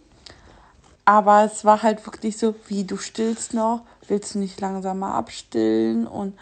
Aber 1.04 1.44
es 1.44 1.64
war 1.64 1.84
halt 1.84 2.04
wirklich 2.04 2.36
so, 2.36 2.56
wie 2.66 2.82
du 2.82 2.96
stillst 2.96 3.54
noch, 3.54 3.82
willst 4.08 4.34
du 4.34 4.40
nicht 4.40 4.60
langsamer 4.60 5.14
abstillen 5.14 6.08
und 6.08 6.34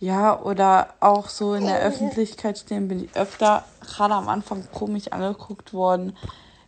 ja, 0.00 0.40
oder 0.40 0.94
auch 1.00 1.28
so 1.28 1.54
in 1.54 1.64
der 1.64 1.80
Öffentlichkeit 1.80 2.58
stehen 2.58 2.88
bin 2.88 3.04
ich 3.04 3.16
öfter, 3.16 3.64
gerade 3.80 4.14
am 4.14 4.28
Anfang, 4.28 4.64
komisch 4.72 5.08
angeguckt 5.08 5.72
worden, 5.72 6.16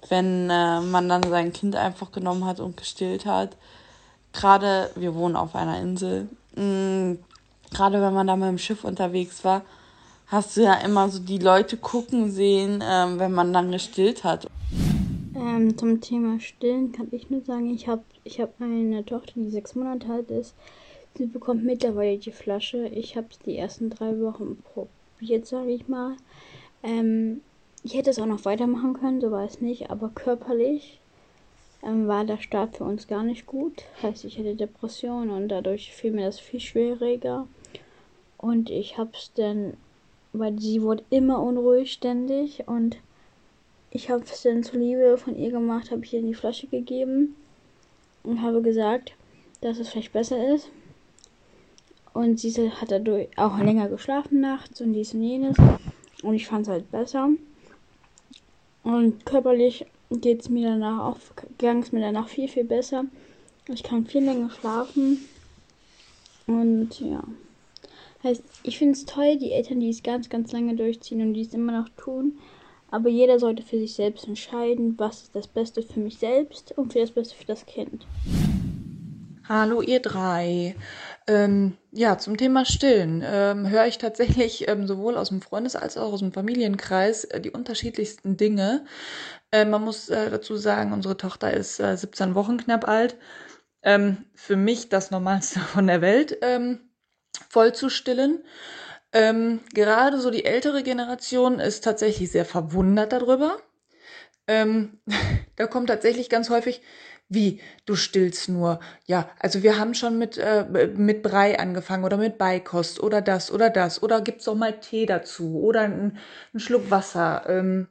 wenn 0.08 0.50
äh, 0.50 0.80
man 0.80 1.08
dann 1.08 1.22
sein 1.22 1.52
Kind 1.52 1.76
einfach 1.76 2.10
genommen 2.10 2.44
hat 2.44 2.58
und 2.58 2.76
gestillt 2.76 3.26
hat. 3.26 3.56
Gerade, 4.32 4.90
wir 4.96 5.14
wohnen 5.14 5.36
auf 5.36 5.54
einer 5.54 5.80
Insel, 5.80 6.28
mh, 6.56 6.62
mm, 6.62 7.18
gerade 7.70 8.02
wenn 8.02 8.14
man 8.14 8.26
da 8.26 8.36
mit 8.36 8.48
dem 8.48 8.58
Schiff 8.58 8.84
unterwegs 8.84 9.44
war, 9.44 9.62
hast 10.26 10.56
du 10.56 10.62
ja 10.62 10.74
immer 10.74 11.08
so 11.08 11.20
die 11.20 11.38
Leute 11.38 11.76
gucken 11.76 12.30
sehen, 12.30 12.80
äh, 12.80 13.06
wenn 13.18 13.32
man 13.32 13.52
dann 13.52 13.70
gestillt 13.70 14.24
hat. 14.24 14.48
Ähm, 15.36 15.76
zum 15.78 16.00
Thema 16.00 16.40
Stillen 16.40 16.92
kann 16.92 17.08
ich 17.12 17.30
nur 17.30 17.42
sagen, 17.42 17.72
ich 17.72 17.86
habe 17.86 18.02
ich 18.24 18.40
hab 18.40 18.60
eine 18.60 19.04
Tochter, 19.04 19.32
die 19.36 19.50
sechs 19.50 19.74
Monate 19.74 20.08
alt 20.12 20.30
ist. 20.30 20.54
Sie 21.20 21.26
bekommt 21.26 21.64
mittlerweile 21.64 22.16
die 22.16 22.32
Flasche. 22.32 22.86
Ich 22.86 23.14
habe 23.14 23.26
es 23.30 23.38
die 23.40 23.58
ersten 23.58 23.90
drei 23.90 24.18
Wochen 24.20 24.56
probiert, 24.72 25.44
sage 25.44 25.70
ich 25.70 25.86
mal. 25.86 26.16
Ähm, 26.82 27.42
ich 27.82 27.92
hätte 27.92 28.08
es 28.08 28.18
auch 28.18 28.24
noch 28.24 28.46
weitermachen 28.46 28.94
können, 28.94 29.20
so 29.20 29.30
war 29.30 29.44
es 29.44 29.60
nicht, 29.60 29.90
aber 29.90 30.08
körperlich 30.14 30.98
ähm, 31.82 32.08
war 32.08 32.24
der 32.24 32.38
Start 32.38 32.78
für 32.78 32.84
uns 32.84 33.06
gar 33.06 33.22
nicht 33.22 33.44
gut. 33.44 33.84
Heißt, 34.02 34.24
ich 34.24 34.38
hatte 34.38 34.54
Depressionen 34.54 35.28
und 35.28 35.48
dadurch 35.48 35.92
fiel 35.92 36.12
mir 36.12 36.24
das 36.24 36.40
viel 36.40 36.58
schwieriger. 36.58 37.46
Und 38.38 38.70
ich 38.70 38.96
habe 38.96 39.10
es 39.12 39.30
dann, 39.34 39.74
weil 40.32 40.58
sie 40.58 40.80
wurde 40.80 41.04
immer 41.10 41.42
unruhig 41.42 41.92
ständig 41.92 42.66
und 42.66 42.96
ich 43.90 44.08
habe 44.08 44.24
es 44.24 44.40
dann 44.40 44.64
zuliebe 44.64 45.18
von 45.18 45.36
ihr 45.36 45.50
gemacht, 45.50 45.90
habe 45.90 46.02
ich 46.02 46.14
ihr 46.14 46.22
die 46.22 46.32
Flasche 46.32 46.66
gegeben 46.66 47.36
und 48.22 48.40
habe 48.40 48.62
gesagt, 48.62 49.12
dass 49.60 49.78
es 49.78 49.90
vielleicht 49.90 50.14
besser 50.14 50.54
ist. 50.54 50.70
Und 52.12 52.40
sie 52.40 52.70
hat 52.70 52.90
dadurch 52.90 53.28
auch 53.36 53.58
länger 53.58 53.88
geschlafen 53.88 54.40
nachts 54.40 54.80
und 54.80 54.92
dies 54.92 55.14
und 55.14 55.22
jenes. 55.22 55.56
Und 56.22 56.34
ich 56.34 56.46
fand 56.46 56.62
es 56.62 56.68
halt 56.68 56.90
besser. 56.90 57.28
Und 58.82 59.24
körperlich 59.24 59.86
geht 60.10 60.40
es 60.40 60.48
mir 60.48 60.70
danach 60.70 61.04
auch, 61.04 61.18
ging 61.58 61.82
es 61.82 61.92
mir 61.92 62.00
danach 62.00 62.28
viel, 62.28 62.48
viel 62.48 62.64
besser. 62.64 63.04
Ich 63.68 63.82
kann 63.82 64.06
viel 64.06 64.24
länger 64.24 64.50
schlafen. 64.50 65.18
Und 66.46 67.00
ja. 67.00 67.22
Heißt, 68.22 68.42
ich 68.64 68.76
finde 68.76 68.92
es 68.94 69.06
toll, 69.06 69.38
die 69.38 69.52
Eltern, 69.52 69.80
die 69.80 69.88
es 69.88 70.02
ganz, 70.02 70.28
ganz 70.28 70.52
lange 70.52 70.74
durchziehen 70.74 71.22
und 71.22 71.34
die 71.34 71.42
es 71.42 71.54
immer 71.54 71.80
noch 71.80 71.88
tun. 71.96 72.38
Aber 72.90 73.08
jeder 73.08 73.38
sollte 73.38 73.62
für 73.62 73.78
sich 73.78 73.94
selbst 73.94 74.26
entscheiden, 74.26 74.98
was 74.98 75.22
ist 75.22 75.34
das 75.34 75.46
Beste 75.46 75.82
für 75.82 76.00
mich 76.00 76.18
selbst 76.18 76.76
und 76.76 76.92
für 76.92 76.98
das 76.98 77.12
Beste 77.12 77.36
für 77.36 77.46
das 77.46 77.64
Kind. 77.64 78.04
Hallo 79.48 79.80
ihr 79.80 80.00
drei. 80.00 80.74
Ähm, 81.30 81.76
ja, 81.92 82.18
zum 82.18 82.36
Thema 82.36 82.64
Stillen 82.64 83.22
ähm, 83.24 83.70
höre 83.70 83.86
ich 83.86 83.98
tatsächlich 83.98 84.66
ähm, 84.66 84.88
sowohl 84.88 85.16
aus 85.16 85.28
dem 85.28 85.40
Freundes- 85.40 85.76
als 85.76 85.96
auch 85.96 86.12
aus 86.12 86.18
dem 86.18 86.32
Familienkreis 86.32 87.22
äh, 87.22 87.40
die 87.40 87.52
unterschiedlichsten 87.52 88.36
Dinge. 88.36 88.84
Äh, 89.52 89.64
man 89.64 89.84
muss 89.84 90.08
äh, 90.08 90.28
dazu 90.28 90.56
sagen, 90.56 90.92
unsere 90.92 91.16
Tochter 91.16 91.52
ist 91.54 91.76
17 91.76 92.32
äh, 92.32 92.34
Wochen 92.34 92.56
knapp 92.56 92.88
alt. 92.88 93.16
Ähm, 93.84 94.24
für 94.34 94.56
mich 94.56 94.88
das 94.88 95.12
Normalste 95.12 95.60
von 95.60 95.86
der 95.86 96.00
Welt, 96.00 96.36
ähm, 96.42 96.80
voll 97.48 97.76
zu 97.76 97.90
stillen. 97.90 98.42
Ähm, 99.12 99.60
gerade 99.72 100.18
so 100.20 100.30
die 100.30 100.44
ältere 100.44 100.82
Generation 100.82 101.60
ist 101.60 101.84
tatsächlich 101.84 102.32
sehr 102.32 102.44
verwundert 102.44 103.12
darüber. 103.12 103.58
da 104.48 105.66
kommt 105.68 105.90
tatsächlich 105.90 106.28
ganz 106.28 106.50
häufig, 106.50 106.82
wie, 107.30 107.60
du 107.86 107.94
stillst 107.94 108.48
nur? 108.48 108.80
Ja, 109.06 109.30
also 109.38 109.62
wir 109.62 109.78
haben 109.78 109.94
schon 109.94 110.18
mit, 110.18 110.36
äh, 110.36 110.66
mit 110.96 111.22
Brei 111.22 111.58
angefangen 111.58 112.04
oder 112.04 112.16
mit 112.16 112.38
Beikost 112.38 113.00
oder 113.00 113.22
das 113.22 113.52
oder 113.52 113.70
das. 113.70 114.02
Oder 114.02 114.20
gibt's 114.20 114.48
auch 114.48 114.56
mal 114.56 114.80
Tee 114.80 115.06
dazu 115.06 115.60
oder 115.62 115.82
einen, 115.82 116.18
einen 116.52 116.60
Schluck 116.60 116.90
Wasser. 116.90 117.44
Ähm, 117.48 117.86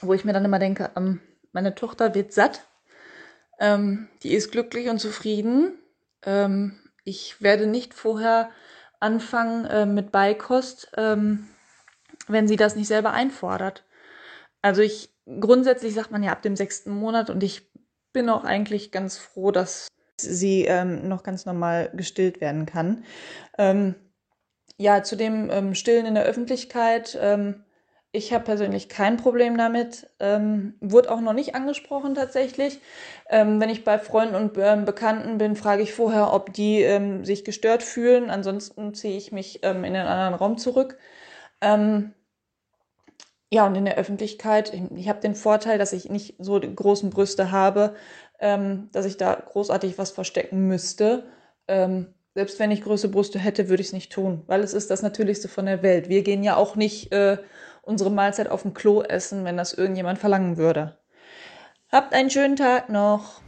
wo 0.00 0.14
ich 0.14 0.24
mir 0.24 0.32
dann 0.32 0.44
immer 0.44 0.58
denke, 0.58 0.90
ähm, 0.96 1.20
meine 1.52 1.74
Tochter 1.74 2.14
wird 2.14 2.32
satt. 2.32 2.66
Ähm, 3.58 4.08
die 4.22 4.32
ist 4.32 4.50
glücklich 4.50 4.88
und 4.88 5.00
zufrieden. 5.00 5.78
Ähm, 6.24 6.80
ich 7.04 7.42
werde 7.42 7.66
nicht 7.66 7.92
vorher 7.92 8.50
anfangen 9.00 9.66
äh, 9.66 9.84
mit 9.84 10.12
Beikost, 10.12 10.90
ähm, 10.96 11.48
wenn 12.26 12.48
sie 12.48 12.56
das 12.56 12.74
nicht 12.74 12.88
selber 12.88 13.12
einfordert. 13.12 13.84
Also 14.62 14.80
ich 14.80 15.12
grundsätzlich 15.40 15.94
sagt 15.94 16.10
man 16.10 16.22
ja 16.22 16.32
ab 16.32 16.42
dem 16.42 16.56
sechsten 16.56 16.90
Monat 16.90 17.30
und 17.30 17.42
ich 17.42 17.71
bin 18.12 18.28
auch 18.28 18.44
eigentlich 18.44 18.90
ganz 18.90 19.18
froh, 19.18 19.50
dass 19.50 19.88
sie 20.20 20.64
ähm, 20.64 21.08
noch 21.08 21.22
ganz 21.22 21.46
normal 21.46 21.90
gestillt 21.94 22.40
werden 22.40 22.66
kann. 22.66 23.04
Ähm, 23.58 23.94
ja, 24.76 25.02
zu 25.02 25.16
dem 25.16 25.50
ähm, 25.50 25.74
Stillen 25.74 26.06
in 26.06 26.14
der 26.14 26.24
Öffentlichkeit. 26.24 27.18
Ähm, 27.20 27.64
ich 28.12 28.32
habe 28.32 28.44
persönlich 28.44 28.88
kein 28.88 29.16
Problem 29.16 29.56
damit. 29.56 30.06
Ähm, 30.20 30.74
wurde 30.80 31.10
auch 31.10 31.20
noch 31.20 31.32
nicht 31.32 31.54
angesprochen 31.54 32.14
tatsächlich. 32.14 32.80
Ähm, 33.30 33.60
wenn 33.60 33.70
ich 33.70 33.84
bei 33.84 33.98
Freunden 33.98 34.34
und 34.34 34.52
Bekannten 34.52 35.38
bin, 35.38 35.56
frage 35.56 35.82
ich 35.82 35.94
vorher, 35.94 36.32
ob 36.32 36.52
die 36.52 36.86
sich 37.22 37.44
gestört 37.44 37.82
fühlen. 37.82 38.28
Ansonsten 38.28 38.92
ziehe 38.92 39.16
ich 39.16 39.32
mich 39.32 39.62
in 39.62 39.68
einen 39.68 39.96
anderen 39.96 40.34
Raum 40.34 40.58
zurück. 40.58 40.98
Ähm, 41.62 42.12
ja, 43.52 43.66
und 43.66 43.74
in 43.74 43.84
der 43.84 43.98
Öffentlichkeit, 43.98 44.72
ich, 44.72 44.80
ich 44.96 45.08
habe 45.10 45.20
den 45.20 45.34
Vorteil, 45.34 45.76
dass 45.76 45.92
ich 45.92 46.08
nicht 46.08 46.36
so 46.38 46.58
die 46.58 46.74
großen 46.74 47.10
Brüste 47.10 47.50
habe, 47.50 47.94
ähm, 48.40 48.88
dass 48.92 49.04
ich 49.04 49.18
da 49.18 49.34
großartig 49.34 49.98
was 49.98 50.10
verstecken 50.10 50.68
müsste. 50.68 51.24
Ähm, 51.68 52.14
selbst 52.34 52.58
wenn 52.58 52.70
ich 52.70 52.82
große 52.82 53.10
Brüste 53.10 53.38
hätte, 53.38 53.68
würde 53.68 53.82
ich 53.82 53.88
es 53.88 53.92
nicht 53.92 54.10
tun, 54.10 54.42
weil 54.46 54.62
es 54.62 54.72
ist 54.72 54.90
das 54.90 55.02
Natürlichste 55.02 55.48
von 55.48 55.66
der 55.66 55.82
Welt. 55.82 56.08
Wir 56.08 56.22
gehen 56.22 56.42
ja 56.42 56.56
auch 56.56 56.76
nicht 56.76 57.12
äh, 57.12 57.36
unsere 57.82 58.10
Mahlzeit 58.10 58.48
auf 58.48 58.62
dem 58.62 58.72
Klo 58.72 59.02
essen, 59.02 59.44
wenn 59.44 59.58
das 59.58 59.74
irgendjemand 59.74 60.18
verlangen 60.18 60.56
würde. 60.56 60.96
Habt 61.90 62.14
einen 62.14 62.30
schönen 62.30 62.56
Tag 62.56 62.88
noch. 62.88 63.42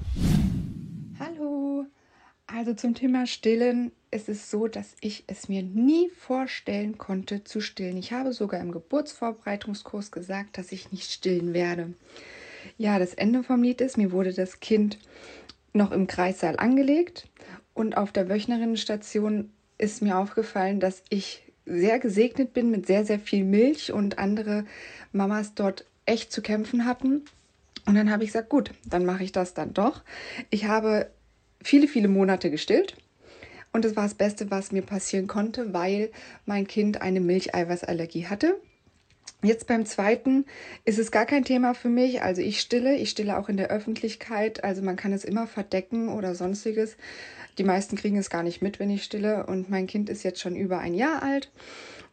Also 2.57 2.73
zum 2.73 2.95
Thema 2.95 3.27
Stillen 3.27 3.91
ist 4.13 4.29
es 4.29 4.49
so, 4.49 4.69
dass 4.69 4.95
ich 5.01 5.25
es 5.27 5.49
mir 5.49 5.65
nie 5.65 6.09
vorstellen 6.11 6.99
konnte 6.99 7.43
zu 7.43 7.61
stillen. 7.61 7.97
Ich 7.97 8.13
habe 8.13 8.33
sogar 8.33 8.61
im 8.61 8.71
Geburtsvorbereitungskurs 8.71 10.13
gesagt, 10.13 10.57
dass 10.57 10.71
ich 10.71 10.93
nicht 10.93 11.11
stillen 11.11 11.53
werde. 11.53 11.95
Ja, 12.79 13.01
das 13.01 13.13
Ende 13.13 13.43
vom 13.43 13.61
Lied 13.65 13.81
ist, 13.81 13.99
mir 13.99 14.13
wurde 14.13 14.33
das 14.33 14.61
Kind 14.61 14.99
noch 15.73 15.91
im 15.91 16.07
Kreissaal 16.07 16.57
angelegt 16.57 17.27
Und 17.75 17.97
auf 17.97 18.13
der 18.13 18.29
Wöchnerinnenstation 18.29 19.51
ist 19.77 20.01
mir 20.01 20.17
aufgefallen, 20.17 20.79
dass 20.79 21.03
ich 21.09 21.43
sehr 21.67 21.99
gesegnet 21.99 22.53
bin 22.53 22.71
mit 22.71 22.87
sehr, 22.87 23.05
sehr 23.05 23.19
viel 23.19 23.43
Milch 23.43 23.91
und 23.91 24.19
andere 24.19 24.65
Mamas 25.13 25.55
dort 25.55 25.87
echt 26.07 26.31
zu 26.31 26.41
kämpfen 26.41 26.85
hatten. 26.85 27.25
Und 27.87 27.97
dann 27.97 28.13
habe 28.13 28.23
ich 28.23 28.31
gesagt, 28.31 28.49
gut, 28.49 28.71
dann 28.87 29.05
mache 29.05 29.25
ich 29.25 29.33
das 29.33 29.55
dann 29.55 29.75
doch. 29.75 30.03
Ich 30.51 30.67
habe 30.67 31.11
viele, 31.65 31.89
viele 31.89 32.09
Monate 32.09 32.51
gestillt. 32.51 32.97
Und 33.73 33.85
das 33.85 33.97
war 33.97 34.05
das 34.05 34.15
Beste, 34.15 34.53
was 34.53 34.71
mir 34.71 34.83
passieren 34.83 35.27
konnte, 35.27 35.75
weil 35.75 36.13
mein 36.47 36.69
Kind 36.69 37.03
eine 37.03 37.21
Milcheiweißallergie 37.21 38.27
hatte. 38.27 38.57
Jetzt 39.43 39.67
beim 39.67 39.85
zweiten 39.85 40.47
ist 40.85 40.99
es 40.99 41.11
gar 41.11 41.27
kein 41.27 41.45
Thema 41.45 41.75
für 41.75 41.89
mich. 41.89 42.23
Also 42.23 42.41
ich 42.41 42.61
stille, 42.61 42.97
ich 42.97 43.11
stille 43.11 43.37
auch 43.37 43.49
in 43.49 43.57
der 43.57 43.69
Öffentlichkeit. 43.69 44.63
Also 44.63 44.81
man 44.81 44.97
kann 44.97 45.13
es 45.13 45.25
immer 45.25 45.47
verdecken 45.47 46.09
oder 46.09 46.35
sonstiges. 46.35 46.97
Die 47.59 47.65
meisten 47.65 47.97
kriegen 47.97 48.17
es 48.17 48.31
gar 48.31 48.43
nicht 48.43 48.63
mit, 48.63 48.79
wenn 48.79 48.91
ich 48.91 49.03
stille. 49.03 49.45
Und 49.47 49.69
mein 49.69 49.87
Kind 49.87 50.09
ist 50.09 50.23
jetzt 50.23 50.41
schon 50.41 50.57
über 50.57 50.79
ein 50.79 50.95
Jahr 50.95 51.23
alt. 51.23 51.51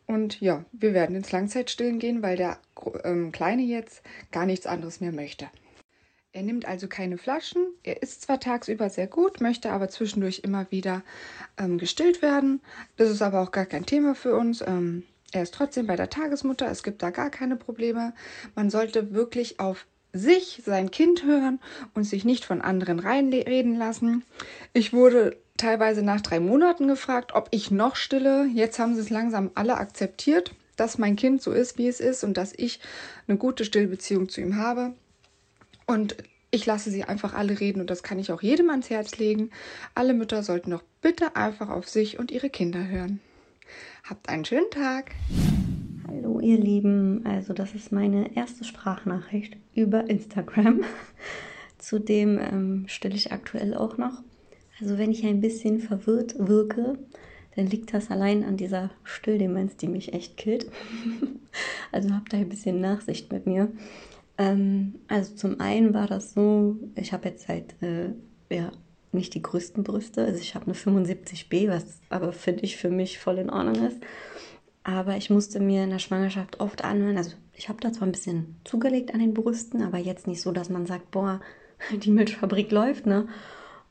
Und 0.07 0.41
ja, 0.41 0.65
wir 0.73 0.93
werden 0.93 1.15
ins 1.15 1.31
Langzeitstillen 1.31 1.99
gehen, 1.99 2.21
weil 2.21 2.35
der 2.35 2.57
ähm, 3.03 3.31
Kleine 3.31 3.61
jetzt 3.61 4.01
gar 4.31 4.45
nichts 4.45 4.65
anderes 4.65 4.99
mehr 4.99 5.13
möchte. 5.13 5.47
Er 6.34 6.44
nimmt 6.44 6.65
also 6.65 6.88
keine 6.88 7.17
Flaschen. 7.17 7.62
Er 7.84 8.02
isst 8.02 8.22
zwar 8.22 8.39
tagsüber 8.39 8.89
sehr 8.89 9.08
gut, 9.08 9.41
möchte 9.41 9.72
aber 9.72 9.89
zwischendurch 9.89 10.41
immer 10.44 10.65
wieder 10.72 11.02
ähm, 11.58 11.78
gestillt 11.78 12.22
werden. 12.22 12.62
Das 12.96 13.10
ist 13.10 13.22
aber 13.22 13.41
auch 13.41 13.52
gar 13.52 13.65
kein 13.65 13.86
Thema 13.86 14.15
für 14.15 14.36
uns. 14.36 14.62
Ähm, 14.65 15.04
er 15.34 15.44
ist 15.44 15.54
trotzdem 15.54 15.88
bei 15.88 15.98
der 15.98 16.10
Tagesmutter, 16.10 16.70
es 16.70 16.84
gibt 16.84 17.04
da 17.04 17.10
gar 17.10 17.30
keine 17.30 17.58
Probleme. 17.58 18.13
Man 18.56 18.70
sollte 18.70 19.13
wirklich 19.13 19.60
auf 19.60 19.86
sich, 20.13 20.62
sein 20.65 20.89
Kind 20.91 21.26
hören 21.26 21.60
und 21.94 22.06
sich 22.06 22.24
nicht 22.24 22.46
von 22.46 22.62
anderen 22.62 23.00
reinreden 23.00 23.78
lassen. 23.78 24.24
Ich 24.72 24.94
wurde 24.94 25.38
teilweise 25.58 26.02
nach 26.02 26.22
drei 26.22 26.39
Monaten 26.39 26.88
gefragt, 26.88 27.32
ob 27.34 27.50
ich 27.52 27.72
noch 27.72 27.98
stille. 27.98 28.46
Jetzt 28.54 28.80
haben 28.80 28.96
sie 28.96 29.02
es 29.02 29.10
langsam 29.10 29.52
alle 29.56 29.76
akzeptiert, 29.76 30.54
dass 30.78 30.98
mein 30.98 31.17
Kind 31.17 31.41
so 31.41 31.52
ist, 31.52 31.78
wie 31.78 31.88
es 31.88 32.00
ist 32.00 32.24
und 32.24 32.36
dass 32.38 32.54
ich 32.56 32.80
eine 33.28 33.38
gute 33.38 33.65
Stillbeziehung 33.65 34.30
zu 34.30 34.41
ihm 34.41 34.56
habe. 34.56 34.94
Und 35.91 36.15
ich 36.51 36.65
lasse 36.65 36.89
sie 36.89 37.04
einfach 37.04 37.34
alle 37.34 37.60
reden 37.60 37.82
und 37.82 37.89
das 37.89 38.01
kann 38.01 38.17
ich 38.17 38.32
auch 38.32 38.41
jedem 38.41 38.69
ans 38.69 38.89
Herz 38.89 39.17
legen. 39.17 39.49
Alle 39.93 40.13
Mütter 40.13 40.41
sollten 40.41 40.71
doch 40.71 40.84
bitte 41.01 41.36
einfach 41.36 41.67
auf 41.67 41.89
sich 41.89 42.17
und 42.17 42.32
ihre 42.32 42.49
Kinder 42.49 42.88
hören. 42.88 43.19
Habt 44.10 44.30
einen 44.30 44.45
schönen 44.45 44.71
Tag. 44.71 45.12
Hallo 46.08 46.39
ihr 46.39 46.58
Lieben, 46.58 47.25
also 47.25 47.51
das 47.51 47.75
ist 47.75 47.91
meine 47.91 48.38
erste 48.38 48.63
Sprachnachricht 48.63 49.58
über 49.75 50.10
Instagram. 50.10 50.86
Zudem 51.77 52.39
ähm, 52.39 52.86
stelle 52.88 53.15
ich 53.15 53.34
aktuell 53.34 53.73
auch 53.73 53.97
noch. 53.97 54.23
Also 54.80 54.97
wenn 54.97 55.12
ich 55.12 55.25
ein 55.25 55.41
bisschen 55.41 55.82
verwirrt 55.82 56.36
wirke, 56.38 56.99
dann 57.58 57.67
liegt 57.67 57.93
das 57.93 58.10
allein 58.10 58.45
an 58.45 58.56
dieser 58.56 58.91
Stilldemenz, 59.04 59.75
die 59.75 59.89
mich 59.89 60.13
echt 60.13 60.38
killt. 60.38 60.71
also 61.91 62.12
habt 62.12 62.32
da 62.32 62.38
ein 62.38 62.47
bisschen 62.47 62.80
Nachsicht 62.80 63.30
mit 63.34 63.45
mir. 63.45 63.69
Ähm, 64.41 64.95
also 65.08 65.36
zum 65.36 65.60
einen 65.60 65.93
war 65.93 66.08
das 66.08 66.34
so, 66.34 66.75
ich 66.95 67.13
habe 67.13 67.30
jetzt 67.30 67.47
halt 67.47 67.75
äh, 67.84 68.10
ja, 68.49 68.71
nicht 69.12 69.36
die 69.36 69.41
größten 69.41 69.84
Brüste. 69.84 70.25
Also 70.25 70.39
ich 70.39 70.56
habe 70.56 70.65
eine 70.65 70.73
75b, 70.73 71.69
was 71.69 71.99
aber 72.10 72.34
finde 72.34 72.63
ich 72.63 72.77
für 72.77 72.89
mich 72.89 73.19
voll 73.19 73.38
in 73.38 73.51
Ordnung 73.51 73.86
ist. 73.88 73.99
Aber 74.84 75.15
ich 75.15 75.30
musste 75.30 75.60
mir 75.60 75.84
in 75.84 75.91
der 75.91 75.99
Schwangerschaft 75.99 76.60
oft 76.60 76.84
anhören, 76.84 77.17
also 77.17 77.32
ich 77.54 77.69
habe 77.69 77.80
da 77.80 77.93
zwar 77.93 78.08
ein 78.08 78.12
bisschen 78.12 78.56
zugelegt 78.63 79.13
an 79.13 79.19
den 79.19 79.36
Brüsten, 79.36 79.84
aber 79.84 79.99
jetzt 79.99 80.25
nicht 80.25 80.41
so, 80.41 80.51
dass 80.51 80.71
man 80.71 80.88
sagt, 80.88 81.12
boah, 81.12 81.39
die 81.91 82.10
Milchfabrik 82.10 82.71
läuft, 82.71 83.06
ne? 83.06 83.27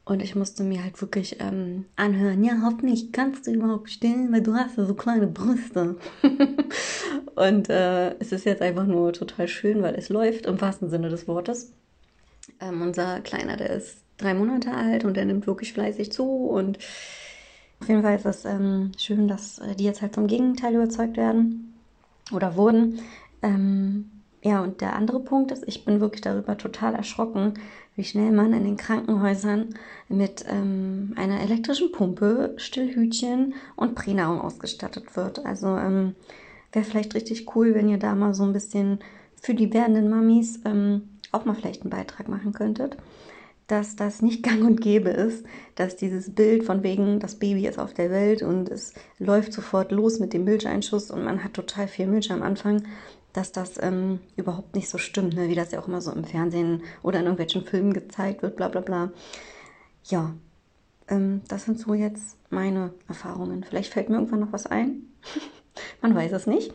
Und 0.05 0.23
ich 0.23 0.35
musste 0.35 0.65
mir 0.65 0.83
halt 0.83 1.01
wirklich 1.01 1.37
ähm, 1.41 1.85
anhören, 1.95 2.43
ja, 2.43 2.63
hoffentlich 2.65 3.13
kannst 3.13 3.47
du 3.47 3.53
überhaupt 3.53 3.91
stillen, 3.91 4.33
weil 4.33 4.43
du 4.43 4.55
hast 4.55 4.77
ja 4.77 4.85
so 4.85 4.95
kleine 4.95 5.27
Brüste. 5.27 5.97
und 7.37 7.69
äh, 7.69 8.19
es 8.19 8.33
ist 8.33 8.45
jetzt 8.45 8.63
einfach 8.63 8.87
nur 8.87 9.13
total 9.13 9.47
schön, 9.47 9.83
weil 9.83 9.95
es 9.95 10.09
läuft 10.09 10.47
im 10.47 10.61
wahrsten 10.61 10.91
Sinne 10.91 11.11
des 11.11 11.29
Wortes. 11.29 11.73
Ähm, 12.61 12.83
unser 12.83 13.21
Kleiner, 13.21 13.57
der 13.57 13.71
ist 13.71 13.99
drei 14.17 14.35
Monate 14.35 14.73
alt 14.73 15.05
und 15.05 15.17
der 15.17 15.27
nimmt 15.27 15.47
wirklich 15.47 15.73
fleißig 15.73 16.11
zu. 16.13 16.25
Und 16.25 16.79
auf 17.81 17.89
jeden 17.89 18.03
Fall 18.03 18.17
ist 18.17 18.27
es 18.27 18.45
ähm, 18.45 18.93
schön, 18.99 19.29
dass 19.29 19.59
äh, 19.59 19.75
die 19.77 19.85
jetzt 19.85 20.03
halt 20.03 20.15
vom 20.15 20.27
Gegenteil 20.27 20.75
überzeugt 20.75 21.17
werden 21.17 21.75
oder 22.33 22.57
wurden. 22.57 23.01
Ähm, 23.43 24.11
ja, 24.43 24.63
und 24.63 24.81
der 24.81 24.97
andere 24.97 25.21
Punkt 25.21 25.51
ist, 25.51 25.65
ich 25.67 25.85
bin 25.85 26.01
wirklich 26.01 26.23
darüber 26.23 26.57
total 26.57 26.95
erschrocken, 26.95 27.55
wie 28.01 28.05
schnell 28.05 28.33
man 28.33 28.55
in 28.55 28.65
den 28.65 28.79
Krankenhäusern 28.79 29.75
mit 30.09 30.47
ähm, 30.49 31.13
einer 31.17 31.41
elektrischen 31.41 31.93
Pumpe, 31.93 32.55
Stillhütchen 32.57 33.53
und 33.77 33.95
Pränahrung 33.95 34.41
ausgestattet 34.41 35.17
wird. 35.17 35.45
Also 35.45 35.77
ähm, 35.77 36.15
wäre 36.73 36.87
vielleicht 36.87 37.15
richtig 37.15 37.55
cool, 37.55 37.75
wenn 37.75 37.91
ihr 37.91 37.99
da 37.99 38.15
mal 38.15 38.33
so 38.33 38.45
ein 38.45 38.55
bisschen 38.55 39.01
für 39.39 39.53
die 39.53 39.75
werdenden 39.75 40.09
Mamis 40.09 40.61
ähm, 40.65 41.11
auch 41.31 41.45
mal 41.45 41.55
vielleicht 41.55 41.83
einen 41.83 41.91
Beitrag 41.91 42.29
machen 42.29 42.55
könntet 42.55 42.97
dass 43.71 43.95
das 43.95 44.21
nicht 44.21 44.43
gang 44.43 44.65
und 44.65 44.81
gäbe 44.81 45.11
ist, 45.11 45.45
dass 45.77 45.97
dieses 45.97 46.35
Bild 46.35 46.65
von 46.65 46.83
wegen, 46.83 47.21
das 47.21 47.37
Baby 47.37 47.69
ist 47.69 47.79
auf 47.79 47.95
der 47.95 48.11
Welt 48.11 48.43
und 48.43 48.69
es 48.69 48.95
läuft 49.19 49.53
sofort 49.53 49.93
los 49.93 50.19
mit 50.19 50.33
dem 50.33 50.43
Milcheinschuss 50.43 51.11
und 51.13 51.25
man 51.25 51.45
hat 51.45 51.55
total 51.55 51.87
viel 51.87 52.09
Milch 52.09 52.33
am 52.33 52.43
Anfang, 52.43 52.83
dass 53.33 53.53
das 53.53 53.81
ähm, 53.83 54.21
überhaupt 54.37 54.75
nicht 54.75 54.89
so 54.89 54.99
stimmt, 54.99 55.35
ne? 55.35 55.49
wie 55.49 55.55
das 55.55 55.73
ja 55.73 55.81
auch 55.81 55.89
immer 55.89 56.01
so 56.01 56.13
im 56.13 56.25
Fernsehen 56.25 56.83
oder 57.03 57.19
in 57.19 57.27
irgendwelchen 57.27 57.65
Filmen 57.65 57.93
gezeigt 57.93 58.43
wird, 58.43 58.57
bla 58.57 58.69
bla 58.69 58.81
bla. 58.81 59.13
Ja, 60.05 60.35
ähm, 61.09 61.43
das 61.49 61.65
sind 61.65 61.79
so 61.79 61.95
jetzt 61.95 62.39
meine 62.51 62.93
Erfahrungen. 63.09 63.65
Vielleicht 63.65 63.93
fällt 63.93 64.09
mir 64.09 64.17
irgendwann 64.17 64.41
noch 64.41 64.53
was 64.53 64.67
ein. 64.67 65.03
man 66.03 66.15
weiß 66.15 66.33
es 66.33 66.47
nicht. 66.47 66.73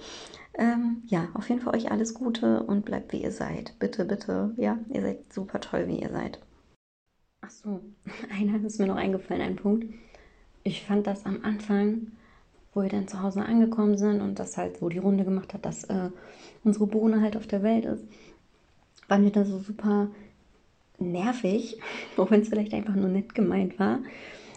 Ähm, 0.58 1.04
ja, 1.08 1.28
auf 1.34 1.50
jeden 1.50 1.62
Fall 1.62 1.76
euch 1.76 1.92
alles 1.92 2.14
Gute 2.14 2.64
und 2.64 2.86
bleibt 2.86 3.12
wie 3.12 3.22
ihr 3.22 3.32
seid. 3.32 3.78
Bitte, 3.80 4.06
bitte. 4.06 4.54
Ja, 4.58 4.78
ihr 4.90 5.02
seid 5.02 5.34
super 5.34 5.60
toll, 5.60 5.88
wie 5.88 6.00
ihr 6.00 6.10
seid. 6.10 6.40
Ach 7.42 7.50
so, 7.50 7.82
einer 8.32 8.64
ist 8.64 8.80
mir 8.80 8.88
noch 8.88 8.96
eingefallen, 8.96 9.42
ein 9.42 9.56
Punkt. 9.58 9.94
Ich 10.64 10.84
fand 10.84 11.06
das 11.06 11.26
am 11.26 11.44
Anfang, 11.44 12.14
wo 12.76 12.84
wir 12.84 12.90
dann 12.90 13.08
zu 13.08 13.24
Hause 13.24 13.42
angekommen 13.44 13.98
sind 13.98 14.22
und 14.22 14.38
das 14.38 14.58
halt 14.58 14.78
so 14.78 14.90
die 14.90 15.00
Runde 15.00 15.24
gemacht 15.24 15.54
hat, 15.54 15.66
dass 15.66 15.86
äh, 15.86 16.10
unsere 16.64 16.86
Bohne 16.86 17.22
halt 17.22 17.38
auf 17.38 17.48
der 17.48 17.64
Welt 17.64 17.86
ist, 17.86 18.04
fand 19.08 19.26
ich 19.26 19.32
das 19.32 19.48
so 19.48 19.58
super 19.58 20.10
nervig, 21.00 21.80
auch 22.18 22.30
wenn 22.30 22.42
es 22.42 22.50
vielleicht 22.50 22.74
einfach 22.74 22.96
nur 22.96 23.10
nett 23.10 23.34
gemeint 23.34 23.80
war 23.80 24.00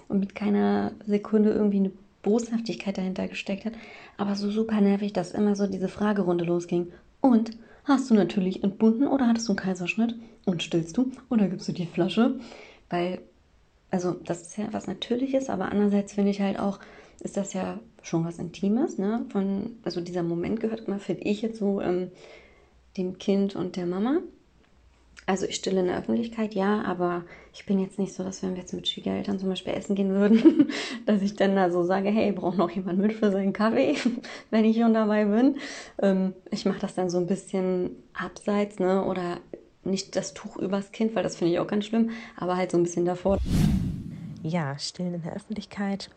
und 0.09 0.21
mit 0.21 0.35
keiner 0.35 0.93
Sekunde 1.07 1.53
irgendwie 1.53 1.79
eine 1.79 1.93
Boshaftigkeit 2.23 2.99
dahinter 2.99 3.29
gesteckt 3.29 3.65
hat, 3.65 3.75
aber 4.17 4.35
so 4.35 4.51
super 4.51 4.81
nervig, 4.81 5.13
dass 5.13 5.33
immer 5.33 5.55
so 5.55 5.67
diese 5.67 5.89
Fragerunde 5.89 6.45
losging. 6.45 6.89
Und 7.21 7.53
hast 7.85 8.11
du 8.11 8.15
natürlich 8.15 8.65
entbunden 8.65 9.07
oder 9.07 9.29
hattest 9.29 9.49
du 9.49 9.53
einen 9.53 9.59
Kaiserschnitt? 9.59 10.17
Und 10.45 10.63
stillst 10.63 10.97
du 10.97 11.13
oder 11.31 11.47
gibst 11.47 11.69
du 11.69 11.73
die 11.73 11.87
Flasche? 11.87 12.41
Weil, 12.91 13.21
also 13.91 14.13
das 14.25 14.43
ist 14.43 14.57
ja 14.57 14.69
was 14.73 14.87
Natürliches, 14.87 15.49
aber 15.49 15.71
andererseits 15.71 16.15
finde 16.15 16.31
ich 16.31 16.41
halt 16.41 16.59
auch, 16.59 16.81
ist 17.21 17.37
das 17.37 17.53
ja 17.53 17.79
schon 18.09 18.25
was 18.25 18.39
Intimes, 18.39 18.99
ne? 18.99 19.27
Von, 19.31 19.77
also 19.85 20.01
dieser 20.01 20.23
Moment 20.23 20.61
gehört 20.61 20.87
immer, 20.87 20.99
finde 20.99 21.23
ich 21.23 21.43
jetzt 21.43 21.59
so, 21.59 21.81
ähm, 21.81 22.11
dem 22.97 23.19
Kind 23.19 23.55
und 23.55 23.77
der 23.77 23.87
Mama. 23.87 24.19
Also 25.27 25.45
ich 25.45 25.57
stille 25.57 25.81
in 25.81 25.89
der 25.89 25.99
Öffentlichkeit, 25.99 26.55
ja, 26.55 26.83
aber 26.85 27.23
ich 27.53 27.67
bin 27.67 27.79
jetzt 27.79 27.99
nicht 27.99 28.15
so, 28.15 28.25
dass 28.25 28.43
wenn 28.43 28.53
wir 28.55 28.61
jetzt 28.61 28.73
mit 28.73 28.89
Schwiegereltern 28.89 29.39
zum 29.39 29.51
Beispiel 29.51 29.75
essen 29.75 29.95
gehen 29.95 30.11
würden, 30.11 30.71
dass 31.07 31.21
ich 31.21 31.37
dann 31.37 31.55
da 31.55 31.71
so 31.71 31.83
sage, 31.85 32.09
hey, 32.09 32.33
braucht 32.33 32.57
noch 32.57 32.71
jemand 32.71 32.99
mit 32.99 33.13
für 33.13 33.31
seinen 33.31 33.53
Kaffee, 33.53 33.95
wenn 34.51 34.65
ich 34.65 34.79
schon 34.79 34.95
dabei 34.95 35.27
bin. 35.27 35.57
Ähm, 36.01 36.33
ich 36.51 36.65
mache 36.65 36.81
das 36.81 36.95
dann 36.95 37.11
so 37.11 37.19
ein 37.19 37.27
bisschen 37.27 37.91
abseits, 38.15 38.79
ne? 38.79 39.05
Oder 39.05 39.39
nicht 39.85 40.17
das 40.17 40.33
Tuch 40.33 40.57
übers 40.57 40.93
Kind, 40.93 41.15
weil 41.15 41.23
das 41.23 41.37
finde 41.37 41.53
ich 41.53 41.59
auch 41.61 41.67
ganz 41.67 41.85
schlimm, 41.85 42.11
aber 42.37 42.57
halt 42.57 42.71
so 42.71 42.79
ein 42.79 42.83
bisschen 42.83 43.05
davor. 43.05 43.39
Ja, 44.43 44.79
stillen 44.79 45.15
in 45.15 45.23
der 45.23 45.37
Öffentlichkeit 45.37 46.11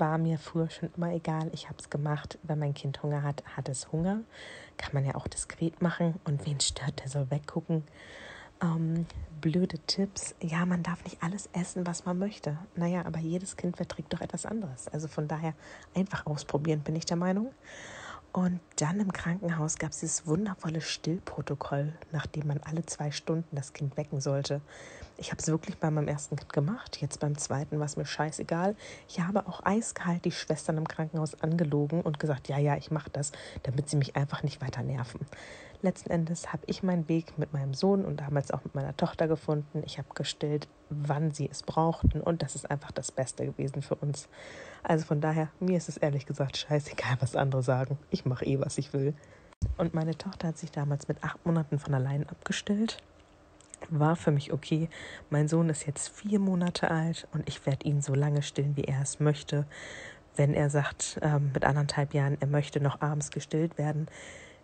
war 0.00 0.18
mir 0.18 0.38
früher 0.38 0.70
schon 0.70 0.90
immer 0.96 1.12
egal. 1.12 1.50
Ich 1.52 1.68
habe 1.68 1.78
es 1.78 1.90
gemacht, 1.90 2.38
wenn 2.42 2.58
mein 2.58 2.74
Kind 2.74 3.02
Hunger 3.02 3.22
hat, 3.22 3.42
hat 3.56 3.68
es 3.68 3.92
Hunger. 3.92 4.20
Kann 4.76 4.94
man 4.94 5.04
ja 5.04 5.14
auch 5.14 5.26
diskret 5.26 5.82
machen 5.82 6.14
und 6.24 6.46
wen 6.46 6.60
stört, 6.60 7.00
der 7.00 7.08
soll 7.08 7.30
weggucken. 7.30 7.84
Ähm, 8.60 9.06
blöde 9.40 9.78
Tipps. 9.80 10.34
Ja, 10.40 10.66
man 10.66 10.82
darf 10.82 11.04
nicht 11.04 11.22
alles 11.22 11.48
essen, 11.52 11.86
was 11.86 12.04
man 12.04 12.18
möchte. 12.18 12.58
Naja, 12.74 13.04
aber 13.04 13.18
jedes 13.18 13.56
Kind 13.56 13.76
verträgt 13.76 14.12
doch 14.12 14.20
etwas 14.20 14.46
anderes. 14.46 14.88
Also 14.88 15.08
von 15.08 15.28
daher 15.28 15.54
einfach 15.94 16.26
ausprobieren, 16.26 16.80
bin 16.80 16.96
ich 16.96 17.06
der 17.06 17.16
Meinung. 17.16 17.52
Und 18.32 18.60
dann 18.76 19.00
im 19.00 19.12
Krankenhaus 19.12 19.78
gab 19.78 19.90
es 19.92 20.00
dieses 20.00 20.26
wundervolle 20.26 20.80
Stillprotokoll, 20.80 21.92
nachdem 22.12 22.48
man 22.48 22.60
alle 22.62 22.84
zwei 22.84 23.10
Stunden 23.10 23.56
das 23.56 23.72
Kind 23.72 23.96
wecken 23.96 24.20
sollte. 24.20 24.60
Ich 25.20 25.32
habe 25.32 25.40
es 25.40 25.48
wirklich 25.48 25.78
bei 25.78 25.90
meinem 25.90 26.06
ersten 26.06 26.36
Kind 26.36 26.52
gemacht. 26.52 27.00
Jetzt 27.00 27.18
beim 27.18 27.36
zweiten 27.36 27.80
war 27.80 27.86
es 27.86 27.96
mir 27.96 28.06
scheißegal. 28.06 28.76
Ich 29.08 29.18
habe 29.18 29.48
auch 29.48 29.66
eiskalt 29.66 30.24
die 30.24 30.30
Schwestern 30.30 30.76
im 30.76 30.86
Krankenhaus 30.86 31.42
angelogen 31.42 32.02
und 32.02 32.20
gesagt, 32.20 32.48
ja, 32.48 32.56
ja, 32.56 32.76
ich 32.76 32.92
mache 32.92 33.10
das, 33.10 33.32
damit 33.64 33.88
sie 33.88 33.96
mich 33.96 34.14
einfach 34.14 34.44
nicht 34.44 34.62
weiter 34.62 34.84
nerven. 34.84 35.26
Letzten 35.82 36.10
Endes 36.10 36.52
habe 36.52 36.62
ich 36.66 36.84
meinen 36.84 37.08
Weg 37.08 37.36
mit 37.36 37.52
meinem 37.52 37.74
Sohn 37.74 38.04
und 38.04 38.20
damals 38.20 38.52
auch 38.52 38.62
mit 38.62 38.76
meiner 38.76 38.96
Tochter 38.96 39.26
gefunden. 39.26 39.82
Ich 39.84 39.98
habe 39.98 40.08
gestillt, 40.14 40.68
wann 40.88 41.32
sie 41.32 41.48
es 41.50 41.64
brauchten 41.64 42.20
und 42.20 42.42
das 42.42 42.54
ist 42.54 42.70
einfach 42.70 42.92
das 42.92 43.10
Beste 43.10 43.44
gewesen 43.44 43.82
für 43.82 43.96
uns. 43.96 44.28
Also 44.84 45.04
von 45.04 45.20
daher, 45.20 45.48
mir 45.58 45.76
ist 45.76 45.88
es 45.88 45.96
ehrlich 45.96 46.26
gesagt 46.26 46.56
scheißegal, 46.56 47.16
was 47.18 47.34
andere 47.34 47.64
sagen. 47.64 47.98
Ich 48.10 48.24
mache 48.24 48.44
eh, 48.44 48.60
was 48.60 48.78
ich 48.78 48.92
will. 48.92 49.14
Und 49.76 49.94
meine 49.94 50.16
Tochter 50.16 50.48
hat 50.48 50.58
sich 50.58 50.70
damals 50.70 51.08
mit 51.08 51.24
acht 51.24 51.44
Monaten 51.44 51.80
von 51.80 51.92
allein 51.94 52.28
abgestillt. 52.28 52.98
War 53.90 54.16
für 54.16 54.30
mich 54.30 54.52
okay. 54.52 54.88
Mein 55.30 55.48
Sohn 55.48 55.68
ist 55.68 55.86
jetzt 55.86 56.08
vier 56.08 56.38
Monate 56.38 56.90
alt 56.90 57.26
und 57.32 57.48
ich 57.48 57.64
werde 57.66 57.86
ihn 57.86 58.02
so 58.02 58.14
lange 58.14 58.42
stillen, 58.42 58.76
wie 58.76 58.84
er 58.84 59.02
es 59.02 59.20
möchte. 59.20 59.66
Wenn 60.36 60.54
er 60.54 60.70
sagt, 60.70 61.18
ähm, 61.22 61.50
mit 61.52 61.64
anderthalb 61.64 62.14
Jahren, 62.14 62.36
er 62.40 62.46
möchte 62.46 62.80
noch 62.80 63.00
abends 63.00 63.30
gestillt 63.30 63.78
werden, 63.78 64.06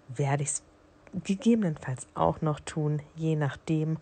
werde 0.09 0.43
ich 0.43 0.51
es 0.51 0.63
gegebenenfalls 1.25 2.07
auch 2.15 2.41
noch 2.41 2.61
tun, 2.61 3.01
je 3.17 3.37
nachdem, 3.37 3.99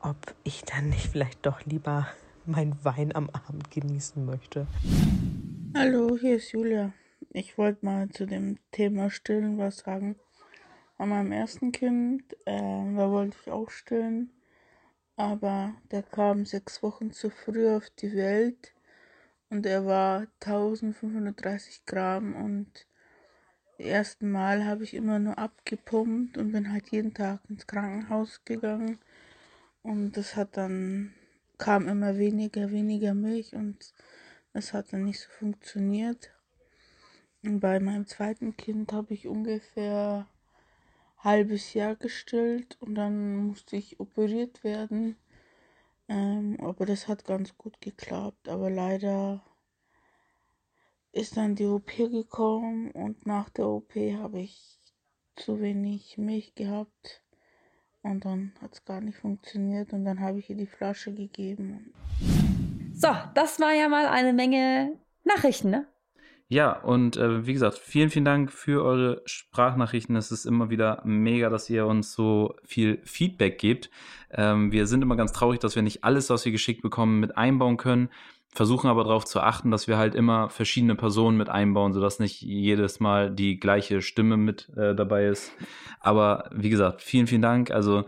ob 0.00 0.16
ich 0.42 0.64
dann 0.64 0.90
nicht 0.90 1.08
vielleicht 1.08 1.46
doch 1.46 1.64
lieber 1.64 2.06
mein 2.46 2.76
Wein 2.84 3.14
am 3.14 3.30
Abend 3.30 3.70
genießen 3.70 4.24
möchte. 4.24 4.66
Hallo, 5.76 6.16
hier 6.20 6.36
ist 6.36 6.52
Julia. 6.52 6.92
Ich 7.30 7.58
wollte 7.58 7.84
mal 7.84 8.08
zu 8.10 8.26
dem 8.26 8.58
Thema 8.70 9.10
Stillen 9.10 9.58
was 9.58 9.78
sagen. 9.78 10.16
An 10.96 11.08
meinem 11.08 11.32
ersten 11.32 11.72
Kind, 11.72 12.22
äh, 12.46 12.94
da 12.96 13.10
wollte 13.10 13.36
ich 13.42 13.50
auch 13.50 13.70
stillen, 13.70 14.30
aber 15.16 15.74
der 15.90 16.02
kam 16.02 16.46
sechs 16.46 16.82
Wochen 16.82 17.12
zu 17.12 17.30
früh 17.30 17.68
auf 17.68 17.90
die 17.90 18.14
Welt. 18.14 18.72
Und 19.50 19.66
er 19.66 19.86
war 19.86 20.26
1530 20.40 21.84
Gramm. 21.86 22.34
Und 22.34 22.86
das 23.76 23.86
erste 23.86 24.26
Mal 24.26 24.64
habe 24.64 24.84
ich 24.84 24.94
immer 24.94 25.18
nur 25.18 25.38
abgepumpt 25.38 26.38
und 26.38 26.52
bin 26.52 26.72
halt 26.72 26.90
jeden 26.90 27.14
Tag 27.14 27.40
ins 27.48 27.66
Krankenhaus 27.66 28.44
gegangen. 28.44 28.98
Und 29.82 30.16
das 30.16 30.36
hat 30.36 30.56
dann 30.56 31.12
kam 31.58 31.88
immer 31.88 32.18
weniger, 32.18 32.70
weniger 32.70 33.14
Milch 33.14 33.54
und 33.54 33.92
es 34.52 34.72
hat 34.72 34.92
dann 34.92 35.04
nicht 35.04 35.20
so 35.20 35.28
funktioniert. 35.30 36.30
Und 37.44 37.60
bei 37.60 37.78
meinem 37.80 38.06
zweiten 38.06 38.56
Kind 38.56 38.92
habe 38.92 39.14
ich 39.14 39.28
ungefähr 39.28 40.26
halbes 41.24 41.74
Jahr 41.74 41.96
gestillt 41.96 42.76
und 42.80 42.94
dann 42.94 43.36
musste 43.36 43.76
ich 43.76 43.98
operiert 43.98 44.62
werden. 44.62 45.16
Ähm, 46.08 46.58
aber 46.60 46.84
das 46.84 47.08
hat 47.08 47.24
ganz 47.24 47.56
gut 47.56 47.80
geklappt. 47.80 48.48
Aber 48.48 48.70
leider 48.70 49.42
ist 51.12 51.36
dann 51.36 51.54
die 51.54 51.66
OP 51.66 51.96
gekommen 51.96 52.90
und 52.90 53.26
nach 53.26 53.48
der 53.48 53.66
OP 53.66 53.94
habe 53.94 54.40
ich 54.40 54.78
zu 55.36 55.60
wenig 55.60 56.18
Milch 56.18 56.54
gehabt. 56.54 57.22
Und 58.02 58.26
dann 58.26 58.52
hat 58.60 58.74
es 58.74 58.84
gar 58.84 59.00
nicht 59.00 59.16
funktioniert 59.16 59.94
und 59.94 60.04
dann 60.04 60.20
habe 60.20 60.38
ich 60.38 60.50
ihr 60.50 60.56
die 60.56 60.66
Flasche 60.66 61.14
gegeben. 61.14 61.94
So, 62.92 63.08
das 63.34 63.58
war 63.60 63.72
ja 63.72 63.88
mal 63.88 64.06
eine 64.06 64.34
Menge 64.34 64.98
Nachrichten, 65.24 65.70
ne? 65.70 65.86
Ja, 66.48 66.72
und 66.72 67.16
äh, 67.16 67.46
wie 67.46 67.54
gesagt, 67.54 67.78
vielen, 67.78 68.10
vielen 68.10 68.26
Dank 68.26 68.52
für 68.52 68.84
eure 68.84 69.22
Sprachnachrichten. 69.24 70.14
Es 70.14 70.30
ist 70.30 70.44
immer 70.44 70.68
wieder 70.68 71.00
mega, 71.04 71.48
dass 71.48 71.70
ihr 71.70 71.86
uns 71.86 72.12
so 72.12 72.54
viel 72.64 73.00
Feedback 73.04 73.58
gebt. 73.58 73.90
Ähm, 74.30 74.70
wir 74.70 74.86
sind 74.86 75.02
immer 75.02 75.16
ganz 75.16 75.32
traurig, 75.32 75.60
dass 75.60 75.74
wir 75.74 75.82
nicht 75.82 76.04
alles, 76.04 76.28
was 76.28 76.44
wir 76.44 76.52
geschickt 76.52 76.82
bekommen, 76.82 77.18
mit 77.18 77.38
einbauen 77.38 77.78
können. 77.78 78.10
Versuchen 78.52 78.88
aber 78.88 79.04
darauf 79.04 79.24
zu 79.24 79.40
achten, 79.40 79.70
dass 79.70 79.88
wir 79.88 79.96
halt 79.96 80.14
immer 80.14 80.48
verschiedene 80.50 80.94
Personen 80.94 81.36
mit 81.38 81.48
einbauen, 81.48 81.92
sodass 81.92 82.20
nicht 82.20 82.42
jedes 82.42 83.00
Mal 83.00 83.30
die 83.34 83.58
gleiche 83.58 84.02
Stimme 84.02 84.36
mit 84.36 84.68
äh, 84.76 84.94
dabei 84.94 85.26
ist. 85.26 85.50
Aber 85.98 86.50
wie 86.52 86.70
gesagt, 86.70 87.00
vielen, 87.02 87.26
vielen 87.26 87.42
Dank. 87.42 87.70
Also 87.70 88.04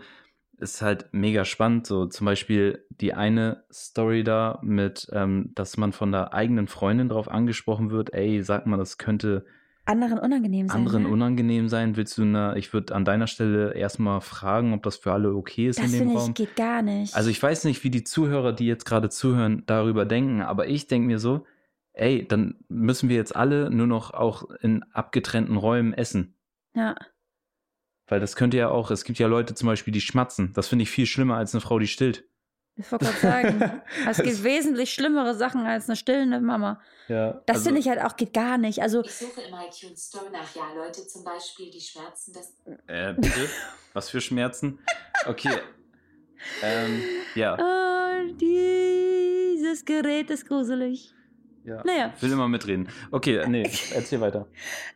ist 0.58 0.82
halt 0.82 1.06
mega 1.12 1.44
spannend. 1.44 1.86
So 1.86 2.06
zum 2.06 2.24
Beispiel 2.24 2.84
die 2.90 3.14
eine 3.14 3.64
Story 3.72 4.24
da 4.24 4.58
mit, 4.62 5.08
ähm, 5.12 5.52
dass 5.54 5.76
man 5.76 5.92
von 5.92 6.12
der 6.12 6.32
eigenen 6.34 6.68
Freundin 6.68 7.08
drauf 7.08 7.30
angesprochen 7.30 7.90
wird, 7.90 8.12
ey, 8.14 8.42
sag 8.42 8.66
mal, 8.66 8.76
das 8.76 8.98
könnte 8.98 9.44
anderen 9.86 10.18
unangenehm 10.18 10.68
sein. 10.68 10.76
anderen 10.76 11.02
ne? 11.04 11.08
unangenehm 11.08 11.68
sein. 11.68 11.96
Willst 11.96 12.18
du 12.18 12.22
eine, 12.22 12.54
ich 12.58 12.72
würde 12.72 12.94
an 12.94 13.04
deiner 13.04 13.28
Stelle 13.28 13.74
erstmal 13.74 14.20
fragen, 14.20 14.74
ob 14.74 14.82
das 14.82 14.96
für 14.96 15.12
alle 15.12 15.32
okay 15.34 15.68
ist 15.68 15.78
Das 15.78 15.92
in 15.92 16.08
dem 16.08 16.16
Raum. 16.16 16.34
geht 16.34 16.56
gar 16.56 16.82
nicht. 16.82 17.14
Also 17.14 17.30
ich 17.30 17.40
weiß 17.40 17.64
nicht, 17.64 17.84
wie 17.84 17.90
die 17.90 18.02
Zuhörer, 18.02 18.52
die 18.52 18.66
jetzt 18.66 18.84
gerade 18.84 19.08
zuhören, 19.08 19.62
darüber 19.66 20.04
denken, 20.04 20.42
aber 20.42 20.66
ich 20.66 20.88
denke 20.88 21.06
mir 21.06 21.20
so, 21.20 21.46
ey, 21.92 22.26
dann 22.26 22.56
müssen 22.68 23.08
wir 23.08 23.16
jetzt 23.16 23.34
alle 23.36 23.70
nur 23.70 23.86
noch 23.86 24.12
auch 24.12 24.50
in 24.60 24.82
abgetrennten 24.92 25.56
Räumen 25.56 25.92
essen. 25.92 26.34
ja. 26.74 26.94
Weil 28.08 28.20
das 28.20 28.36
könnte 28.36 28.56
ja 28.56 28.68
auch, 28.70 28.90
es 28.90 29.04
gibt 29.04 29.18
ja 29.18 29.26
Leute 29.26 29.54
zum 29.54 29.66
Beispiel, 29.66 29.92
die 29.92 30.00
schmatzen. 30.00 30.52
Das 30.54 30.68
finde 30.68 30.84
ich 30.84 30.90
viel 30.90 31.06
schlimmer 31.06 31.36
als 31.36 31.54
eine 31.54 31.60
Frau, 31.60 31.78
die 31.78 31.86
stillt. 31.88 32.24
Ich 32.78 32.92
wollte 32.92 33.06
gerade 33.06 33.18
sagen, 33.18 33.80
es 34.08 34.18
gibt 34.18 34.28
Das- 34.34 34.44
wesentlich 34.44 34.92
schlimmere 34.92 35.34
Sachen 35.34 35.62
als 35.66 35.88
eine 35.88 35.96
stillende 35.96 36.40
Mama. 36.40 36.80
Ja, 37.08 37.40
Das 37.46 37.56
also- 37.56 37.64
finde 37.70 37.80
ich 37.80 37.88
halt 37.88 38.00
auch 38.02 38.16
geht 38.16 38.32
gar 38.34 38.58
nicht. 38.58 38.82
Also 38.82 39.02
Ich 39.02 39.14
suche 39.14 39.40
im 39.42 39.54
iTunes 39.54 40.08
Store 40.08 40.30
nach 40.30 40.54
ja 40.54 40.72
Leute 40.74 41.06
zum 41.06 41.24
Beispiel, 41.24 41.70
die 41.70 41.80
Schmerzen 41.80 42.32
des 42.34 42.54
Äh, 42.86 43.14
bitte? 43.14 43.48
Was 43.94 44.10
für 44.10 44.20
Schmerzen? 44.20 44.78
Okay. 45.26 45.56
ähm, 46.62 47.02
ja. 47.34 47.56
äh, 47.56 48.32
dieses 48.34 49.84
Gerät 49.84 50.30
ist 50.30 50.46
gruselig. 50.46 51.12
Ja. 51.66 51.82
Naja. 51.84 52.12
Ich 52.16 52.22
will 52.22 52.32
immer 52.32 52.48
mitreden. 52.48 52.88
Okay, 53.10 53.44
nee, 53.48 53.64
erzähl 53.94 54.20
weiter. 54.20 54.46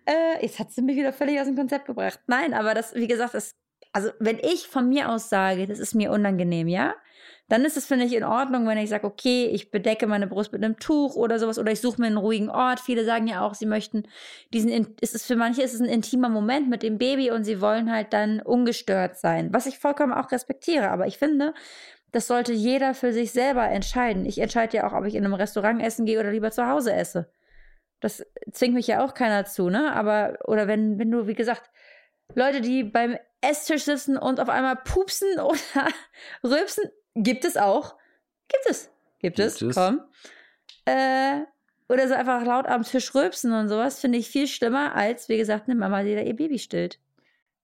Äh, 0.06 0.42
jetzt 0.42 0.58
hat 0.58 0.70
sie 0.72 0.82
mich 0.82 0.96
wieder 0.96 1.12
völlig 1.12 1.38
aus 1.40 1.46
dem 1.46 1.56
Konzept 1.56 1.86
gebracht. 1.86 2.20
Nein, 2.26 2.54
aber 2.54 2.74
das, 2.74 2.94
wie 2.94 3.06
gesagt, 3.08 3.34
das, 3.34 3.56
also 3.92 4.10
wenn 4.20 4.38
ich 4.38 4.66
von 4.68 4.88
mir 4.88 5.10
aus 5.10 5.28
sage, 5.28 5.66
das 5.66 5.78
ist 5.78 5.94
mir 5.94 6.10
unangenehm, 6.12 6.68
ja, 6.68 6.94
dann 7.48 7.64
ist 7.64 7.76
es, 7.76 7.84
finde 7.84 8.04
ich, 8.04 8.14
in 8.14 8.22
Ordnung, 8.22 8.64
wenn 8.68 8.78
ich 8.78 8.88
sage, 8.90 9.04
okay, 9.04 9.46
ich 9.46 9.72
bedecke 9.72 10.06
meine 10.06 10.28
Brust 10.28 10.52
mit 10.52 10.62
einem 10.62 10.78
Tuch 10.78 11.16
oder 11.16 11.40
sowas 11.40 11.58
oder 11.58 11.72
ich 11.72 11.80
suche 11.80 12.00
mir 12.00 12.06
einen 12.06 12.16
ruhigen 12.16 12.48
Ort. 12.48 12.78
Viele 12.78 13.04
sagen 13.04 13.26
ja 13.26 13.40
auch, 13.40 13.54
sie 13.54 13.66
möchten 13.66 14.04
diesen, 14.54 14.70
in- 14.70 14.94
es 15.00 15.14
ist 15.16 15.26
für 15.26 15.34
manche 15.34 15.60
ist 15.62 15.74
es 15.74 15.80
ein 15.80 15.88
intimer 15.88 16.28
Moment 16.28 16.70
mit 16.70 16.84
dem 16.84 16.96
Baby 16.96 17.32
und 17.32 17.42
sie 17.42 17.60
wollen 17.60 17.90
halt 17.90 18.12
dann 18.12 18.40
ungestört 18.40 19.18
sein, 19.18 19.48
was 19.52 19.66
ich 19.66 19.80
vollkommen 19.80 20.12
auch 20.12 20.30
respektiere. 20.30 20.90
Aber 20.90 21.08
ich 21.08 21.18
finde, 21.18 21.52
das 22.12 22.26
sollte 22.26 22.52
jeder 22.52 22.94
für 22.94 23.12
sich 23.12 23.32
selber 23.32 23.68
entscheiden. 23.68 24.26
Ich 24.26 24.38
entscheide 24.38 24.78
ja 24.78 24.86
auch, 24.86 24.92
ob 24.92 25.04
ich 25.04 25.14
in 25.14 25.24
einem 25.24 25.34
Restaurant 25.34 25.82
essen 25.82 26.06
gehe 26.06 26.18
oder 26.18 26.32
lieber 26.32 26.50
zu 26.50 26.66
Hause 26.66 26.92
esse. 26.92 27.30
Das 28.00 28.24
zwingt 28.52 28.74
mich 28.74 28.86
ja 28.86 29.04
auch 29.04 29.14
keiner 29.14 29.44
zu, 29.44 29.68
ne? 29.68 29.92
Aber, 29.92 30.38
oder 30.44 30.66
wenn, 30.66 30.98
wenn 30.98 31.10
du, 31.10 31.26
wie 31.26 31.34
gesagt, 31.34 31.70
Leute, 32.34 32.60
die 32.60 32.82
beim 32.84 33.18
Esstisch 33.40 33.84
sitzen 33.84 34.16
und 34.16 34.40
auf 34.40 34.48
einmal 34.48 34.76
pupsen 34.76 35.38
oder 35.40 35.88
rülpsen, 36.42 36.90
gibt 37.14 37.44
es 37.44 37.56
auch. 37.56 37.96
Gibt 38.48 38.66
es. 38.68 38.90
Gibt, 39.18 39.38
es. 39.38 39.58
Gibt 39.58 39.70
es. 39.70 39.76
Komm. 39.76 40.00
Äh, 40.86 41.42
oder 41.88 42.08
so 42.08 42.14
einfach 42.14 42.44
laut 42.44 42.66
am 42.66 42.82
Tisch 42.82 43.14
rülpsen 43.14 43.52
und 43.52 43.68
sowas, 43.68 44.00
finde 44.00 44.18
ich 44.18 44.28
viel 44.28 44.46
schlimmer 44.46 44.94
als, 44.94 45.28
wie 45.28 45.36
gesagt, 45.36 45.68
eine 45.68 45.78
Mama, 45.78 46.02
die 46.02 46.14
da 46.14 46.20
ihr 46.22 46.36
Baby 46.36 46.58
stillt. 46.58 46.98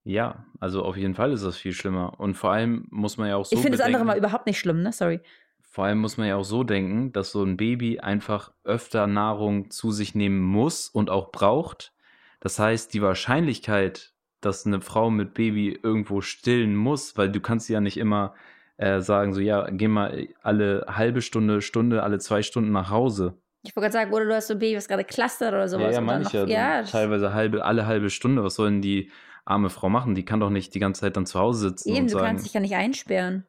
Ja, 0.08 0.44
also 0.60 0.84
auf 0.84 0.96
jeden 0.96 1.14
Fall 1.14 1.32
ist 1.32 1.44
das 1.44 1.56
viel 1.56 1.72
schlimmer. 1.72 2.14
Und 2.20 2.34
vor 2.36 2.52
allem 2.52 2.86
muss 2.90 3.16
man 3.16 3.28
ja 3.28 3.34
auch 3.36 3.44
so 3.44 3.56
ich 3.56 3.60
finde 3.60 3.76
das 3.76 3.84
andere 3.84 4.04
mal 4.04 4.16
überhaupt 4.16 4.46
nicht 4.46 4.58
schlimm, 4.60 4.80
ne? 4.82 4.92
Sorry. 4.92 5.20
Vor 5.68 5.84
allem 5.84 5.98
muss 5.98 6.16
man 6.16 6.28
ja 6.28 6.36
auch 6.36 6.44
so 6.44 6.62
denken, 6.62 7.12
dass 7.12 7.32
so 7.32 7.42
ein 7.42 7.56
Baby 7.56 7.98
einfach 7.98 8.52
öfter 8.62 9.08
Nahrung 9.08 9.68
zu 9.72 9.90
sich 9.90 10.14
nehmen 10.14 10.40
muss 10.40 10.88
und 10.88 11.10
auch 11.10 11.32
braucht. 11.32 11.92
Das 12.38 12.60
heißt, 12.60 12.94
die 12.94 13.02
Wahrscheinlichkeit, 13.02 14.12
dass 14.40 14.64
eine 14.64 14.80
Frau 14.80 15.10
mit 15.10 15.34
Baby 15.34 15.76
irgendwo 15.82 16.20
stillen 16.20 16.76
muss, 16.76 17.16
weil 17.18 17.28
du 17.30 17.40
kannst 17.40 17.68
ja 17.68 17.80
nicht 17.80 17.96
immer 17.96 18.32
äh, 18.76 19.00
sagen, 19.00 19.34
so 19.34 19.40
ja, 19.40 19.68
geh 19.70 19.88
mal 19.88 20.28
alle 20.40 20.86
halbe 20.88 21.20
Stunde, 21.20 21.60
Stunde, 21.62 22.04
alle 22.04 22.20
zwei 22.20 22.42
Stunden 22.42 22.70
nach 22.70 22.90
Hause. 22.90 23.36
Ich 23.64 23.74
wollte 23.74 23.90
gerade 23.90 23.92
sagen, 24.04 24.12
oder 24.14 24.24
du 24.24 24.34
hast 24.36 24.46
so 24.46 24.54
ein 24.54 24.60
Baby, 24.60 24.76
was 24.76 24.86
gerade 24.86 25.02
clustert 25.02 25.52
oder 25.52 25.66
sowas. 25.66 25.86
ja, 25.86 25.92
ja, 25.94 26.00
meine 26.00 26.22
ich 26.22 26.32
noch- 26.32 26.46
ja. 26.46 26.78
ja, 26.78 26.82
teilweise 26.84 27.34
halbe, 27.34 27.64
alle 27.64 27.86
halbe 27.86 28.08
Stunde. 28.10 28.44
Was 28.44 28.54
soll 28.54 28.70
denn 28.70 28.82
die 28.82 29.10
arme 29.46 29.70
Frau 29.70 29.88
machen? 29.88 30.14
Die 30.14 30.24
kann 30.24 30.40
doch 30.40 30.50
nicht 30.50 30.74
die 30.74 30.78
ganze 30.80 31.00
Zeit 31.00 31.16
dann 31.16 31.26
zu 31.26 31.38
Hause 31.38 31.68
sitzen 31.70 31.88
eben, 31.88 31.98
und 32.02 32.04
du 32.06 32.12
sagen. 32.12 32.26
kannst 32.26 32.44
dich 32.44 32.52
ja 32.54 32.60
nicht 32.60 32.74
einsperren. 32.74 33.46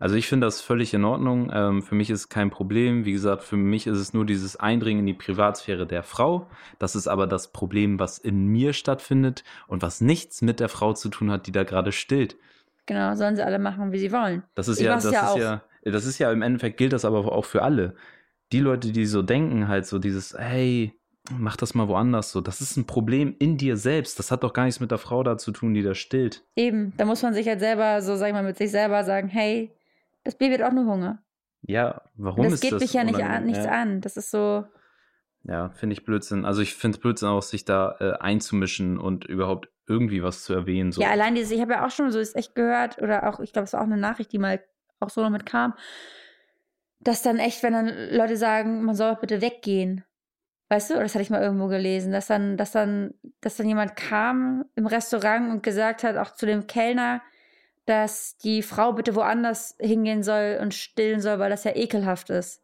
Also 0.00 0.14
ich 0.14 0.28
finde 0.28 0.46
das 0.46 0.60
völlig 0.60 0.94
in 0.94 1.04
Ordnung. 1.04 1.50
Ähm, 1.52 1.82
für 1.82 1.96
mich 1.96 2.08
ist 2.10 2.20
es 2.20 2.28
kein 2.28 2.50
Problem. 2.50 3.04
Wie 3.04 3.12
gesagt, 3.12 3.42
für 3.42 3.56
mich 3.56 3.86
ist 3.88 3.98
es 3.98 4.14
nur 4.14 4.24
dieses 4.24 4.54
Eindringen 4.56 5.00
in 5.00 5.06
die 5.06 5.14
Privatsphäre 5.14 5.86
der 5.86 6.04
Frau. 6.04 6.46
Das 6.78 6.94
ist 6.94 7.08
aber 7.08 7.26
das 7.26 7.50
Problem, 7.52 7.98
was 7.98 8.18
in 8.18 8.46
mir 8.46 8.72
stattfindet 8.74 9.42
und 9.66 9.82
was 9.82 10.00
nichts 10.00 10.40
mit 10.40 10.60
der 10.60 10.68
Frau 10.68 10.92
zu 10.92 11.08
tun 11.08 11.32
hat, 11.32 11.46
die 11.48 11.52
da 11.52 11.64
gerade 11.64 11.90
stillt. 11.90 12.36
Genau, 12.86 13.14
sollen 13.16 13.34
sie 13.36 13.44
alle 13.44 13.58
machen, 13.58 13.90
wie 13.92 13.98
sie 13.98 14.12
wollen. 14.12 14.44
Das 14.54 14.68
ist 14.68 14.78
Ich 14.78 14.86
ja, 14.86 14.94
das 14.94 15.04
ja 15.04 15.10
ist 15.10 15.28
auch. 15.32 15.38
ja, 15.38 15.62
das 15.82 16.06
ist 16.06 16.18
ja 16.18 16.30
im 16.32 16.42
Endeffekt 16.42 16.76
gilt 16.78 16.92
das 16.92 17.04
aber 17.04 17.30
auch 17.32 17.44
für 17.44 17.62
alle. 17.62 17.94
Die 18.52 18.60
Leute, 18.60 18.92
die 18.92 19.04
so 19.04 19.22
denken, 19.22 19.68
halt 19.68 19.84
so 19.84 19.98
dieses, 19.98 20.34
hey, 20.38 20.97
mach 21.36 21.56
das 21.56 21.74
mal 21.74 21.88
woanders 21.88 22.32
so. 22.32 22.40
Das 22.40 22.60
ist 22.60 22.76
ein 22.76 22.86
Problem 22.86 23.34
in 23.38 23.56
dir 23.58 23.76
selbst. 23.76 24.18
Das 24.18 24.30
hat 24.30 24.42
doch 24.42 24.52
gar 24.52 24.64
nichts 24.64 24.80
mit 24.80 24.90
der 24.90 24.98
Frau 24.98 25.22
da 25.22 25.36
zu 25.38 25.52
tun, 25.52 25.74
die 25.74 25.82
da 25.82 25.94
stillt. 25.94 26.44
Eben, 26.56 26.92
da 26.96 27.04
muss 27.04 27.22
man 27.22 27.34
sich 27.34 27.46
halt 27.46 27.60
selber, 27.60 28.00
so 28.02 28.16
sag 28.16 28.28
ich 28.28 28.32
mal, 28.32 28.42
mit 28.42 28.56
sich 28.56 28.70
selber 28.70 29.04
sagen, 29.04 29.28
hey, 29.28 29.72
das 30.24 30.36
Baby 30.36 30.54
hat 30.54 30.62
auch 30.62 30.72
nur 30.72 30.86
Hunger. 30.86 31.22
Ja, 31.62 32.02
warum 32.14 32.44
das 32.44 32.54
ist 32.54 32.60
geht 32.60 32.72
das 32.72 32.80
mich 32.80 32.92
ja 32.92 33.04
nicht 33.04 33.22
an, 33.22 33.44
nichts 33.44 33.64
Ja. 33.64 33.72
an. 33.72 34.00
Das 34.00 34.16
ist 34.16 34.30
so, 34.30 34.64
Ja, 35.42 35.70
finde 35.70 35.94
ich 35.94 36.04
Blödsinn. 36.04 36.44
Also 36.44 36.62
ich 36.62 36.74
finde 36.74 36.96
es 36.96 37.00
Blödsinn 37.00 37.28
auch, 37.28 37.42
sich 37.42 37.64
da 37.64 37.96
äh, 38.00 38.12
einzumischen 38.20 38.98
und 38.98 39.24
überhaupt 39.24 39.68
irgendwie 39.86 40.22
was 40.22 40.44
zu 40.44 40.52
erwähnen. 40.52 40.92
So. 40.92 41.00
Ja, 41.00 41.10
allein 41.10 41.34
dieses, 41.34 41.50
ich 41.50 41.60
habe 41.60 41.72
ja 41.72 41.86
auch 41.86 41.90
schon 41.90 42.10
so 42.12 42.18
ist 42.18 42.36
echt 42.36 42.54
gehört, 42.54 43.00
oder 43.02 43.28
auch, 43.28 43.40
ich 43.40 43.52
glaube, 43.52 43.64
es 43.64 43.72
war 43.72 43.80
auch 43.80 43.86
eine 43.86 43.96
Nachricht, 43.96 44.32
die 44.32 44.38
mal 44.38 44.62
auch 45.00 45.10
so 45.10 45.22
damit 45.22 45.46
kam, 45.46 45.74
dass 47.00 47.22
dann 47.22 47.38
echt, 47.38 47.62
wenn 47.62 47.72
dann 47.72 47.90
Leute 48.10 48.36
sagen, 48.36 48.84
man 48.84 48.94
soll 48.94 49.16
bitte 49.20 49.40
weggehen. 49.40 50.04
Weißt 50.70 50.90
du, 50.90 50.94
das 50.94 51.14
hatte 51.14 51.22
ich 51.22 51.30
mal 51.30 51.42
irgendwo 51.42 51.66
gelesen, 51.68 52.12
dass 52.12 52.26
dann, 52.26 52.56
dass 52.56 52.72
dann, 52.72 53.14
dass 53.40 53.56
dann 53.56 53.66
jemand 53.68 53.96
kam 53.96 54.66
im 54.74 54.86
Restaurant 54.86 55.50
und 55.50 55.62
gesagt 55.62 56.02
hat, 56.04 56.16
auch 56.18 56.34
zu 56.34 56.44
dem 56.44 56.66
Kellner, 56.66 57.22
dass 57.86 58.36
die 58.36 58.62
Frau 58.62 58.92
bitte 58.92 59.14
woanders 59.14 59.76
hingehen 59.80 60.22
soll 60.22 60.58
und 60.60 60.74
stillen 60.74 61.20
soll, 61.22 61.38
weil 61.38 61.48
das 61.48 61.64
ja 61.64 61.74
ekelhaft 61.74 62.28
ist. 62.28 62.62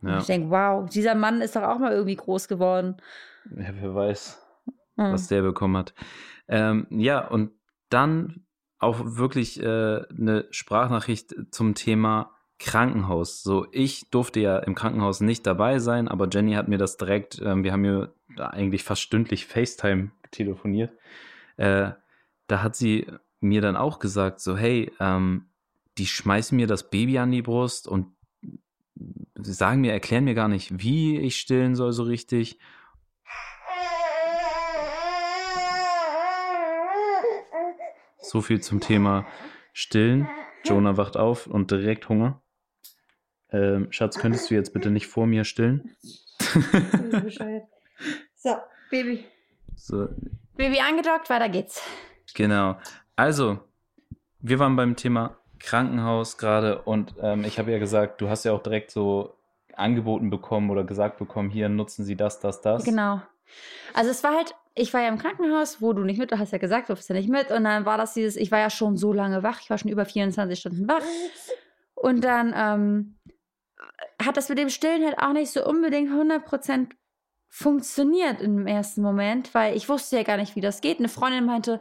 Und 0.00 0.08
ja. 0.08 0.18
ich 0.18 0.26
denke, 0.26 0.50
wow, 0.50 0.88
dieser 0.88 1.14
Mann 1.14 1.42
ist 1.42 1.54
doch 1.54 1.62
auch 1.62 1.78
mal 1.78 1.92
irgendwie 1.92 2.16
groß 2.16 2.48
geworden. 2.48 2.96
ja, 3.56 3.68
wer 3.78 3.94
weiß, 3.94 4.40
Mhm. 4.96 5.12
was 5.12 5.26
der 5.28 5.42
bekommen 5.42 5.76
hat. 5.76 5.92
Ähm, 6.48 6.86
ja, 6.90 7.26
und 7.26 7.50
dann 7.90 8.46
auch 8.78 9.00
wirklich 9.02 9.60
äh, 9.60 9.64
eine 10.08 10.46
Sprachnachricht 10.50 11.34
zum 11.50 11.74
Thema 11.74 12.30
Krankenhaus. 12.58 13.42
So, 13.42 13.66
ich 13.72 14.10
durfte 14.10 14.40
ja 14.40 14.58
im 14.58 14.74
Krankenhaus 14.74 15.20
nicht 15.20 15.46
dabei 15.46 15.78
sein, 15.78 16.08
aber 16.08 16.28
Jenny 16.28 16.54
hat 16.54 16.68
mir 16.68 16.78
das 16.78 16.96
direkt, 16.96 17.40
ähm, 17.44 17.64
wir 17.64 17.72
haben 17.72 17.84
ja 17.84 18.08
eigentlich 18.36 18.84
fast 18.84 19.02
stündlich 19.02 19.46
FaceTime 19.46 20.10
telefoniert. 20.30 20.92
Äh, 21.56 21.90
da 22.46 22.62
hat 22.62 22.76
sie 22.76 23.06
mir 23.40 23.60
dann 23.60 23.76
auch 23.76 23.98
gesagt, 23.98 24.40
so, 24.40 24.56
hey, 24.56 24.92
ähm, 25.00 25.46
die 25.98 26.06
schmeißen 26.06 26.56
mir 26.56 26.66
das 26.66 26.90
Baby 26.90 27.18
an 27.18 27.30
die 27.30 27.42
Brust 27.42 27.86
und 27.86 28.06
sagen 29.36 29.80
mir, 29.80 29.92
erklären 29.92 30.24
mir 30.24 30.34
gar 30.34 30.48
nicht, 30.48 30.82
wie 30.82 31.18
ich 31.18 31.36
stillen 31.36 31.74
soll 31.74 31.92
so 31.92 32.04
richtig. 32.04 32.58
So 38.18 38.40
viel 38.40 38.60
zum 38.60 38.80
Thema 38.80 39.26
Stillen. 39.72 40.28
Jonah 40.64 40.96
wacht 40.96 41.16
auf 41.16 41.46
und 41.46 41.70
direkt 41.70 42.08
Hunger. 42.08 42.40
Ähm, 43.54 43.86
Schatz, 43.90 44.18
könntest 44.18 44.50
du 44.50 44.54
jetzt 44.54 44.72
bitte 44.72 44.90
nicht 44.90 45.06
vor 45.06 45.26
mir 45.26 45.44
stillen? 45.44 45.94
so, 48.34 48.56
Baby. 48.90 49.24
So, 49.76 50.08
Baby 50.56 50.80
angedockt, 50.80 51.30
weiter 51.30 51.48
geht's. 51.48 51.80
genau. 52.34 52.76
Also, 53.14 53.60
wir 54.40 54.58
waren 54.58 54.74
beim 54.74 54.96
Thema 54.96 55.36
Krankenhaus 55.60 56.36
gerade 56.36 56.82
und 56.82 57.14
ähm, 57.22 57.44
ich 57.44 57.58
habe 57.60 57.70
ja 57.70 57.78
gesagt, 57.78 58.20
du 58.20 58.28
hast 58.28 58.44
ja 58.44 58.52
auch 58.52 58.62
direkt 58.62 58.90
so 58.90 59.36
angeboten 59.76 60.30
bekommen 60.30 60.70
oder 60.70 60.82
gesagt 60.82 61.18
bekommen, 61.18 61.48
hier 61.48 61.68
nutzen 61.68 62.04
Sie 62.04 62.16
das, 62.16 62.40
das, 62.40 62.60
das. 62.60 62.84
Genau. 62.84 63.22
Also 63.92 64.10
es 64.10 64.24
war 64.24 64.34
halt, 64.34 64.54
ich 64.74 64.92
war 64.92 65.02
ja 65.02 65.08
im 65.08 65.18
Krankenhaus, 65.18 65.80
wo 65.80 65.92
du 65.92 66.02
nicht 66.02 66.18
mit, 66.18 66.32
du 66.32 66.38
hast 66.38 66.52
ja 66.52 66.58
gesagt, 66.58 66.88
du 66.88 66.94
bist 66.94 67.08
ja 67.08 67.14
nicht 67.14 67.28
mit. 67.28 67.50
Und 67.50 67.64
dann 67.64 67.86
war 67.86 67.98
das 67.98 68.14
dieses, 68.14 68.36
ich 68.36 68.50
war 68.50 68.58
ja 68.58 68.70
schon 68.70 68.96
so 68.96 69.12
lange 69.12 69.42
wach, 69.42 69.60
ich 69.60 69.70
war 69.70 69.78
schon 69.78 69.90
über 69.90 70.04
24 70.04 70.58
Stunden 70.58 70.88
wach. 70.88 71.02
Und 71.94 72.22
dann 72.22 72.52
ähm, 72.56 73.14
hat 74.22 74.36
das 74.36 74.48
mit 74.48 74.58
dem 74.58 74.68
Stillen 74.68 75.04
halt 75.04 75.18
auch 75.18 75.32
nicht 75.32 75.50
so 75.50 75.64
unbedingt 75.66 76.10
100% 76.10 76.90
funktioniert 77.48 78.40
im 78.40 78.66
ersten 78.66 79.02
Moment, 79.02 79.54
weil 79.54 79.76
ich 79.76 79.88
wusste 79.88 80.16
ja 80.16 80.22
gar 80.22 80.36
nicht, 80.36 80.56
wie 80.56 80.60
das 80.60 80.80
geht. 80.80 80.98
Eine 80.98 81.08
Freundin 81.08 81.44
meinte, 81.44 81.80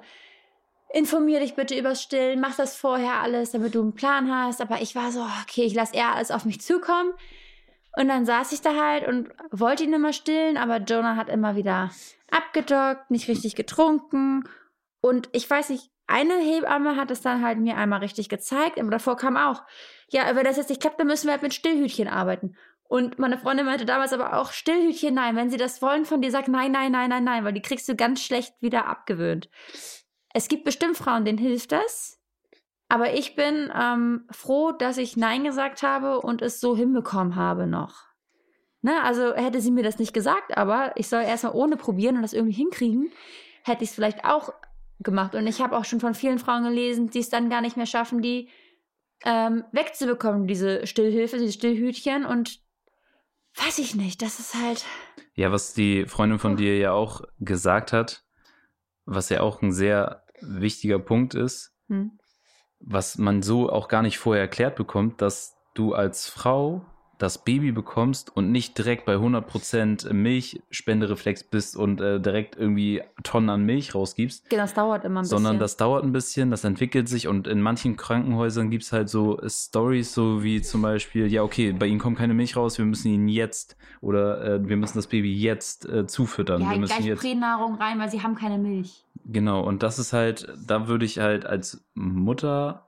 informier 0.94 1.40
dich 1.40 1.56
bitte 1.56 1.78
übers 1.78 2.02
Stillen, 2.04 2.40
mach 2.40 2.56
das 2.56 2.76
vorher 2.76 3.22
alles, 3.22 3.52
damit 3.52 3.74
du 3.74 3.82
einen 3.82 3.96
Plan 3.96 4.32
hast. 4.32 4.62
Aber 4.62 4.82
ich 4.82 4.96
war 4.96 5.12
so, 5.12 5.26
okay, 5.42 5.64
ich 5.64 5.74
lasse 5.74 5.96
eher 5.96 6.14
alles 6.14 6.32
auf 6.32 6.46
mich 6.46 6.62
zukommen. 6.62 7.14
Und 7.96 8.08
dann 8.08 8.26
saß 8.26 8.52
ich 8.54 8.62
da 8.62 8.76
halt 8.76 9.08
und 9.08 9.30
wollte 9.52 9.84
ihn 9.84 9.94
immer 9.94 10.14
stillen, 10.14 10.58
aber 10.58 10.78
Jonah 10.78 11.16
hat 11.16 11.30
immer 11.30 11.56
wieder 11.56 11.92
abgedockt, 12.32 13.12
nicht 13.12 13.28
richtig 13.28 13.56
getrunken. 13.56 14.48
Und 15.02 15.30
ich 15.32 15.50
weiß 15.50 15.70
nicht, 15.70 15.92
eine 16.14 16.36
Hebamme 16.36 16.96
hat 16.96 17.10
es 17.10 17.22
dann 17.22 17.44
halt 17.44 17.58
mir 17.58 17.76
einmal 17.76 18.00
richtig 18.00 18.30
gezeigt, 18.30 18.80
aber 18.80 18.92
davor 18.92 19.18
kam 19.18 19.36
auch, 19.36 19.64
ja, 20.10 20.36
wenn 20.36 20.44
das 20.44 20.58
jetzt 20.58 20.70
nicht 20.70 20.80
klappt, 20.80 21.00
dann 21.00 21.08
müssen 21.08 21.26
wir 21.26 21.32
halt 21.32 21.42
mit 21.42 21.56
Stillhütchen 21.56 22.08
arbeiten. 22.08 22.56
Und 22.84 23.18
meine 23.18 23.40
Freundin 23.40 23.66
meinte 23.66 23.86
damals 23.86 24.14
aber 24.14 24.38
auch, 24.38 24.52
Stillhütchen, 24.52 25.16
nein, 25.16 25.36
wenn 25.36 25.50
sie 25.50 25.58
das 25.58 25.82
wollen 25.82 26.06
von 26.06 26.22
dir, 26.22 26.30
sag 26.30 26.48
nein, 26.48 26.72
nein, 26.72 26.92
nein, 26.92 27.10
nein, 27.10 27.24
nein, 27.24 27.44
weil 27.44 27.54
die 27.54 27.64
kriegst 27.64 27.90
du 27.90 27.96
ganz 27.96 28.22
schlecht 28.22 28.54
wieder 28.62 28.86
abgewöhnt. 28.86 29.50
Es 30.36 30.48
gibt 30.48 30.66
bestimmt 30.66 30.98
Frauen, 30.98 31.26
denen 31.26 31.40
hilft 31.40 31.72
das. 31.72 32.22
Aber 32.90 33.16
ich 33.16 33.36
bin 33.36 33.72
ähm, 33.76 34.28
froh, 34.30 34.72
dass 34.72 35.00
ich 35.00 35.18
Nein 35.18 35.44
gesagt 35.44 35.82
habe 35.82 36.22
und 36.22 36.44
es 36.44 36.60
so 36.60 36.76
hinbekommen 36.78 37.36
habe 37.36 37.66
noch. 37.66 38.04
Ne? 38.84 39.02
Also 39.02 39.34
hätte 39.34 39.62
sie 39.62 39.72
mir 39.72 39.84
das 39.84 39.98
nicht 39.98 40.14
gesagt, 40.14 40.56
aber 40.56 40.92
ich 40.96 41.10
soll 41.10 41.24
erstmal 41.24 41.54
ohne 41.54 41.76
probieren 41.76 42.18
und 42.18 42.22
das 42.22 42.34
irgendwie 42.34 42.54
hinkriegen, 42.54 43.12
hätte 43.64 43.84
ich 43.84 43.90
es 43.90 43.96
vielleicht 43.96 44.26
auch 44.26 44.54
gemacht. 45.04 45.36
Und 45.36 45.48
ich 45.48 45.62
habe 45.62 45.78
auch 45.78 45.86
schon 45.86 46.00
von 46.00 46.14
vielen 46.14 46.40
Frauen 46.40 46.64
gelesen, 46.64 47.10
die 47.10 47.20
es 47.20 47.30
dann 47.30 47.50
gar 47.50 47.62
nicht 47.62 47.78
mehr 47.78 47.86
schaffen, 47.86 48.22
die 48.22 48.50
ähm, 49.26 49.64
wegzubekommen, 49.72 50.48
diese 50.48 50.86
Stillhilfe, 50.88 51.38
diese 51.38 51.54
Stillhütchen. 51.54 52.26
Und 52.26 52.60
weiß 53.56 53.80
ich 53.80 53.96
nicht, 53.96 54.22
das 54.22 54.40
ist 54.40 54.56
halt. 54.56 54.86
Ja, 55.36 55.52
was 55.52 55.74
die 55.74 56.06
Freundin 56.06 56.40
von 56.40 56.56
dir 56.56 56.78
ja 56.78 56.92
auch 56.92 57.22
gesagt 57.40 57.94
hat, 57.94 58.24
was 59.06 59.30
ja 59.30 59.42
auch 59.42 59.62
ein 59.62 59.72
sehr 59.72 60.24
wichtiger 60.42 61.00
Punkt 61.00 61.34
ist, 61.36 61.74
Hm. 61.90 62.18
was 62.80 63.18
man 63.18 63.42
so 63.42 63.70
auch 63.70 63.88
gar 63.88 64.02
nicht 64.02 64.18
vorher 64.18 64.44
erklärt 64.44 64.76
bekommt, 64.76 65.22
dass 65.22 65.56
du 65.74 65.94
als 65.94 66.30
Frau 66.30 66.86
das 67.24 67.38
Baby 67.38 67.72
bekommst 67.72 68.36
und 68.36 68.52
nicht 68.52 68.78
direkt 68.78 69.06
bei 69.06 69.16
100% 69.16 70.12
Milchspendereflex 70.12 71.46
bist 71.46 71.78
und 71.78 72.02
äh, 72.02 72.20
direkt 72.20 72.58
irgendwie 72.58 73.02
Tonnen 73.24 73.50
an 73.50 73.64
Milch 73.64 73.96
rausgibst, 73.96 74.50
Genau, 74.50 74.64
das 74.64 74.74
dauert 74.74 75.06
immer 75.06 75.22
ein 75.22 75.26
sondern 75.26 75.54
bisschen. 75.54 75.60
das 75.62 75.78
dauert 75.78 76.04
ein 76.04 76.12
bisschen, 76.12 76.52
das 76.52 76.66
entwickelt 76.66 77.08
sich 77.08 77.30
und 77.30 77.48
in 77.48 77.62
manchen 77.62 77.96
Krankenhäusern 77.96 78.70
gibt 78.70 78.84
es 78.84 78.92
halt 78.92 79.08
so 79.08 79.40
Stories, 79.48 80.14
so 80.14 80.44
wie 80.44 80.62
zum 80.62 80.82
Beispiel, 80.82 81.32
ja, 81.32 81.44
okay, 81.44 81.72
bei 81.72 81.86
Ihnen 81.86 82.00
kommt 82.00 82.18
keine 82.18 82.34
Milch 82.34 82.58
raus, 82.58 82.78
wir 82.78 82.84
müssen 82.84 83.08
ihn 83.08 83.30
jetzt 83.30 83.78
oder 84.02 84.44
äh, 84.44 84.68
wir 84.68 84.76
müssen 84.76 84.98
das 84.98 85.08
Baby 85.08 85.34
jetzt 85.34 85.88
äh, 85.88 86.06
zufüttern. 86.06 86.62
ja, 86.62 86.72
wir 86.72 86.78
müssen 86.78 86.94
gleich 86.98 87.06
jetzt 87.06 87.22
Pränahrung 87.22 87.76
rein, 87.76 88.00
weil 88.00 88.10
sie 88.10 88.22
haben 88.22 88.36
keine 88.36 88.58
Milch. 88.58 89.06
Genau, 89.26 89.62
und 89.62 89.82
das 89.82 89.98
ist 89.98 90.12
halt, 90.12 90.46
da 90.68 90.90
würde 90.90 91.06
ich 91.06 91.20
halt 91.20 91.46
als 91.46 91.86
Mutter 91.94 92.86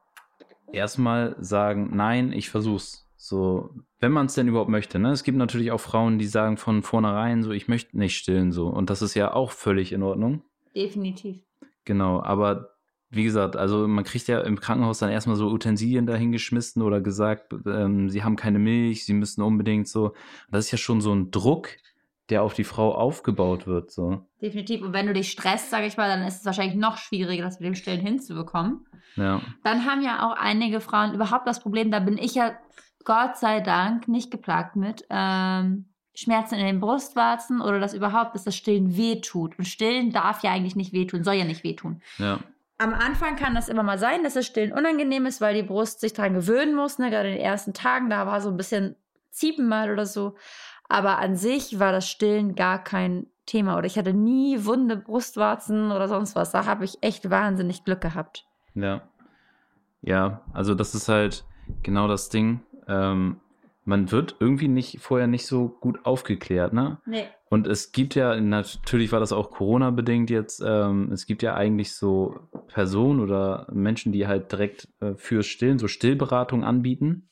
erstmal 0.73 1.37
sagen, 1.39 1.91
nein, 1.93 2.33
ich 2.33 2.49
versuch's. 2.49 3.03
So, 3.17 3.69
wenn 4.05 4.11
man 4.11 4.27
es 4.27 4.35
denn 4.35 4.47
überhaupt 4.47 4.69
möchte. 4.69 4.99
Ne? 4.99 5.09
Es 5.09 5.23
gibt 5.23 5.35
natürlich 5.35 5.71
auch 5.71 5.79
Frauen, 5.79 6.19
die 6.19 6.27
sagen 6.27 6.57
von 6.57 6.83
vornherein 6.83 7.41
so, 7.41 7.49
ich 7.49 7.67
möchte 7.67 7.97
nicht 7.97 8.15
stillen 8.15 8.51
so. 8.51 8.67
Und 8.67 8.91
das 8.91 9.01
ist 9.01 9.15
ja 9.15 9.33
auch 9.33 9.49
völlig 9.49 9.91
in 9.91 10.03
Ordnung. 10.03 10.43
Definitiv. 10.75 11.37
Genau, 11.85 12.21
aber 12.21 12.75
wie 13.09 13.23
gesagt, 13.23 13.55
also 13.55 13.87
man 13.87 14.03
kriegt 14.03 14.27
ja 14.27 14.41
im 14.41 14.59
Krankenhaus 14.59 14.99
dann 14.99 15.09
erstmal 15.09 15.37
so 15.37 15.47
Utensilien 15.47 16.05
dahingeschmissen 16.05 16.83
oder 16.83 17.01
gesagt, 17.01 17.51
ähm, 17.65 18.11
sie 18.11 18.23
haben 18.23 18.35
keine 18.35 18.59
Milch, 18.59 19.05
sie 19.05 19.13
müssen 19.13 19.41
unbedingt 19.41 19.87
so. 19.87 20.13
Das 20.51 20.65
ist 20.65 20.71
ja 20.71 20.77
schon 20.77 21.01
so 21.01 21.11
ein 21.11 21.31
Druck, 21.31 21.69
der 22.29 22.43
auf 22.43 22.53
die 22.53 22.63
Frau 22.63 22.93
aufgebaut 22.93 23.65
wird. 23.65 23.89
So. 23.89 24.23
Definitiv. 24.39 24.83
Und 24.83 24.93
wenn 24.93 25.07
du 25.07 25.13
dich 25.13 25.31
stresst, 25.31 25.71
sage 25.71 25.87
ich 25.87 25.97
mal, 25.97 26.07
dann 26.07 26.27
ist 26.27 26.41
es 26.41 26.45
wahrscheinlich 26.45 26.77
noch 26.77 26.99
schwieriger, 26.99 27.43
das 27.43 27.59
mit 27.59 27.65
dem 27.65 27.75
Stillen 27.75 28.01
hinzubekommen. 28.01 28.85
Ja. 29.15 29.41
Dann 29.63 29.87
haben 29.87 30.03
ja 30.03 30.29
auch 30.29 30.37
einige 30.37 30.79
Frauen 30.79 31.15
überhaupt 31.15 31.47
das 31.47 31.59
Problem, 31.59 31.89
da 31.89 31.99
bin 31.99 32.19
ich 32.19 32.35
ja 32.35 32.55
Gott 33.05 33.37
sei 33.37 33.61
Dank 33.61 34.07
nicht 34.07 34.31
geplagt 34.31 34.75
mit, 34.75 35.05
ähm, 35.09 35.85
Schmerzen 36.15 36.55
in 36.55 36.65
den 36.65 36.79
Brustwarzen 36.79 37.61
oder 37.61 37.79
dass 37.79 37.93
überhaupt, 37.93 38.35
dass 38.35 38.45
das 38.45 38.55
Stillen 38.55 38.95
wehtut. 38.97 39.57
Und 39.59 39.65
Stillen 39.65 40.11
darf 40.11 40.43
ja 40.43 40.51
eigentlich 40.51 40.75
nicht 40.75 40.93
wehtun, 40.93 41.23
soll 41.23 41.35
ja 41.35 41.45
nicht 41.45 41.63
wehtun. 41.63 42.01
Ja. 42.17 42.39
Am 42.77 42.93
Anfang 42.93 43.35
kann 43.35 43.55
das 43.55 43.69
immer 43.69 43.83
mal 43.83 43.99
sein, 43.99 44.23
dass 44.23 44.33
das 44.33 44.45
Stillen 44.45 44.73
unangenehm 44.73 45.25
ist, 45.25 45.39
weil 45.39 45.55
die 45.55 45.63
Brust 45.63 45.99
sich 46.01 46.13
daran 46.13 46.33
gewöhnen 46.33 46.75
muss. 46.75 46.99
Ne? 46.99 47.09
Gerade 47.09 47.29
in 47.29 47.35
den 47.35 47.43
ersten 47.43 47.73
Tagen, 47.73 48.09
da 48.09 48.25
war 48.27 48.41
so 48.41 48.49
ein 48.49 48.57
bisschen 48.57 48.95
Ziepen 49.29 49.67
mal 49.67 49.91
oder 49.91 50.05
so. 50.05 50.35
Aber 50.87 51.19
an 51.19 51.35
sich 51.35 51.79
war 51.79 51.91
das 51.91 52.09
Stillen 52.09 52.55
gar 52.55 52.83
kein 52.83 53.27
Thema. 53.45 53.77
Oder 53.77 53.85
ich 53.85 53.97
hatte 53.97 54.13
nie 54.13 54.65
wunde 54.65 54.97
Brustwarzen 54.97 55.91
oder 55.91 56.07
sonst 56.07 56.35
was. 56.35 56.51
Da 56.51 56.65
habe 56.65 56.85
ich 56.85 56.97
echt 57.01 57.29
wahnsinnig 57.29 57.83
Glück 57.83 58.01
gehabt. 58.01 58.45
Ja. 58.73 59.01
Ja, 60.01 60.41
also 60.53 60.75
das 60.75 60.95
ist 60.95 61.09
halt 61.09 61.45
genau 61.81 62.07
das 62.07 62.29
Ding. 62.29 62.61
Ähm, 62.87 63.37
man 63.83 64.11
wird 64.11 64.35
irgendwie 64.39 64.67
nicht 64.67 64.99
vorher 64.99 65.27
nicht 65.27 65.45
so 65.45 65.69
gut 65.69 66.05
aufgeklärt, 66.05 66.73
ne? 66.73 66.99
Nee. 67.05 67.25
Und 67.49 67.67
es 67.67 67.91
gibt 67.91 68.15
ja, 68.15 68.39
natürlich 68.39 69.11
war 69.11 69.19
das 69.19 69.31
auch 69.31 69.51
Corona-bedingt 69.51 70.29
jetzt, 70.31 70.63
ähm, 70.65 71.11
es 71.11 71.27
gibt 71.27 71.43
ja 71.43 71.53
eigentlich 71.53 71.93
so 71.93 72.39
Personen 72.67 73.19
oder 73.19 73.67
Menschen, 73.71 74.11
die 74.11 74.25
halt 74.27 74.51
direkt 74.51 74.87
äh, 74.99 75.13
fürs 75.15 75.45
Stillen, 75.45 75.77
so 75.77 75.87
Stillberatung 75.87 76.63
anbieten. 76.63 77.29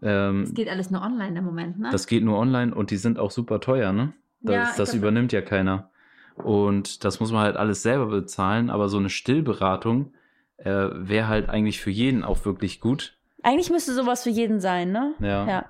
Ähm, 0.00 0.42
Es 0.42 0.54
geht 0.54 0.68
alles 0.68 0.90
nur 0.90 1.02
online 1.02 1.38
im 1.40 1.44
Moment, 1.44 1.78
ne? 1.78 1.88
das 1.90 2.06
geht 2.06 2.22
nur 2.22 2.38
online 2.38 2.72
und 2.74 2.90
die 2.92 2.96
sind 2.96 3.18
auch 3.18 3.32
super 3.32 3.60
teuer, 3.60 3.92
ne? 3.92 4.14
Das, 4.40 4.54
Ja, 4.54 4.72
das 4.76 4.94
übernimmt 4.94 5.32
ja 5.32 5.42
keiner. 5.42 5.90
Und 6.36 7.04
das 7.04 7.18
muss 7.18 7.32
man 7.32 7.42
halt 7.42 7.56
alles 7.56 7.82
selber 7.82 8.06
bezahlen, 8.06 8.70
aber 8.70 8.88
so 8.88 8.98
eine 8.98 9.10
Stillberatung 9.10 10.12
äh, 10.58 10.88
wäre 10.92 11.26
halt 11.26 11.48
eigentlich 11.48 11.80
für 11.80 11.90
jeden 11.90 12.22
auch 12.22 12.44
wirklich 12.44 12.80
gut. 12.80 13.17
Eigentlich 13.42 13.70
müsste 13.70 13.92
sowas 13.94 14.22
für 14.22 14.30
jeden 14.30 14.60
sein, 14.60 14.92
ne? 14.92 15.14
Ja. 15.20 15.46
Ja. 15.46 15.64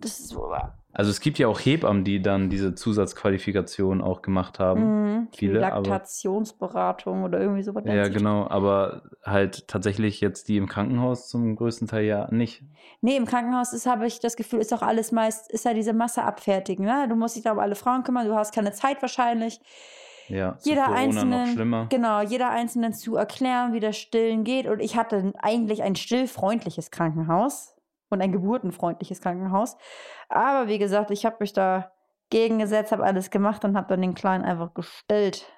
Das 0.00 0.20
ist 0.20 0.28
so. 0.28 0.52
Also 0.92 1.10
es 1.10 1.20
gibt 1.20 1.38
ja 1.38 1.48
auch 1.48 1.60
Hebammen, 1.60 2.02
die 2.02 2.22
dann 2.22 2.50
diese 2.50 2.74
Zusatzqualifikation 2.74 4.00
auch 4.00 4.22
gemacht 4.22 4.58
haben. 4.58 4.80
Mhm, 4.82 5.28
Viele, 5.32 5.64
aber 5.64 5.76
Laktationsberatung 5.76 7.24
oder 7.24 7.40
irgendwie 7.40 7.62
sowas. 7.62 7.84
ja 7.86 8.08
genau, 8.08 8.48
aber 8.48 9.02
halt 9.22 9.68
tatsächlich 9.68 10.20
jetzt 10.20 10.48
die 10.48 10.56
im 10.56 10.66
Krankenhaus 10.66 11.28
zum 11.28 11.54
größten 11.56 11.88
Teil 11.88 12.04
ja 12.04 12.28
nicht. 12.32 12.62
Nee, 13.00 13.16
im 13.16 13.26
Krankenhaus 13.26 13.72
ist, 13.72 13.86
habe 13.86 14.06
ich 14.06 14.18
das 14.18 14.34
Gefühl, 14.34 14.60
ist 14.60 14.72
auch 14.72 14.82
alles 14.82 15.12
meist, 15.12 15.52
ist 15.52 15.64
ja 15.64 15.74
diese 15.74 15.92
Masse 15.92 16.22
abfertigen. 16.22 16.84
Ne? 16.84 17.06
Du 17.08 17.14
musst 17.14 17.36
dich 17.36 17.44
da 17.44 17.52
um 17.52 17.58
alle 17.58 17.74
Frauen 17.74 18.02
kümmern, 18.02 18.26
du 18.26 18.34
hast 18.34 18.54
keine 18.54 18.72
Zeit 18.72 19.00
wahrscheinlich. 19.02 19.60
Ja, 20.28 20.56
Jeder 20.62 20.88
einzelnen, 20.90 21.48
schlimmer. 21.54 21.86
genau, 21.88 22.20
jeder 22.20 22.50
einzelnen 22.50 22.92
zu 22.92 23.16
erklären, 23.16 23.72
wie 23.72 23.80
das 23.80 23.96
Stillen 23.96 24.44
geht. 24.44 24.66
Und 24.66 24.80
ich 24.80 24.96
hatte 24.96 25.32
eigentlich 25.40 25.82
ein 25.82 25.96
stillfreundliches 25.96 26.90
Krankenhaus 26.90 27.76
und 28.10 28.20
ein 28.22 28.32
geburtenfreundliches 28.32 29.20
Krankenhaus. 29.20 29.76
Aber 30.28 30.68
wie 30.68 30.78
gesagt, 30.78 31.10
ich 31.10 31.24
habe 31.26 31.36
mich 31.40 31.52
da 31.52 31.92
gegengesetzt, 32.30 32.92
habe 32.92 33.04
alles 33.04 33.30
gemacht 33.30 33.64
und 33.64 33.76
habe 33.76 33.88
dann 33.88 34.02
den 34.02 34.14
Kleinen 34.14 34.44
einfach 34.44 34.74
gestillt. 34.74 35.50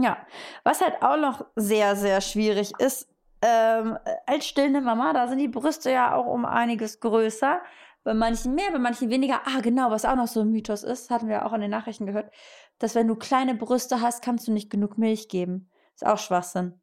Ja, 0.00 0.16
was 0.64 0.80
halt 0.80 1.02
auch 1.02 1.16
noch 1.16 1.44
sehr, 1.56 1.96
sehr 1.96 2.20
schwierig 2.20 2.72
ist, 2.78 3.08
ähm, 3.42 3.98
als 4.26 4.46
stillende 4.46 4.80
Mama, 4.80 5.12
da 5.12 5.28
sind 5.28 5.38
die 5.38 5.48
Brüste 5.48 5.90
ja 5.90 6.14
auch 6.14 6.26
um 6.26 6.44
einiges 6.44 7.00
größer. 7.00 7.60
Bei 8.04 8.14
manchen 8.14 8.54
mehr, 8.54 8.70
bei 8.72 8.78
manchen 8.78 9.10
weniger. 9.10 9.40
Ah, 9.44 9.60
genau, 9.60 9.90
was 9.90 10.04
auch 10.04 10.14
noch 10.16 10.28
so 10.28 10.40
ein 10.40 10.50
Mythos 10.50 10.82
ist, 10.82 11.10
hatten 11.10 11.28
wir 11.28 11.44
auch 11.44 11.52
in 11.52 11.60
den 11.60 11.70
Nachrichten 11.70 12.06
gehört, 12.06 12.32
dass 12.78 12.94
wenn 12.94 13.08
du 13.08 13.16
kleine 13.16 13.54
Brüste 13.54 14.00
hast, 14.00 14.22
kannst 14.22 14.48
du 14.48 14.52
nicht 14.52 14.70
genug 14.70 14.98
Milch 14.98 15.28
geben. 15.28 15.68
Ist 15.94 16.06
auch 16.06 16.18
Schwachsinn. 16.18 16.80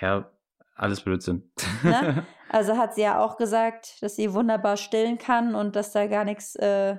Ja, 0.00 0.30
alles 0.74 1.00
Blödsinn. 1.00 1.50
Ne? 1.82 2.26
Also 2.54 2.76
hat 2.76 2.94
sie 2.94 3.00
ja 3.00 3.18
auch 3.18 3.38
gesagt, 3.38 4.02
dass 4.02 4.16
sie 4.16 4.34
wunderbar 4.34 4.76
stillen 4.76 5.16
kann 5.16 5.54
und 5.54 5.74
dass 5.74 5.92
da 5.92 6.06
gar 6.06 6.24
nichts 6.24 6.54
äh, 6.56 6.98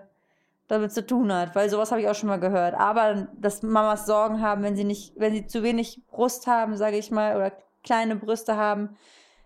damit 0.68 0.92
zu 0.92 1.06
tun 1.06 1.32
hat, 1.32 1.54
weil 1.54 1.70
sowas 1.70 1.92
habe 1.92 2.02
ich 2.02 2.10
auch 2.10 2.16
schon 2.16 2.30
mal 2.30 2.40
gehört. 2.40 2.74
Aber 2.74 3.28
dass 3.36 3.62
Mamas 3.62 4.08
Sorgen 4.08 4.42
haben, 4.42 4.64
wenn 4.64 4.76
sie 4.76 4.84
nicht, 4.84 5.14
wenn 5.16 5.32
sie 5.32 5.46
zu 5.46 5.62
wenig 5.62 6.02
Brust 6.08 6.48
haben, 6.48 6.76
sage 6.76 6.98
ich 6.98 7.12
mal, 7.12 7.36
oder 7.36 7.52
kleine 7.84 8.16
Brüste 8.16 8.58
haben, 8.58 8.98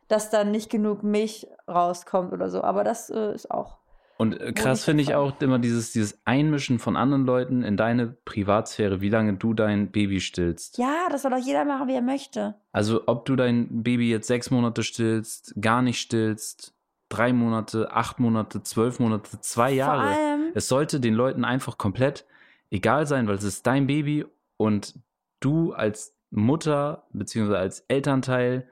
dass 0.08 0.30
dann 0.30 0.52
nicht 0.52 0.70
genug 0.70 1.04
Milch 1.04 1.48
rauskommt 1.68 2.32
oder 2.32 2.50
so. 2.50 2.64
Aber 2.64 2.86
das 2.86 3.10
äh, 3.10 3.34
ist 3.34 3.52
auch. 3.52 3.78
Und 4.18 4.40
äh, 4.40 4.52
krass 4.52 4.84
finde 4.84 5.04
ich 5.04 5.14
auch 5.14 5.40
immer 5.42 5.60
dieses, 5.60 5.92
dieses 5.92 6.20
Einmischen 6.26 6.80
von 6.80 6.96
anderen 6.96 7.26
Leuten 7.26 7.64
in 7.64 7.78
deine 7.78 8.08
Privatsphäre, 8.08 9.00
wie 9.02 9.10
lange 9.10 9.34
du 9.34 9.54
dein 9.54 9.92
Baby 9.92 10.20
stillst. 10.20 10.78
Ja, 10.78 11.08
das 11.12 11.22
soll 11.22 11.32
doch 11.32 11.38
jeder 11.38 11.66
machen, 11.66 11.88
wie 11.88 11.94
er 11.94 12.02
möchte. 12.02 12.56
Also 12.72 13.04
ob 13.06 13.26
du 13.26 13.36
dein 13.36 13.84
Baby 13.84 14.10
jetzt 14.10 14.28
sechs 14.28 14.50
Monate 14.50 14.84
stillst, 14.84 15.54
gar 15.62 15.82
nicht 15.82 16.00
stillst, 16.00 16.74
drei 17.10 17.32
Monate, 17.32 17.92
acht 17.92 18.20
Monate, 18.20 18.64
zwölf 18.64 19.00
Monate, 19.00 19.40
zwei 19.42 19.72
Jahre. 19.72 20.14
Vor 20.14 20.18
allem, 20.18 20.52
Es 20.56 20.68
sollte 20.68 21.00
den 21.00 21.14
Leuten 21.14 21.46
einfach 21.46 21.78
komplett 21.78 22.26
egal 22.72 23.06
sein, 23.08 23.28
weil 23.28 23.36
es 23.36 23.44
ist 23.44 23.68
dein 23.68 23.88
Baby 23.88 24.26
und 24.58 25.00
du 25.40 25.74
als 25.74 26.16
Mutter 26.30 27.08
beziehungsweise 27.14 27.60
als 27.60 27.80
Elternteil 27.88 28.68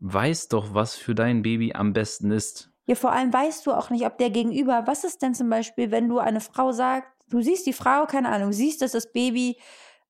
weißt 0.00 0.52
doch, 0.52 0.74
was 0.74 0.94
für 0.94 1.14
dein 1.14 1.42
Baby 1.42 1.72
am 1.74 1.92
besten 1.92 2.30
ist. 2.30 2.67
Ja, 2.88 2.94
vor 2.94 3.12
allem 3.12 3.30
weißt 3.30 3.66
du 3.66 3.72
auch 3.72 3.90
nicht, 3.90 4.06
ob 4.06 4.16
der 4.16 4.30
Gegenüber, 4.30 4.86
was 4.86 5.04
ist 5.04 5.20
denn 5.20 5.34
zum 5.34 5.50
Beispiel, 5.50 5.90
wenn 5.90 6.08
du 6.08 6.18
eine 6.20 6.40
Frau 6.40 6.72
sagst, 6.72 7.10
du 7.28 7.42
siehst 7.42 7.66
die 7.66 7.74
Frau, 7.74 8.06
keine 8.06 8.30
Ahnung, 8.30 8.50
siehst, 8.50 8.80
dass 8.80 8.92
das 8.92 9.12
Baby 9.12 9.58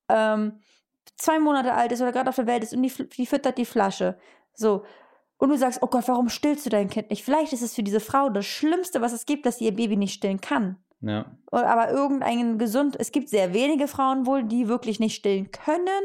ähm, 0.07 0.61
zwei 1.17 1.39
Monate 1.39 1.73
alt 1.73 1.91
ist 1.91 2.01
oder 2.01 2.13
gerade 2.13 2.29
auf 2.29 2.37
der 2.37 2.47
Welt 2.47 2.63
ist 2.63 2.73
und 2.73 2.81
die, 2.81 3.09
die 3.09 3.25
füttert 3.25 3.57
die 3.57 3.65
Flasche. 3.65 4.17
So. 4.53 4.85
Und 5.37 5.49
du 5.49 5.57
sagst, 5.57 5.79
oh 5.81 5.87
Gott, 5.87 6.07
warum 6.07 6.29
stillst 6.29 6.65
du 6.65 6.69
dein 6.69 6.89
Kind 6.89 7.09
nicht? 7.09 7.25
Vielleicht 7.25 7.51
ist 7.51 7.61
es 7.61 7.75
für 7.75 7.83
diese 7.83 7.99
Frau 7.99 8.29
das 8.29 8.45
Schlimmste, 8.45 9.01
was 9.01 9.11
es 9.11 9.25
gibt, 9.25 9.45
dass 9.45 9.57
sie 9.57 9.65
ihr 9.65 9.75
Baby 9.75 9.97
nicht 9.97 10.13
stillen 10.13 10.39
kann. 10.39 10.77
Ja. 11.01 11.25
Aber 11.51 11.89
irgendein 11.89 12.57
gesund, 12.57 12.95
es 12.97 13.11
gibt 13.11 13.27
sehr 13.27 13.53
wenige 13.53 13.89
Frauen 13.89 14.25
wohl, 14.25 14.43
die 14.43 14.69
wirklich 14.69 15.01
nicht 15.01 15.15
stillen 15.15 15.51
können. 15.51 16.03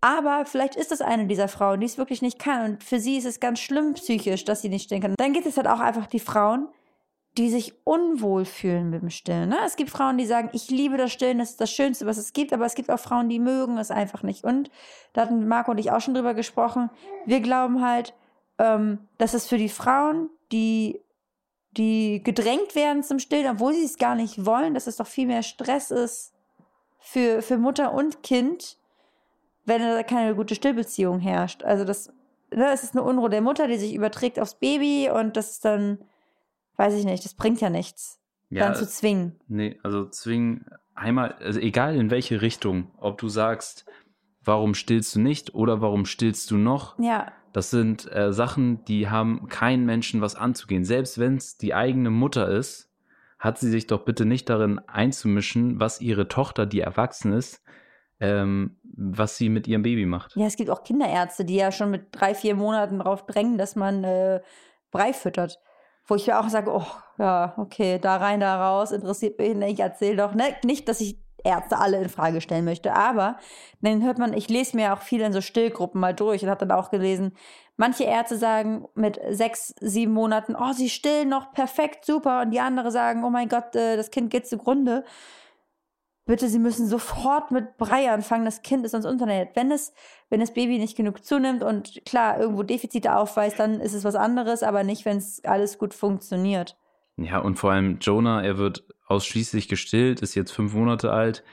Aber 0.00 0.44
vielleicht 0.46 0.76
ist 0.76 0.92
es 0.92 1.00
eine 1.00 1.26
dieser 1.26 1.48
Frauen, 1.48 1.80
die 1.80 1.86
es 1.86 1.98
wirklich 1.98 2.22
nicht 2.22 2.38
kann. 2.38 2.64
Und 2.64 2.84
für 2.84 3.00
sie 3.00 3.16
ist 3.16 3.24
es 3.24 3.40
ganz 3.40 3.58
schlimm 3.60 3.94
psychisch, 3.94 4.44
dass 4.44 4.62
sie 4.62 4.68
nicht 4.68 4.84
stillen 4.84 5.02
kann. 5.02 5.14
Dann 5.16 5.32
gibt 5.32 5.46
es 5.46 5.56
halt 5.56 5.66
auch 5.66 5.80
einfach 5.80 6.06
die 6.06 6.20
Frauen, 6.20 6.68
die 7.38 7.50
sich 7.50 7.74
unwohl 7.84 8.44
fühlen 8.44 8.90
mit 8.90 9.02
dem 9.02 9.10
Stillen. 9.10 9.50
Ne? 9.50 9.58
Es 9.64 9.76
gibt 9.76 9.90
Frauen, 9.90 10.16
die 10.16 10.26
sagen, 10.26 10.48
ich 10.52 10.70
liebe 10.70 10.96
das 10.96 11.12
Stillen, 11.12 11.38
das 11.38 11.50
ist 11.50 11.60
das 11.60 11.70
Schönste, 11.70 12.06
was 12.06 12.16
es 12.16 12.32
gibt. 12.32 12.52
Aber 12.52 12.64
es 12.64 12.74
gibt 12.74 12.90
auch 12.90 13.00
Frauen, 13.00 13.28
die 13.28 13.38
mögen 13.38 13.78
es 13.78 13.90
einfach 13.90 14.22
nicht. 14.22 14.44
Und 14.44 14.70
da 15.12 15.22
hatten 15.22 15.46
Marco 15.46 15.70
und 15.70 15.78
ich 15.78 15.90
auch 15.90 16.00
schon 16.00 16.14
drüber 16.14 16.34
gesprochen. 16.34 16.90
Wir 17.26 17.40
glauben 17.40 17.82
halt, 17.82 18.14
ähm, 18.58 19.00
dass 19.18 19.34
es 19.34 19.46
für 19.46 19.58
die 19.58 19.68
Frauen, 19.68 20.30
die 20.52 21.00
die 21.76 22.22
gedrängt 22.22 22.74
werden 22.74 23.02
zum 23.02 23.18
Stillen, 23.18 23.50
obwohl 23.50 23.74
sie 23.74 23.84
es 23.84 23.98
gar 23.98 24.14
nicht 24.14 24.46
wollen, 24.46 24.74
dass 24.74 24.86
es 24.86 24.96
doch 24.96 25.06
viel 25.06 25.26
mehr 25.26 25.42
Stress 25.42 25.90
ist 25.90 26.32
für, 26.98 27.42
für 27.42 27.58
Mutter 27.58 27.92
und 27.92 28.22
Kind, 28.22 28.78
wenn 29.66 29.82
da 29.82 30.02
keine 30.02 30.34
gute 30.34 30.54
Stillbeziehung 30.54 31.20
herrscht. 31.20 31.62
Also 31.62 31.84
das, 31.84 32.12
ne, 32.54 32.70
es 32.72 32.82
ist 32.82 32.94
eine 32.94 33.02
Unruhe 33.02 33.28
der 33.28 33.42
Mutter, 33.42 33.68
die 33.68 33.76
sich 33.76 33.94
überträgt 33.94 34.40
aufs 34.40 34.54
Baby 34.54 35.10
und 35.10 35.36
das 35.36 35.50
ist 35.50 35.64
dann, 35.64 35.98
weiß 36.76 36.94
ich 36.94 37.04
nicht, 37.04 37.24
das 37.24 37.34
bringt 37.34 37.60
ja 37.60 37.68
nichts, 37.68 38.20
Ja, 38.48 38.64
dann 38.64 38.74
zu 38.74 38.86
zwingen. 38.86 39.38
Nee, 39.48 39.78
also 39.82 40.08
zwingen 40.08 40.66
einmal, 40.94 41.34
also 41.40 41.60
egal 41.60 41.96
in 41.96 42.10
welche 42.10 42.40
Richtung, 42.40 42.90
ob 42.96 43.18
du 43.18 43.28
sagst, 43.28 43.84
warum 44.42 44.74
stillst 44.74 45.14
du 45.16 45.20
nicht 45.20 45.54
oder 45.54 45.80
warum 45.80 46.06
stillst 46.06 46.50
du 46.50 46.56
noch, 46.56 46.98
Ja, 46.98 47.32
das 47.52 47.70
sind 47.70 48.12
äh, 48.12 48.34
Sachen, 48.34 48.84
die 48.84 49.08
haben 49.08 49.48
keinen 49.48 49.86
Menschen 49.86 50.20
was 50.20 50.34
anzugehen. 50.34 50.84
Selbst 50.84 51.18
wenn 51.18 51.36
es 51.36 51.56
die 51.56 51.72
eigene 51.72 52.10
Mutter 52.10 52.48
ist, 52.50 52.90
hat 53.38 53.58
sie 53.58 53.70
sich 53.70 53.86
doch 53.86 54.04
bitte 54.04 54.26
nicht 54.26 54.50
darin 54.50 54.78
einzumischen, 54.78 55.80
was 55.80 56.02
ihre 56.02 56.28
Tochter, 56.28 56.66
die 56.66 56.80
erwachsen 56.80 57.32
ist, 57.32 57.62
ähm, 58.20 58.76
was 58.82 59.36
sie 59.36 59.48
mit 59.48 59.68
ihrem 59.68 59.82
Baby 59.82 60.06
macht. 60.06 60.36
ja, 60.36 60.46
es 60.46 60.56
gibt 60.56 60.70
auch 60.70 60.82
Kinderärzte, 60.82 61.44
die 61.44 61.56
ja 61.56 61.70
schon 61.70 61.90
mit 61.90 62.08
drei, 62.12 62.34
vier 62.34 62.54
Monaten 62.54 62.98
darauf 62.98 63.26
drängen, 63.26 63.58
dass 63.58 63.76
man 63.76 64.04
äh, 64.04 64.40
Brei 64.90 65.12
füttert. 65.12 65.60
Wo 66.08 66.14
ich 66.14 66.28
mir 66.28 66.38
auch 66.38 66.48
sage, 66.48 66.70
oh, 66.72 66.86
ja, 67.18 67.54
okay, 67.56 67.98
da 67.98 68.16
rein, 68.16 68.40
da 68.40 68.68
raus, 68.68 68.92
interessiert 68.92 69.38
mich 69.38 69.56
nicht, 69.56 69.80
erzähl 69.80 70.16
doch. 70.16 70.34
Ne? 70.34 70.44
Nicht, 70.64 70.88
dass 70.88 71.00
ich 71.00 71.18
Ärzte 71.44 71.78
alle 71.78 72.00
in 72.00 72.08
Frage 72.08 72.40
stellen 72.40 72.64
möchte, 72.64 72.92
aber 72.92 73.36
dann 73.80 74.02
hört 74.04 74.18
man, 74.18 74.32
ich 74.32 74.48
lese 74.48 74.76
mir 74.76 74.92
auch 74.92 75.00
viel 75.00 75.20
in 75.20 75.32
so 75.32 75.40
Stillgruppen 75.40 76.00
mal 76.00 76.14
durch 76.14 76.42
und 76.42 76.50
habe 76.50 76.66
dann 76.66 76.76
auch 76.76 76.90
gelesen, 76.90 77.36
manche 77.76 78.04
Ärzte 78.04 78.36
sagen 78.36 78.86
mit 78.94 79.20
sechs, 79.30 79.74
sieben 79.80 80.12
Monaten, 80.12 80.56
oh, 80.56 80.72
sie 80.72 80.88
stillen 80.88 81.28
noch 81.28 81.52
perfekt, 81.52 82.04
super, 82.04 82.42
und 82.42 82.50
die 82.50 82.60
andere 82.60 82.90
sagen, 82.90 83.24
oh 83.24 83.30
mein 83.30 83.48
Gott, 83.48 83.76
äh, 83.76 83.96
das 83.96 84.10
Kind 84.10 84.30
geht 84.30 84.46
zugrunde. 84.46 85.04
Bitte, 86.26 86.48
Sie 86.48 86.58
müssen 86.58 86.88
sofort 86.88 87.52
mit 87.52 87.76
Brei 87.76 88.10
anfangen. 88.10 88.44
Das 88.44 88.62
Kind 88.62 88.84
ist 88.84 88.90
sonst 88.90 89.06
unterernährt. 89.06 89.54
Wenn 89.54 89.70
es, 89.70 89.94
wenn 90.28 90.40
das 90.40 90.52
Baby 90.52 90.78
nicht 90.78 90.96
genug 90.96 91.24
zunimmt 91.24 91.62
und 91.62 92.04
klar 92.04 92.40
irgendwo 92.40 92.64
Defizite 92.64 93.14
aufweist, 93.16 93.60
dann 93.60 93.80
ist 93.80 93.94
es 93.94 94.02
was 94.02 94.16
anderes, 94.16 94.64
aber 94.64 94.82
nicht, 94.82 95.04
wenn 95.04 95.18
es 95.18 95.44
alles 95.44 95.78
gut 95.78 95.94
funktioniert. 95.94 96.76
Ja, 97.16 97.38
und 97.38 97.54
vor 97.56 97.70
allem 97.70 97.98
Jonah, 98.00 98.42
er 98.42 98.58
wird 98.58 98.84
ausschließlich 99.06 99.68
gestillt, 99.68 100.20
ist 100.20 100.34
jetzt 100.34 100.50
fünf 100.50 100.74
Monate 100.74 101.12
alt. 101.12 101.44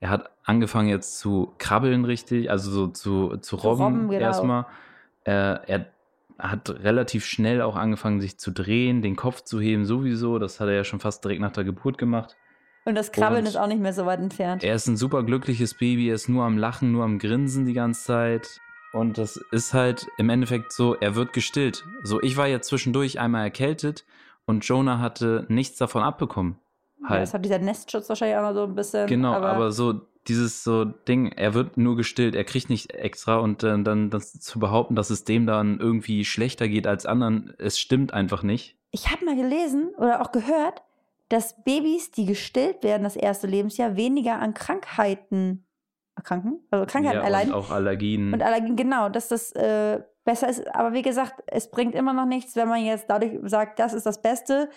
Er 0.00 0.08
hat 0.08 0.30
angefangen 0.44 0.88
jetzt 0.88 1.18
zu 1.18 1.52
krabbeln 1.58 2.06
richtig, 2.06 2.50
also 2.50 2.70
so 2.70 2.86
zu, 2.88 3.36
zu 3.36 3.56
robben, 3.56 3.82
robben, 3.82 4.08
genau. 4.08 4.22
erstmal. 4.22 4.66
Äh, 5.24 5.58
er 5.66 5.86
hat 6.38 6.70
relativ 6.70 7.26
schnell 7.26 7.60
auch 7.60 7.76
angefangen, 7.76 8.22
sich 8.22 8.38
zu 8.38 8.50
drehen, 8.50 9.02
den 9.02 9.14
Kopf 9.14 9.42
zu 9.42 9.60
heben, 9.60 9.84
sowieso. 9.84 10.38
Das 10.38 10.58
hat 10.58 10.68
er 10.68 10.74
ja 10.74 10.84
schon 10.84 11.00
fast 11.00 11.22
direkt 11.22 11.42
nach 11.42 11.52
der 11.52 11.64
Geburt 11.64 11.98
gemacht. 11.98 12.34
Und 12.84 12.96
das 12.96 13.12
Krabbeln 13.12 13.42
Und 13.42 13.48
ist 13.48 13.56
auch 13.56 13.66
nicht 13.68 13.80
mehr 13.80 13.92
so 13.92 14.06
weit 14.06 14.20
entfernt. 14.20 14.64
Er 14.64 14.74
ist 14.74 14.86
ein 14.88 14.96
super 14.96 15.22
glückliches 15.22 15.74
Baby, 15.74 16.08
er 16.08 16.14
ist 16.16 16.28
nur 16.28 16.44
am 16.44 16.58
Lachen, 16.58 16.92
nur 16.92 17.04
am 17.04 17.18
Grinsen 17.18 17.64
die 17.64 17.74
ganze 17.74 18.04
Zeit. 18.04 18.60
Und 18.92 19.18
das 19.18 19.36
ist 19.52 19.72
halt 19.72 20.08
im 20.18 20.28
Endeffekt 20.28 20.72
so, 20.72 20.94
er 20.96 21.14
wird 21.14 21.32
gestillt. 21.32 21.84
So, 22.02 22.20
ich 22.22 22.36
war 22.36 22.46
ja 22.46 22.60
zwischendurch 22.60 23.20
einmal 23.20 23.44
erkältet 23.44 24.04
und 24.44 24.64
Jonah 24.66 24.98
hatte 24.98 25.46
nichts 25.48 25.78
davon 25.78 26.02
abbekommen. 26.02 26.58
Ja, 27.02 27.08
Halt. 27.10 27.22
das 27.22 27.34
hat 27.34 27.44
dieser 27.44 27.58
Nestschutz 27.58 28.08
wahrscheinlich 28.08 28.36
auch 28.36 28.42
noch 28.42 28.54
so 28.54 28.64
ein 28.64 28.74
bisschen. 28.74 29.06
Genau, 29.06 29.32
aber, 29.32 29.72
so 29.72 30.02
dieses 30.28 30.62
so 30.62 30.84
Ding, 30.84 31.32
er 31.32 31.54
wird 31.54 31.76
nur 31.76 31.96
gestillt, 31.96 32.34
er 32.34 32.44
kriegt 32.44 32.68
nicht 32.70 32.92
extra 32.92 33.38
und 33.38 33.62
äh, 33.64 33.82
dann 33.82 34.10
das 34.10 34.32
zu 34.38 34.58
behaupten, 34.60 34.94
dass 34.94 35.10
es 35.10 35.24
dem 35.24 35.46
dann 35.46 35.80
irgendwie 35.80 36.24
schlechter 36.24 36.68
geht 36.68 36.86
als 36.86 37.06
anderen, 37.06 37.54
es 37.58 37.78
stimmt 37.78 38.12
einfach 38.12 38.42
nicht. 38.42 38.76
ich 38.90 39.10
habe 39.10 39.24
mal 39.24 39.34
gelesen 39.36 39.90
oder 39.96 40.20
auch 40.20 40.30
gehört, 40.30 40.82
dass 41.32 41.62
Babys, 41.64 42.10
die 42.10 42.26
gestillt 42.26 42.82
werden, 42.82 43.04
das 43.04 43.16
erste 43.16 43.46
Lebensjahr, 43.46 43.96
weniger 43.96 44.38
an 44.38 44.52
Krankheiten 44.52 45.66
erkranken, 46.14 46.60
also 46.70 46.84
Krankheiten 46.84 47.16
ja, 47.16 47.24
erleiden. 47.24 47.54
und 47.54 47.58
auch 47.58 47.70
Allergien. 47.70 48.34
Und 48.34 48.42
Allergien, 48.42 48.76
genau, 48.76 49.08
dass 49.08 49.28
das 49.28 49.52
äh, 49.52 50.02
besser 50.24 50.50
ist. 50.50 50.74
Aber 50.74 50.92
wie 50.92 51.00
gesagt, 51.00 51.42
es 51.46 51.70
bringt 51.70 51.94
immer 51.94 52.12
noch 52.12 52.26
nichts, 52.26 52.54
wenn 52.54 52.68
man 52.68 52.84
jetzt 52.84 53.08
dadurch 53.08 53.38
sagt, 53.44 53.78
das 53.78 53.94
ist 53.94 54.04
das 54.04 54.20
Beste. 54.20 54.68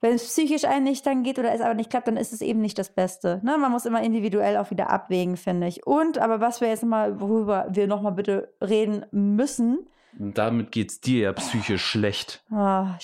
Wenn 0.00 0.14
es 0.14 0.24
psychisch 0.24 0.64
einen 0.64 0.82
nicht 0.82 1.06
dann 1.06 1.22
geht 1.22 1.38
oder 1.38 1.52
es 1.52 1.60
aber 1.60 1.74
nicht 1.74 1.90
klappt, 1.90 2.08
dann 2.08 2.16
ist 2.16 2.32
es 2.32 2.40
eben 2.40 2.60
nicht 2.60 2.76
das 2.76 2.92
Beste. 2.92 3.40
Ne? 3.44 3.56
Man 3.56 3.70
muss 3.70 3.86
immer 3.86 4.02
individuell 4.02 4.56
auch 4.56 4.72
wieder 4.72 4.90
abwägen, 4.90 5.36
finde 5.36 5.68
ich. 5.68 5.86
Und, 5.86 6.18
aber 6.18 6.40
was 6.40 6.60
wir 6.60 6.66
jetzt 6.66 6.82
mal, 6.82 7.20
worüber 7.20 7.68
wir 7.70 7.86
nochmal 7.86 8.12
bitte 8.12 8.52
reden 8.60 9.06
müssen, 9.12 9.86
damit 10.18 10.72
geht's 10.72 11.00
dir 11.00 11.22
ja 11.22 11.32
psychisch 11.32 11.84
schlecht. 11.84 12.44
ah, 12.50 12.96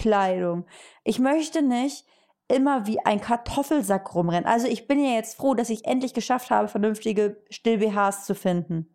Kleidung. 0.00 0.64
Ich 1.04 1.18
möchte 1.18 1.60
nicht 1.62 2.06
immer 2.48 2.86
wie 2.86 2.98
ein 3.00 3.20
Kartoffelsack 3.20 4.14
rumrennen. 4.14 4.46
Also 4.46 4.66
ich 4.66 4.88
bin 4.88 5.04
ja 5.04 5.12
jetzt 5.12 5.36
froh, 5.36 5.54
dass 5.54 5.70
ich 5.70 5.84
endlich 5.84 6.14
geschafft 6.14 6.50
habe, 6.50 6.68
vernünftige 6.68 7.36
Still-BHs 7.50 8.24
zu 8.24 8.34
finden. 8.34 8.88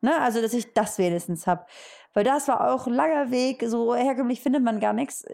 Ne? 0.00 0.20
Also, 0.20 0.40
dass 0.40 0.52
ich 0.52 0.72
das 0.74 0.98
wenigstens 0.98 1.46
habe. 1.46 1.66
Weil 2.14 2.24
das 2.24 2.48
war 2.48 2.72
auch 2.72 2.86
ein 2.86 2.94
langer 2.94 3.30
Weg. 3.30 3.64
So 3.66 3.94
herkömmlich 3.94 4.40
findet 4.40 4.62
man 4.62 4.80
gar 4.80 4.92
nichts. 4.92 5.24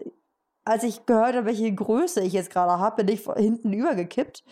Als 0.65 0.83
ich 0.83 1.05
gehört 1.05 1.35
habe, 1.35 1.45
welche 1.45 1.73
Größe 1.73 2.21
ich 2.21 2.33
jetzt 2.33 2.51
gerade 2.51 2.79
habe, 2.79 3.03
bin 3.03 3.13
ich 3.13 3.25
hinten 3.35 3.73
übergekippt. 3.73 4.43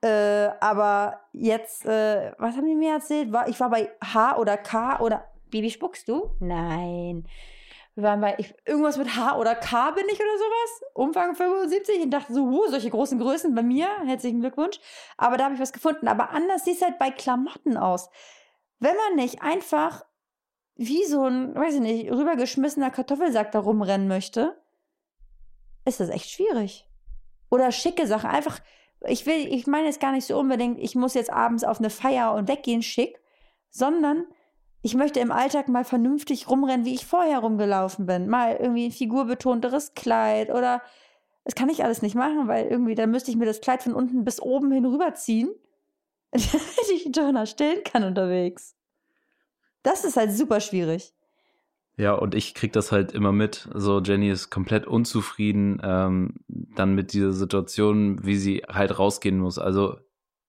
Äh, 0.00 0.50
aber 0.60 1.20
jetzt, 1.32 1.86
äh, 1.86 2.32
was 2.38 2.56
haben 2.56 2.66
die 2.66 2.74
mir 2.74 2.94
erzählt? 2.94 3.32
War, 3.32 3.48
ich 3.48 3.58
war 3.58 3.70
bei 3.70 3.90
H 4.02 4.38
oder 4.38 4.56
K 4.56 5.00
oder. 5.00 5.24
Baby, 5.50 5.70
spuckst 5.70 6.08
du? 6.08 6.30
Nein. 6.40 7.24
Wir 7.98 8.04
waren 8.04 8.20
bei 8.20 8.36
ich, 8.38 8.54
irgendwas 8.64 8.96
mit 8.96 9.16
H 9.16 9.36
oder 9.38 9.56
K 9.56 9.90
bin 9.90 10.04
ich 10.06 10.20
oder 10.20 10.38
sowas. 10.38 10.84
Umfang 10.94 11.34
75. 11.34 12.02
Und 12.02 12.10
dachte 12.12 12.32
so, 12.32 12.46
huh, 12.46 12.68
solche 12.68 12.90
großen 12.90 13.18
Größen 13.18 13.56
bei 13.56 13.62
mir. 13.64 13.88
Herzlichen 14.06 14.38
Glückwunsch. 14.38 14.78
Aber 15.16 15.36
da 15.36 15.46
habe 15.46 15.54
ich 15.54 15.60
was 15.60 15.72
gefunden. 15.72 16.06
Aber 16.06 16.30
anders 16.30 16.64
sieht 16.64 16.76
es 16.76 16.82
halt 16.82 17.00
bei 17.00 17.10
Klamotten 17.10 17.76
aus. 17.76 18.08
Wenn 18.78 18.94
man 18.94 19.16
nicht 19.16 19.42
einfach 19.42 20.04
wie 20.76 21.04
so 21.06 21.24
ein, 21.24 21.56
weiß 21.56 21.74
ich 21.74 21.80
nicht, 21.80 22.12
rübergeschmissener 22.12 22.92
Kartoffelsack 22.92 23.50
da 23.50 23.58
rumrennen 23.58 24.06
möchte, 24.06 24.62
ist 25.84 25.98
das 25.98 26.08
echt 26.08 26.30
schwierig. 26.30 26.88
Oder 27.50 27.72
schicke 27.72 28.06
Sachen. 28.06 28.30
Einfach, 28.30 28.60
ich 29.08 29.26
will, 29.26 29.52
ich 29.52 29.66
meine 29.66 29.86
jetzt 29.86 30.00
gar 30.00 30.12
nicht 30.12 30.26
so 30.28 30.38
unbedingt, 30.38 30.78
ich 30.78 30.94
muss 30.94 31.14
jetzt 31.14 31.32
abends 31.32 31.64
auf 31.64 31.80
eine 31.80 31.90
Feier 31.90 32.32
und 32.34 32.46
weggehen 32.46 32.82
schick, 32.82 33.18
sondern 33.70 34.24
ich 34.82 34.94
möchte 34.94 35.20
im 35.20 35.32
Alltag 35.32 35.68
mal 35.68 35.84
vernünftig 35.84 36.48
rumrennen, 36.48 36.86
wie 36.86 36.94
ich 36.94 37.06
vorher 37.06 37.40
rumgelaufen 37.40 38.06
bin. 38.06 38.28
Mal 38.28 38.56
irgendwie 38.56 38.86
ein 38.86 38.92
figurbetonteres 38.92 39.94
Kleid 39.94 40.50
oder 40.50 40.82
das 41.44 41.54
kann 41.54 41.68
ich 41.68 41.82
alles 41.82 42.02
nicht 42.02 42.14
machen, 42.14 42.46
weil 42.46 42.66
irgendwie, 42.66 42.94
dann 42.94 43.10
müsste 43.10 43.30
ich 43.30 43.36
mir 43.36 43.46
das 43.46 43.60
Kleid 43.60 43.82
von 43.82 43.94
unten 43.94 44.24
bis 44.24 44.40
oben 44.40 44.70
hin 44.70 44.84
rüberziehen, 44.84 45.50
damit 46.30 46.90
ich 46.94 47.10
Jonah 47.14 47.46
stillen 47.46 47.82
kann 47.84 48.04
unterwegs. 48.04 48.76
Das 49.82 50.04
ist 50.04 50.16
halt 50.16 50.32
super 50.32 50.60
schwierig. 50.60 51.14
Ja, 51.96 52.12
und 52.12 52.34
ich 52.34 52.54
krieg 52.54 52.72
das 52.72 52.92
halt 52.92 53.12
immer 53.12 53.32
mit. 53.32 53.68
So, 53.74 54.00
Jenny 54.00 54.30
ist 54.30 54.50
komplett 54.50 54.86
unzufrieden 54.86 55.80
ähm, 55.82 56.34
dann 56.46 56.94
mit 56.94 57.12
dieser 57.12 57.32
Situation, 57.32 58.24
wie 58.24 58.36
sie 58.36 58.62
halt 58.68 58.98
rausgehen 58.98 59.38
muss. 59.38 59.58
Also, 59.58 59.96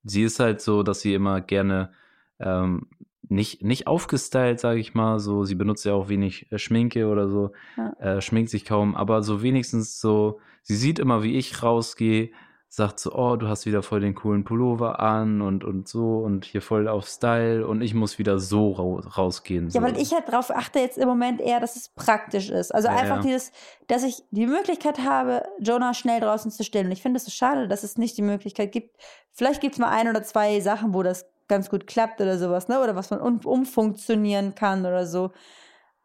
sie 0.04 0.24
ist 0.24 0.40
halt 0.40 0.62
so, 0.62 0.84
dass 0.84 1.02
sie 1.02 1.16
immer 1.16 1.42
gerne 1.42 1.92
ähm, 2.40 2.88
nicht, 3.30 3.64
nicht 3.64 3.88
aufgestylt, 3.88 4.60
sage 4.60 4.80
ich 4.80 4.94
mal. 4.94 5.20
So, 5.20 5.44
sie 5.46 5.56
benutzt 5.56 5.86
ja 5.86 5.94
auch 5.94 6.10
wenig 6.10 6.52
äh, 6.52 6.58
Schminke 6.58 7.08
oder 7.08 7.30
so, 7.30 7.52
Ja. 7.78 7.94
äh, 8.00 8.22
schminkt 8.22 8.50
sich 8.50 8.66
kaum, 8.66 8.96
aber 8.96 9.24
so 9.24 9.42
wenigstens 9.42 10.00
so, 10.02 10.40
sie 10.64 10.76
sieht 10.76 11.00
immer, 11.00 11.24
wie 11.24 11.38
ich 11.38 11.62
rausgehe, 11.64 12.32
sagt 12.72 13.00
so, 13.00 13.14
oh, 13.16 13.36
du 13.36 13.48
hast 13.48 13.66
wieder 13.66 13.82
voll 13.82 14.00
den 14.00 14.14
coolen 14.14 14.44
Pullover 14.44 15.00
an 15.00 15.42
und, 15.42 15.64
und 15.64 15.88
so 15.88 16.20
und 16.20 16.46
hier 16.46 16.62
voll 16.62 16.88
auf 16.88 17.08
Style 17.08 17.66
und 17.66 17.82
ich 17.82 17.96
muss 17.96 18.20
wieder 18.20 18.38
so 18.38 18.74
rau 18.74 19.00
rausgehen. 19.00 19.72
So. 19.72 19.80
Ja, 19.80 19.84
weil 19.84 20.00
ich 20.00 20.14
halt 20.14 20.32
drauf 20.32 20.52
achte 20.52 20.78
jetzt 20.78 21.00
im 21.00 21.08
Moment 21.08 21.42
eher, 21.42 21.60
dass 21.60 21.76
es 21.76 21.90
praktisch 21.90 22.52
ist. 22.52 22.72
Also 22.72 22.88
Ja, 22.88 22.96
einfach 22.96 23.18
ja. 23.18 23.22
dieses, 23.24 23.52
dass 23.88 24.04
ich 24.04 24.24
die 24.30 24.46
Möglichkeit 24.46 25.00
habe, 25.00 25.42
Jonah 25.60 25.96
schnell 25.96 26.20
draußen 26.20 26.52
zu 26.52 26.64
stellen. 26.64 26.86
Und 26.88 26.92
ich 26.92 27.02
finde 27.02 27.18
es 27.18 27.26
so 27.26 27.32
schade, 27.32 27.68
dass 27.68 27.84
es 27.84 27.98
nicht 27.98 28.16
die 28.18 28.22
Möglichkeit 28.22 28.72
gibt. 28.72 28.96
Vielleicht 29.32 29.62
gibt 29.62 29.74
es 29.74 29.80
mal 29.80 29.90
ein 29.90 30.08
oder 30.08 30.22
zwei 30.22 30.60
Sachen, 30.60 30.94
wo 30.94 31.02
das 31.02 31.26
ganz 31.50 31.70
gut 31.70 31.86
klappt 31.88 32.22
oder 32.22 32.38
sowas, 32.38 32.70
ne? 32.70 32.80
Oder 32.82 32.96
was 32.96 33.10
man 33.10 33.20
um, 33.20 33.40
umfunktionieren 33.44 34.56
kann 34.56 34.86
oder 34.86 35.06
so. 35.06 35.32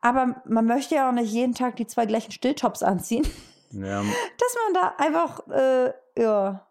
Aber 0.00 0.42
man 0.46 0.66
möchte 0.66 0.96
ja 0.96 1.08
auch 1.08 1.12
nicht 1.14 1.32
jeden 1.32 1.54
Tag 1.54 1.76
die 1.76 1.86
zwei 1.86 2.04
gleichen 2.06 2.32
Stilltops 2.32 2.82
anziehen. 2.82 3.24
ja, 3.70 4.02
Dass 4.38 4.56
man 4.64 4.74
da 4.74 4.94
einfach, 4.98 5.46
äh, 5.48 5.92
ja, 6.20 6.66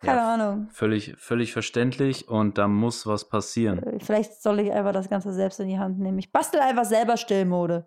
keine 0.00 0.18
Ja, 0.18 0.34
Ahnung. 0.34 0.68
Völlig, 0.72 1.14
völlig 1.18 1.52
verständlich 1.52 2.28
und 2.28 2.58
da 2.58 2.68
muss 2.68 3.06
was 3.06 3.28
passieren. 3.28 3.82
Äh, 3.82 3.98
Vielleicht 4.00 4.40
soll 4.42 4.60
ich 4.60 4.72
einfach 4.72 4.92
das 4.92 5.08
Ganze 5.10 5.32
selbst 5.32 5.60
in 5.60 5.68
die 5.68 5.78
Hand 5.78 5.98
nehmen. 5.98 6.18
Ich 6.18 6.32
bastel 6.32 6.60
einfach 6.60 6.84
selber 6.84 7.16
Stillmode. 7.16 7.86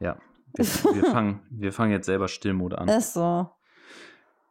Ja, 0.00 0.16
wir, 0.54 0.64
wir, 0.66 1.04
fangen, 1.10 1.40
wir 1.50 1.72
fangen 1.72 1.92
jetzt 1.92 2.06
selber 2.06 2.28
Stillmode 2.28 2.78
an. 2.78 2.88
Ist 2.88 3.14
so. 3.14 3.48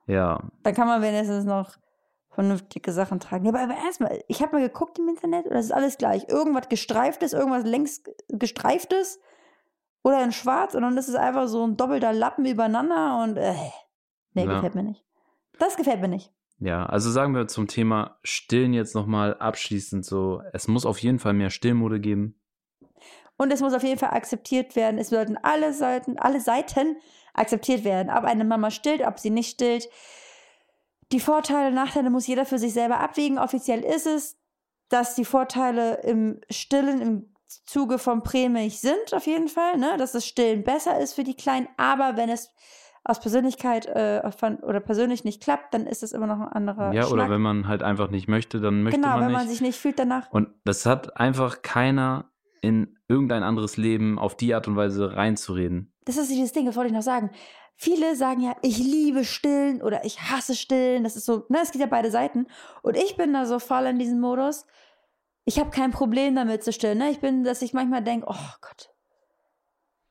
Ja, 0.07 0.39
Dann 0.63 0.73
kann 0.73 0.87
man 0.87 1.01
wenigstens 1.01 1.45
noch 1.45 1.71
vernünftige 2.33 2.91
Sachen 2.91 3.19
tragen. 3.19 3.45
Ja, 3.45 3.53
aber, 3.53 3.75
erstmal, 3.85 4.23
ich 4.27 4.41
habe 4.41 4.57
mal 4.57 4.67
geguckt 4.67 4.99
im 4.99 5.07
Internet 5.07 5.45
und 5.45 5.53
das 5.53 5.65
ist 5.65 5.71
alles 5.71 5.97
gleich. 5.97 6.27
Irgendwas 6.29 6.69
gestreiftes, 6.69 7.33
irgendwas 7.33 7.63
längs 7.63 8.03
gestreiftes 8.29 9.19
oder 10.03 10.23
in 10.23 10.31
schwarz 10.31 10.73
und 10.75 10.81
dann 10.81 10.97
ist 10.97 11.07
es 11.09 11.15
einfach 11.15 11.47
so 11.47 11.65
ein 11.65 11.77
doppelter 11.77 12.11
Lappen 12.13 12.45
übereinander 12.45 13.21
und 13.23 13.37
äh, 13.37 13.53
nee, 14.33 14.45
Ja. 14.45 14.55
gefällt 14.55 14.75
mir 14.75 14.83
nicht. 14.83 15.03
Das 15.59 15.77
gefällt 15.77 16.01
mir 16.01 16.07
nicht. 16.07 16.31
ja, 16.59 16.85
also 16.85 17.11
sagen 17.11 17.35
wir 17.35 17.47
zum 17.47 17.67
Thema 17.67 18.17
Stillen 18.23 18.73
jetzt 18.73 18.95
nochmal 18.95 19.35
abschließend 19.37 20.03
so, 20.05 20.41
es 20.53 20.67
muss 20.67 20.85
auf 20.85 20.97
jeden 20.99 21.19
Fall 21.19 21.33
mehr 21.33 21.49
Stillmode 21.51 21.99
geben. 21.99 22.39
Und 23.37 23.51
es 23.51 23.61
muss 23.61 23.73
auf 23.73 23.83
jeden 23.83 23.97
Fall 23.99 24.11
akzeptiert 24.11 24.75
werden. 24.75 24.99
Es 24.99 25.09
sollten 25.09 25.37
alle 25.37 25.73
Seiten, 25.73 26.19
alle 26.19 26.39
Seiten 26.39 26.97
akzeptiert 27.33 27.83
werden. 27.83 28.11
Ob 28.11 28.23
eine 28.25 28.45
Mama 28.45 28.69
stillt, 28.69 29.01
ob 29.05 29.19
sie 29.19 29.31
nicht 29.31 29.49
stillt. 29.51 29.89
Die 31.13 31.19
Vorteile, 31.21 31.73
Nachteile 31.73 32.09
muss 32.09 32.27
jeder 32.27 32.45
für 32.45 32.57
sich 32.59 32.73
selber 32.73 32.99
abwägen. 32.99 33.37
Offiziell 33.39 33.79
ist 33.81 34.07
es, 34.07 34.37
dass 34.89 35.15
die 35.15 35.25
Vorteile 35.25 36.01
im 36.03 36.41
Stillen 36.49 37.01
im 37.01 37.33
Zuge 37.65 37.99
von 37.99 38.23
Prämilch 38.23 38.79
sind, 38.79 39.13
auf 39.13 39.25
jeden 39.27 39.47
Fall. 39.47 39.77
Ne? 39.77 39.95
Dass 39.97 40.11
das 40.11 40.25
Stillen 40.25 40.63
besser 40.63 40.99
ist 40.99 41.13
für 41.13 41.23
die 41.23 41.35
Kleinen. 41.35 41.67
Aber 41.77 42.17
wenn 42.17 42.29
es 42.29 42.51
aus 43.05 43.19
Persönlichkeit 43.19 43.85
äh, 43.85 44.31
von, 44.31 44.57
oder 44.57 44.79
persönlich 44.79 45.23
nicht 45.23 45.41
klappt, 45.43 45.73
dann 45.73 45.85
ist 45.85 46.03
es 46.03 46.13
immer 46.13 46.25
noch 46.25 46.39
ein 46.39 46.47
anderer 46.47 46.93
Ja, 46.93 47.03
oder 47.05 47.09
Schnack. 47.23 47.29
wenn 47.29 47.41
man 47.41 47.67
halt 47.67 47.83
einfach 47.83 48.09
nicht 48.09 48.27
möchte, 48.27 48.59
dann 48.59 48.81
möchte 48.83 48.99
Genau, 48.99 49.11
man 49.13 49.19
wenn 49.21 49.27
nicht. 49.27 49.37
man 49.37 49.47
sich 49.49 49.61
nicht 49.61 49.77
fühlt 49.77 49.99
danach. 49.99 50.31
und 50.31 50.47
das 50.63 50.85
hat 50.85 51.17
einfach 51.17 51.61
keiner 51.61 52.31
in 52.61 52.97
irgendein 53.09 53.43
anderes 53.43 53.75
Leben 53.77 54.17
auf 54.17 54.37
die 54.37 54.55
Art 54.55 54.69
und 54.69 54.77
Weise 54.77 55.17
reinzureden. 55.17 55.93
das 56.05 56.15
ist 56.17 56.31
dieses 56.31 56.53
Ding, 56.53 56.65
das 56.65 56.77
wollte 56.77 56.87
ich 56.87 56.93
noch 56.93 57.01
sagen. 57.01 57.29
Viele 57.75 58.15
sagen 58.15 58.41
ja, 58.41 58.55
ich 58.61 58.77
liebe 58.77 59.25
Stillen 59.25 59.81
oder 59.81 60.05
ich 60.05 60.21
hasse 60.21 60.55
Stillen. 60.55 61.03
Das 61.03 61.15
ist 61.15 61.25
so, 61.25 61.45
ne, 61.49 61.59
es 61.61 61.71
gibt 61.71 61.81
ja 61.81 61.87
beide 61.87 62.11
Seiten. 62.11 62.47
Und 62.81 62.95
ich 62.95 63.17
bin 63.17 63.33
da 63.33 63.45
so 63.45 63.59
voll 63.59 63.85
in 63.85 63.99
diesem 63.99 64.19
Modus. 64.19 64.65
Ich 65.45 65.59
habe 65.59 65.71
kein 65.71 65.91
Problem 65.91 66.35
damit 66.35 66.63
zu 66.63 66.71
stillen. 66.71 66.99
Ne? 66.99 67.11
Ich 67.11 67.19
bin, 67.19 67.43
dass 67.43 67.61
ich 67.61 67.73
manchmal 67.73 68.03
denke, 68.03 68.27
oh 68.29 68.53
Gott, 68.61 68.93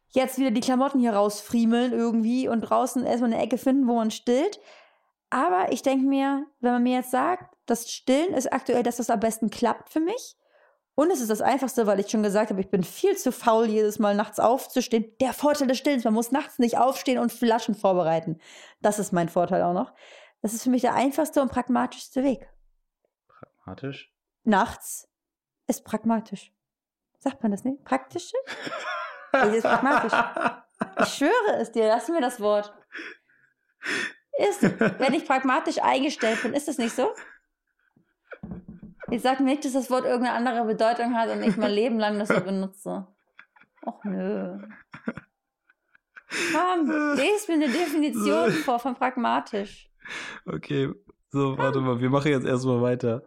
jetzt 0.08 0.38
wieder 0.38 0.50
die 0.50 0.60
Klamotten 0.60 1.00
hier 1.00 1.14
rausfriemeln 1.14 1.92
irgendwie 1.92 2.48
und 2.48 2.60
draußen 2.60 3.06
erstmal 3.06 3.32
eine 3.32 3.42
Ecke 3.42 3.58
finden, 3.58 3.88
wo 3.88 3.94
man 3.94 4.10
stillt. 4.10 4.60
Aber 5.30 5.72
ich 5.72 5.82
denke 5.82 6.06
mir, 6.06 6.46
wenn 6.60 6.72
man 6.72 6.82
mir 6.82 6.96
jetzt 6.96 7.10
sagt, 7.10 7.56
das 7.64 7.90
Stillen 7.90 8.34
ist 8.34 8.52
aktuell 8.52 8.82
das, 8.82 8.98
was 8.98 9.08
am 9.08 9.20
besten 9.20 9.48
klappt 9.48 9.88
für 9.90 10.00
mich. 10.00 10.36
Und 10.94 11.10
es 11.10 11.20
ist 11.20 11.30
das 11.30 11.40
Einfachste, 11.40 11.86
weil 11.86 12.00
ich 12.00 12.10
schon 12.10 12.22
gesagt 12.22 12.50
habe, 12.50 12.60
ich 12.60 12.70
bin 12.70 12.84
viel 12.84 13.16
zu 13.16 13.32
faul, 13.32 13.66
jedes 13.66 13.98
Mal 13.98 14.14
nachts 14.14 14.38
aufzustehen. 14.38 15.06
Der 15.20 15.32
Vorteil 15.32 15.68
des 15.68 15.78
Stillens, 15.78 16.04
man 16.04 16.12
muss 16.12 16.32
nachts 16.32 16.58
nicht 16.58 16.76
aufstehen 16.76 17.18
und 17.18 17.32
Flaschen 17.32 17.74
vorbereiten. 17.74 18.38
Das 18.82 18.98
ist 18.98 19.12
mein 19.12 19.30
Vorteil 19.30 19.62
auch 19.62 19.72
noch. 19.72 19.94
Das 20.42 20.52
ist 20.52 20.64
für 20.64 20.70
mich 20.70 20.82
der 20.82 20.94
einfachste 20.94 21.40
und 21.40 21.50
pragmatischste 21.50 22.22
Weg. 22.22 22.46
Pragmatisch? 23.26 24.12
Nachts 24.44 25.08
ist 25.66 25.84
pragmatisch. 25.84 26.52
Sagt 27.20 27.42
man 27.42 27.52
das 27.52 27.64
nicht? 27.64 27.84
Praktisch? 27.84 28.32
Ist 29.54 29.62
pragmatisch. 29.62 30.12
Ich 31.00 31.14
schwöre 31.14 31.56
es 31.58 31.72
dir, 31.72 31.86
lass 31.86 32.08
mir 32.08 32.20
das 32.20 32.38
Wort. 32.38 32.74
Ist, 34.36 34.62
wenn 34.62 35.14
ich 35.14 35.24
pragmatisch 35.24 35.78
eingestellt 35.80 36.42
bin, 36.42 36.52
ist 36.52 36.68
das 36.68 36.76
nicht 36.76 36.94
so? 36.94 37.14
Ich 39.12 39.20
sag 39.20 39.40
nicht, 39.40 39.62
dass 39.66 39.74
das 39.74 39.90
Wort 39.90 40.06
irgendeine 40.06 40.32
andere 40.32 40.64
Bedeutung 40.64 41.14
hat 41.14 41.28
und 41.28 41.42
ich 41.42 41.58
mein 41.58 41.70
Leben 41.80 41.98
lang 41.98 42.18
das 42.18 42.28
so 42.28 42.40
benutze. 42.40 43.06
Och 43.84 44.02
nö. 44.04 44.58
Komm, 46.52 46.90
lest 47.16 47.46
mir 47.46 47.56
eine 47.56 47.68
Definition 47.68 48.50
vor 48.50 48.78
von 48.78 48.94
pragmatisch. 48.94 49.90
Okay, 50.46 50.90
so, 51.28 51.58
warte 51.58 51.80
mal, 51.80 52.00
wir 52.00 52.08
machen 52.08 52.30
jetzt 52.30 52.46
erstmal 52.46 52.80
weiter. 52.80 53.22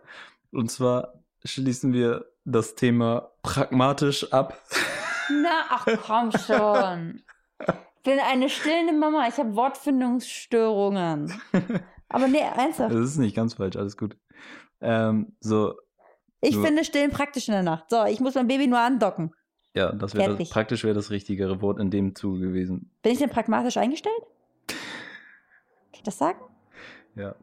Und 0.51 0.71
zwar 0.71 1.21
schließen 1.43 1.93
wir 1.93 2.25
das 2.45 2.73
Thema 2.73 3.29
pragmatisch 3.43 4.33
ab. 4.33 4.59
Na, 5.29 5.65
ach 5.69 5.85
komm 6.03 6.31
schon. 6.31 7.21
Ich 7.59 8.01
bin 8.01 8.19
eine 8.19 8.49
stillende 8.49 8.93
Mama, 8.93 9.27
ich 9.27 9.37
habe 9.37 9.55
Wortfindungsstörungen. 9.55 11.31
Aber 12.09 12.27
nee, 12.27 12.39
ernsthaft. 12.39 12.91
Das 12.91 13.01
ist 13.01 13.17
nicht 13.17 13.35
ganz 13.35 13.53
falsch, 13.53 13.75
alles 13.75 13.97
gut. 13.97 14.17
Ähm, 14.85 15.35
so, 15.39 15.73
Ich 16.41 16.55
nur- 16.55 16.65
finde 16.65 16.83
Stillen 16.85 17.11
praktisch 17.11 17.47
in 17.47 17.53
der 17.53 17.63
Nacht. 17.63 17.89
So, 17.89 18.05
ich 18.05 18.19
muss 18.19 18.35
mein 18.35 18.47
Baby 18.47 18.67
nur 18.67 18.79
andocken. 18.79 19.33
ja, 19.73 19.91
das 19.91 20.13
wäre 20.15 20.35
praktisch 20.45 20.83
wäre 20.83 20.93
das 20.93 21.09
richtigere 21.11 21.61
Wort 21.61 21.79
in 21.79 21.89
dem 21.89 22.15
Zuge 22.15 22.39
gewesen. 22.39 22.91
Bin 23.01 23.11
ich 23.13 23.19
denn 23.19 23.29
pragmatisch 23.29 23.77
eingestellt? 23.77 24.21
Kann 24.67 24.77
ich 25.93 26.03
das 26.03 26.17
sagen? 26.17 26.39
Ja, 27.15 27.35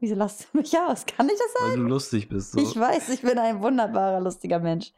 Wieso 0.00 0.16
lasst 0.16 0.48
du 0.52 0.58
mich 0.58 0.76
aus? 0.78 1.06
Kann 1.06 1.28
ich 1.28 1.38
das 1.38 1.52
sagen? 1.52 1.70
weil 1.70 1.76
du 1.78 1.82
lustig 1.84 2.28
bist. 2.28 2.52
So. 2.52 2.60
Ich 2.60 2.76
weiß, 2.78 3.08
ich 3.10 3.22
bin 3.22 3.38
ein 3.38 3.62
wunderbarer, 3.62 4.20
lustiger 4.20 4.58
Mensch. 4.58 4.92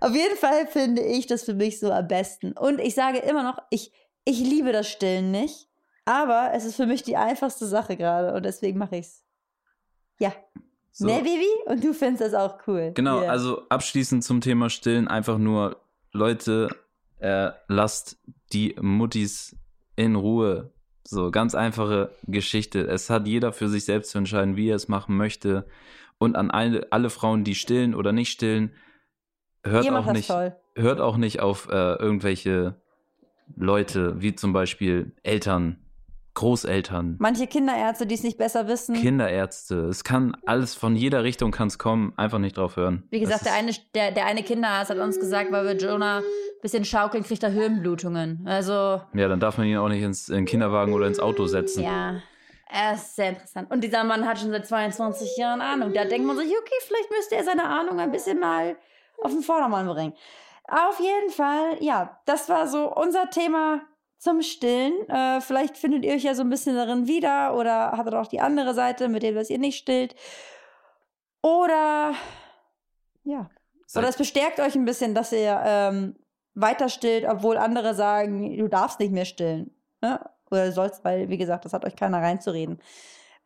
Auf 0.00 0.14
jeden 0.14 0.36
Fall 0.36 0.66
finde 0.66 1.02
ich 1.02 1.26
das 1.26 1.44
für 1.44 1.54
mich 1.54 1.80
so 1.80 1.90
am 1.90 2.06
besten. 2.06 2.52
Und 2.52 2.78
ich 2.80 2.94
sage 2.94 3.18
immer 3.18 3.42
noch, 3.42 3.58
ich, 3.70 3.92
ich 4.24 4.38
liebe 4.40 4.72
das 4.72 4.88
Stillen 4.88 5.30
nicht. 5.30 5.68
Aber 6.04 6.50
es 6.54 6.64
ist 6.64 6.76
für 6.76 6.86
mich 6.86 7.02
die 7.02 7.16
einfachste 7.16 7.66
Sache 7.66 7.96
gerade 7.96 8.34
und 8.34 8.44
deswegen 8.44 8.78
mache 8.78 8.96
ich's. 8.98 9.24
Ja. 10.18 10.32
So. 10.92 11.06
Ne, 11.06 11.18
Baby? 11.22 11.46
Und 11.66 11.84
du 11.84 11.92
findest 11.94 12.20
das 12.22 12.34
auch 12.34 12.58
cool. 12.66 12.92
Genau, 12.94 13.22
Ja. 13.22 13.30
also 13.30 13.62
abschließend 13.68 14.24
zum 14.24 14.40
Thema 14.40 14.70
Stillen 14.70 15.08
einfach 15.08 15.38
nur, 15.38 15.76
Leute, 16.12 16.68
äh, 17.18 17.50
lasst 17.68 18.18
die 18.52 18.74
Muttis 18.80 19.56
in 19.96 20.16
Ruhe. 20.16 20.72
So, 21.04 21.30
ganz 21.30 21.54
einfache 21.54 22.10
Geschichte. 22.26 22.86
Es 22.86 23.08
hat 23.10 23.26
jeder 23.26 23.52
für 23.52 23.68
sich 23.68 23.84
selbst 23.84 24.10
zu 24.10 24.18
entscheiden, 24.18 24.56
wie 24.56 24.68
er 24.68 24.76
es 24.76 24.88
machen 24.88 25.16
möchte. 25.16 25.66
Und 26.18 26.36
an 26.36 26.50
alle, 26.50 26.86
alle 26.90 27.10
Frauen, 27.10 27.44
die 27.44 27.54
stillen 27.54 27.94
oder 27.94 28.12
nicht 28.12 28.30
stillen, 28.30 28.72
hört 29.64 29.84
Ihr 29.84 29.98
auch 29.98 30.12
nicht, 30.12 30.28
toll. 30.28 30.54
hört 30.74 31.00
auch 31.00 31.16
nicht 31.16 31.40
auf 31.40 31.68
äh, 31.68 31.94
irgendwelche 31.94 32.76
Leute, 33.56 34.20
wie 34.20 34.34
zum 34.34 34.52
Beispiel 34.52 35.12
Eltern, 35.22 35.78
Großeltern, 36.34 37.16
Manche 37.18 37.46
Kinderärzte, 37.46 38.06
die 38.06 38.14
es 38.14 38.22
nicht 38.22 38.38
besser 38.38 38.68
wissen. 38.68 38.94
Kinderärzte. 38.94 39.86
Es 39.86 40.04
kann 40.04 40.36
alles 40.46 40.74
von 40.74 40.96
jeder 40.96 41.22
Richtung 41.24 41.50
kann 41.50 41.68
es 41.68 41.78
kommen. 41.78 42.12
Einfach 42.16 42.38
nicht 42.38 42.56
drauf 42.56 42.76
hören. 42.76 43.02
Wie 43.10 43.20
gesagt, 43.20 43.44
der 43.46 43.54
eine, 43.54 43.72
der, 43.94 44.12
der 44.12 44.26
eine 44.26 44.42
Kinderarzt 44.42 44.90
hat 44.90 44.98
uns 44.98 45.18
gesagt, 45.18 45.50
weil 45.52 45.64
wir 45.66 45.76
Jonah 45.76 46.18
ein 46.18 46.24
bisschen 46.62 46.84
schaukeln, 46.84 47.24
kriegt 47.24 47.42
er 47.42 47.50
Hirnblutungen. 47.50 48.44
Also, 48.46 48.72
Ja, 49.12 49.28
dann 49.28 49.40
darf 49.40 49.58
man 49.58 49.66
ihn 49.66 49.76
auch 49.76 49.88
nicht 49.88 50.02
ins 50.02 50.28
in 50.28 50.36
den 50.36 50.44
Kinderwagen 50.46 50.92
oder 50.92 51.06
ins 51.06 51.20
Auto 51.20 51.46
setzen. 51.46 51.82
ja, 51.82 52.20
er 52.72 52.94
ist 52.94 53.16
sehr 53.16 53.30
interessant. 53.30 53.70
Und 53.70 53.82
dieser 53.82 54.04
Mann 54.04 54.26
hat 54.26 54.38
schon 54.38 54.50
seit 54.50 54.66
22 54.66 55.36
Jahren 55.36 55.60
Ahnung. 55.60 55.92
Da 55.92 56.04
denkt 56.04 56.26
man 56.26 56.36
sich, 56.36 56.46
okay, 56.46 56.74
vielleicht 56.86 57.10
müsste 57.10 57.34
er 57.34 57.42
seine 57.44 57.64
Ahnung 57.64 57.98
ein 57.98 58.12
bisschen 58.12 58.38
mal 58.38 58.76
auf 59.22 59.32
den 59.32 59.42
Vordermann 59.42 59.88
bringen. 59.88 60.12
Auf 60.68 61.00
jeden 61.00 61.30
Fall, 61.30 61.78
ja, 61.80 62.20
das 62.26 62.48
war 62.48 62.68
so 62.68 62.94
unser 62.94 63.28
Thema 63.30 63.80
zum 64.20 64.42
Stillen. 64.42 65.08
Äh, 65.08 65.40
vielleicht 65.40 65.76
findet 65.76 66.04
ihr 66.04 66.14
euch 66.14 66.22
ja 66.22 66.34
so 66.34 66.42
ein 66.42 66.50
bisschen 66.50 66.76
darin 66.76 67.08
wieder 67.08 67.56
oder 67.56 67.92
hattet 67.92 68.14
auch 68.14 68.26
die 68.26 68.40
andere 68.40 68.74
Seite, 68.74 69.08
mit 69.08 69.24
dass 69.24 69.50
ihr 69.50 69.58
nicht 69.58 69.78
stillt. 69.78 70.14
Oder, 71.42 72.12
ja, 73.24 73.50
Seid- 73.86 74.02
oder 74.02 74.10
es 74.10 74.16
bestärkt 74.16 74.60
euch 74.60 74.76
ein 74.76 74.84
bisschen, 74.84 75.14
dass 75.14 75.32
ihr 75.32 75.60
ähm, 75.64 76.16
weiter 76.54 76.90
stillt, 76.90 77.24
obwohl 77.24 77.56
andere 77.56 77.94
sagen, 77.94 78.56
du 78.58 78.68
darfst 78.68 79.00
nicht 79.00 79.12
mehr 79.12 79.24
stillen. 79.24 79.74
Ne? 80.02 80.20
Oder 80.50 80.70
sollst, 80.72 81.02
weil, 81.02 81.30
wie 81.30 81.38
gesagt, 81.38 81.64
das 81.64 81.72
hat 81.72 81.86
euch 81.86 81.96
keiner 81.96 82.18
reinzureden. 82.18 82.78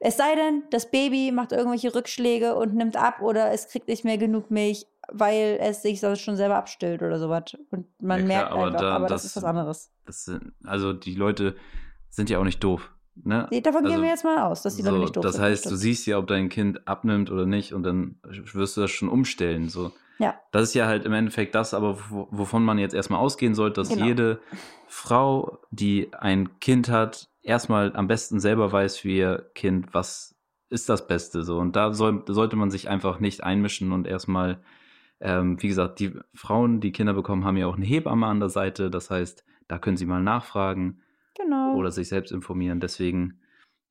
Es 0.00 0.16
sei 0.16 0.34
denn, 0.34 0.64
das 0.70 0.90
Baby 0.90 1.30
macht 1.30 1.52
irgendwelche 1.52 1.94
Rückschläge 1.94 2.56
und 2.56 2.74
nimmt 2.74 2.96
ab 2.96 3.22
oder 3.22 3.52
es 3.52 3.68
kriegt 3.68 3.86
nicht 3.86 4.04
mehr 4.04 4.18
genug 4.18 4.50
Milch, 4.50 4.86
weil 5.12 5.59
es 5.61 5.82
sich 5.82 6.00
sonst 6.00 6.20
schon 6.20 6.36
selber 6.36 6.57
abstillt 6.57 7.02
oder 7.02 7.18
sowas. 7.18 7.57
Und 7.70 7.86
man 8.00 8.20
Ja, 8.20 8.24
klar, 8.26 8.26
merkt 8.26 8.52
aber 8.52 8.64
einfach, 8.66 8.80
da- 8.80 8.96
aber 8.96 9.07
das, 9.09 9.22
das- 9.22 9.30
ist 9.32 9.36
was 9.36 9.44
anderes. 9.44 9.90
Das 10.07 10.24
sind, 10.24 10.52
also 10.64 10.92
die 10.92 11.14
Leute 11.14 11.57
sind 12.11 12.30
ja 12.30 12.38
auch 12.38 12.44
nicht 12.44 12.62
doof. 12.62 12.90
Ne? 13.16 13.48
Davon 13.62 13.84
also, 13.84 13.88
gehen 13.94 14.02
wir 14.02 14.09
jetzt 14.11 14.24
mal 14.24 14.42
aus, 14.42 14.62
dass 14.62 14.74
die 14.76 14.82
Leute 14.82 14.96
so, 14.96 15.00
nicht 15.02 15.16
doof 15.16 15.22
Das 15.22 15.34
sind. 15.36 15.44
heißt, 15.44 15.70
du 15.70 15.76
siehst 15.76 16.07
ja, 16.07 16.18
ob 16.18 16.26
dein 16.26 16.48
Kind 16.48 16.86
abnimmt 16.88 17.30
oder 17.30 17.46
nicht 17.46 17.72
und 17.72 17.82
dann 17.84 18.18
wirst 18.24 18.76
du 18.76 18.80
das 18.80 18.90
schon 18.90 19.09
umstellen. 19.09 19.68
So. 19.68 19.92
Ja. 20.18 20.34
Das 20.52 20.64
ist 20.64 20.74
ja 20.74 20.86
halt 20.86 21.05
im 21.07 21.12
Endeffekt 21.12 21.55
das, 21.55 21.74
aber 21.74 21.98
wo- 22.11 22.26
wovon 22.32 22.64
man 22.64 22.78
jetzt 22.78 22.94
erstmal 22.94 23.20
ausgehen 23.20 23.55
sollte, 23.55 23.80
dass 23.80 23.88
Genau. 23.90 24.05
jede 24.05 24.40
Frau, 24.88 25.59
die 25.70 26.12
ein 26.12 26.59
Kind 26.61 26.88
hat, 26.88 27.28
erstmal 27.42 27.94
am 27.94 28.09
besten 28.09 28.40
selber 28.40 28.72
weiß 28.72 28.98
für 28.98 29.09
ihr 29.11 29.50
Kind, 29.55 29.92
was 29.94 30.34
ist 30.70 30.88
das 30.88 31.07
Beste 31.07 31.44
so. 31.44 31.59
Und 31.59 31.76
da 31.76 31.92
soll, 31.92 32.24
sollte 32.26 32.57
man 32.57 32.70
sich 32.70 32.88
einfach 32.88 33.20
nicht 33.20 33.44
einmischen 33.44 33.92
und 33.92 34.07
erstmal, 34.07 34.59
ähm, 35.24 35.60
wie 35.60 35.68
gesagt, 35.68 35.98
die 35.98 36.12
Frauen, 36.34 36.80
die 36.80 36.92
Kinder 36.92 37.14
bekommen, 37.14 37.44
haben 37.44 37.56
ja 37.56 37.66
auch 37.66 37.76
eine 37.76 37.84
Hebamme 37.86 38.26
an 38.26 38.38
der 38.40 38.50
Seite. 38.50 38.90
Das 38.90 39.10
heißt, 39.10 39.44
da 39.68 39.78
können 39.78 39.96
sie 39.96 40.06
mal 40.06 40.22
nachfragen 40.22 41.00
Genau. 41.36 41.74
oder 41.74 41.90
sich 41.90 42.08
selbst 42.08 42.30
informieren. 42.30 42.78
Deswegen 42.78 43.40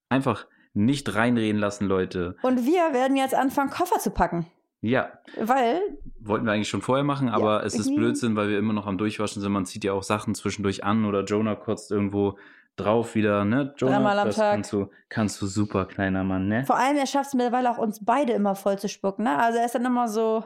einfach 0.09 0.45
nicht 0.73 1.13
reinreden 1.15 1.59
lassen, 1.59 1.87
Leute. 1.87 2.35
Und 2.43 2.65
wir 2.65 2.93
werden 2.93 3.17
jetzt 3.17 3.35
anfangen, 3.35 3.69
Koffer 3.69 3.99
zu 3.99 4.11
packen. 4.11 4.45
Ja, 4.81 5.11
Weil, 5.39 5.79
wollten 6.19 6.45
wir 6.45 6.51
eigentlich 6.51 6.67
schon 6.69 6.81
vorher 6.81 7.03
machen, 7.05 7.29
aber 7.29 7.63
es 7.65 7.73
ist 7.73 7.87
irgendwie- 7.87 7.99
Blödsinn, 8.01 8.35
weil 8.35 8.49
wir 8.49 8.57
immer 8.59 8.73
noch 8.73 8.85
am 8.85 8.97
Durchwaschen 8.97 9.41
sind. 9.41 9.51
Man 9.51 9.65
zieht 9.65 9.83
ja 9.83 9.93
auch 9.93 10.03
Sachen 10.03 10.35
zwischendurch 10.35 10.83
an 10.83 11.05
oder 11.05 11.23
Jonah 11.23 11.55
kotzt 11.55 11.89
irgendwo 11.91 12.37
drauf 12.75 13.15
wieder, 13.15 13.45
ne? 13.45 13.73
Jonah, 13.77 13.93
Dreimal 13.97 14.19
am 14.19 14.27
das 14.27 14.35
Tag. 14.35 14.53
kannst 14.55 14.73
du, 14.73 14.89
kannst 15.09 15.41
du 15.41 15.45
super, 15.45 15.85
kleiner 15.85 16.23
Mann, 16.23 16.47
ne? 16.47 16.65
vor 16.65 16.75
allem, 16.75 16.97
er 16.97 17.05
schafft 17.05 17.27
es 17.27 17.33
mittlerweile 17.33 17.69
auch 17.71 17.77
uns 17.77 18.03
beide 18.03 18.33
immer 18.33 18.55
voll 18.55 18.77
zu 18.79 18.89
spucken. 18.89 19.23
Ne? 19.25 19.37
Also 19.37 19.59
er 19.59 19.65
ist 19.65 19.75
dann 19.75 19.85
immer 19.85 20.07
so 20.07 20.43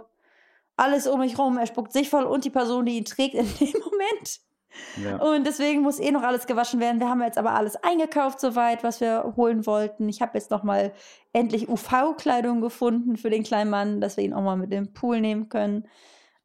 alles 0.78 1.08
um 1.08 1.20
mich 1.20 1.38
rum. 1.38 1.58
Er 1.58 1.68
spuckt 1.68 1.92
sich 1.92 2.10
voll 2.10 2.24
und 2.24 2.46
die 2.46 2.50
Person, 2.50 2.86
die 2.86 2.98
ihn 2.98 3.06
trägt 3.06 3.34
in 3.34 3.48
dem 3.60 3.74
Moment. 3.82 4.40
Ja. 5.04 5.18
Und 5.18 5.46
deswegen 5.46 5.82
muss 5.82 6.00
eh 6.00 6.12
noch 6.12 6.24
alles 6.24 6.46
gewaschen 6.46 6.80
werden. 6.80 7.00
Wir 7.00 7.10
haben 7.10 7.22
jetzt 7.22 7.38
aber 7.38 7.54
alles 7.54 7.76
eingekauft 7.84 8.40
soweit, 8.40 8.84
was 8.84 9.02
wir 9.02 9.34
holen 9.36 9.66
wollten. 9.66 10.08
Ich 10.08 10.22
habe 10.22 10.38
jetzt 10.38 10.52
noch 10.52 10.64
mal 10.64 10.94
endlich 11.34 11.68
UV-Kleidung 11.68 12.62
gefunden 12.62 13.18
für 13.18 13.30
den 13.30 13.44
kleinen 13.44 13.70
Mann, 13.70 14.02
dass 14.02 14.18
wir 14.18 14.24
ihn 14.24 14.34
auch 14.34 14.42
mal 14.42 14.56
mit 14.56 14.72
dem 14.72 14.94
Pool 14.94 15.20
nehmen 15.20 15.50
können. 15.50 15.88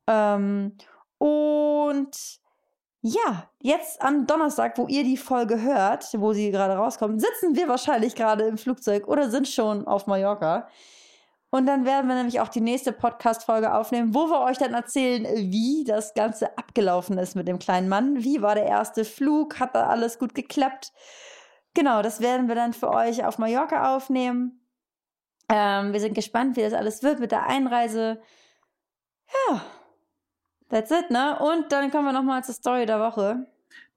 Ähm, 0.07 0.77
und 1.19 2.17
ja, 3.03 3.51
jetzt 3.61 4.01
am 4.01 4.27
Donnerstag, 4.27 4.79
wo 4.79 4.87
ihr 4.87 5.05
die 5.05 5.17
Folge 5.17 5.61
hört, 5.61 6.07
wo 6.15 6.33
sie 6.33 6.51
gerade 6.51 6.75
rauskommt, 6.75 7.21
sitzen 7.21 7.57
wir 7.57 7.69
wahrscheinlich 7.69 8.15
gerade 8.15 8.45
im 8.45 8.57
Flugzeug 8.57 9.09
oder 9.09 9.29
sind 9.31 9.49
schon 9.49 9.87
auf 9.87 10.07
Mallorca. 10.07 10.69
Und 11.55 11.67
dann 11.67 11.85
werden 11.85 12.09
wir 12.09 12.15
nämlich 12.15 12.41
auch 12.41 12.49
die 12.49 12.63
nächste 12.63 12.93
Podcast-Folge 12.93 13.75
aufnehmen, 13.75 14.15
wo 14.15 14.27
wir 14.31 14.41
euch 14.41 14.57
dann 14.57 14.73
erzählen, 14.73 15.25
wie 15.53 15.85
das 15.87 16.15
Ganze 16.15 16.57
abgelaufen 16.57 17.19
ist 17.19 17.37
mit 17.37 17.47
dem 17.47 17.59
kleinen 17.59 17.91
Mann. 17.91 18.25
Wie 18.25 18.41
war 18.41 18.55
der 18.55 18.65
erste 18.65 19.05
Flug? 19.05 19.61
Hat 19.61 19.75
da 19.75 19.87
alles 19.89 20.19
gut 20.19 20.35
geklappt? 20.35 20.93
Genau, 21.75 22.01
das 22.01 22.23
werden 22.23 22.49
wir 22.49 22.55
dann 22.55 22.73
für 22.73 22.89
euch 22.89 23.27
auf 23.27 23.37
Mallorca 23.37 23.95
aufnehmen. 23.95 24.67
Ähm, 25.51 25.93
wir 25.93 26.01
sind 26.01 26.15
gespannt, 26.15 26.57
wie 26.57 26.63
das 26.63 26.73
alles 26.73 27.03
wird 27.03 27.21
mit 27.21 27.33
der 27.33 27.47
Einreise. 27.47 28.23
Ja, 29.51 29.61
that's 30.71 30.91
it, 30.91 31.11
ne? 31.11 31.39
Und 31.39 31.71
dann 31.71 31.91
kommen 31.91 32.07
wir 32.07 32.13
nochmal 32.15 32.43
zur 32.45 32.55
Story 32.55 32.87
der 32.87 32.99
Woche. 32.99 33.47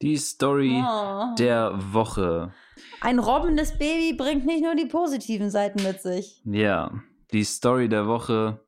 Die 0.01 0.17
Story 0.17 0.83
Oh. 0.85 1.33
der 1.39 1.71
Woche. 1.93 2.53
Ein 2.99 3.19
robbendes 3.19 3.77
Baby 3.77 4.13
bringt 4.13 4.45
nicht 4.45 4.61
nur 4.63 4.75
die 4.75 4.87
positiven 4.87 5.49
Seiten 5.49 5.83
mit 5.83 6.01
sich. 6.01 6.41
Ja, 6.43 6.91
die 7.35 7.43
Story 7.43 7.89
der 7.89 8.07
Woche. 8.07 8.65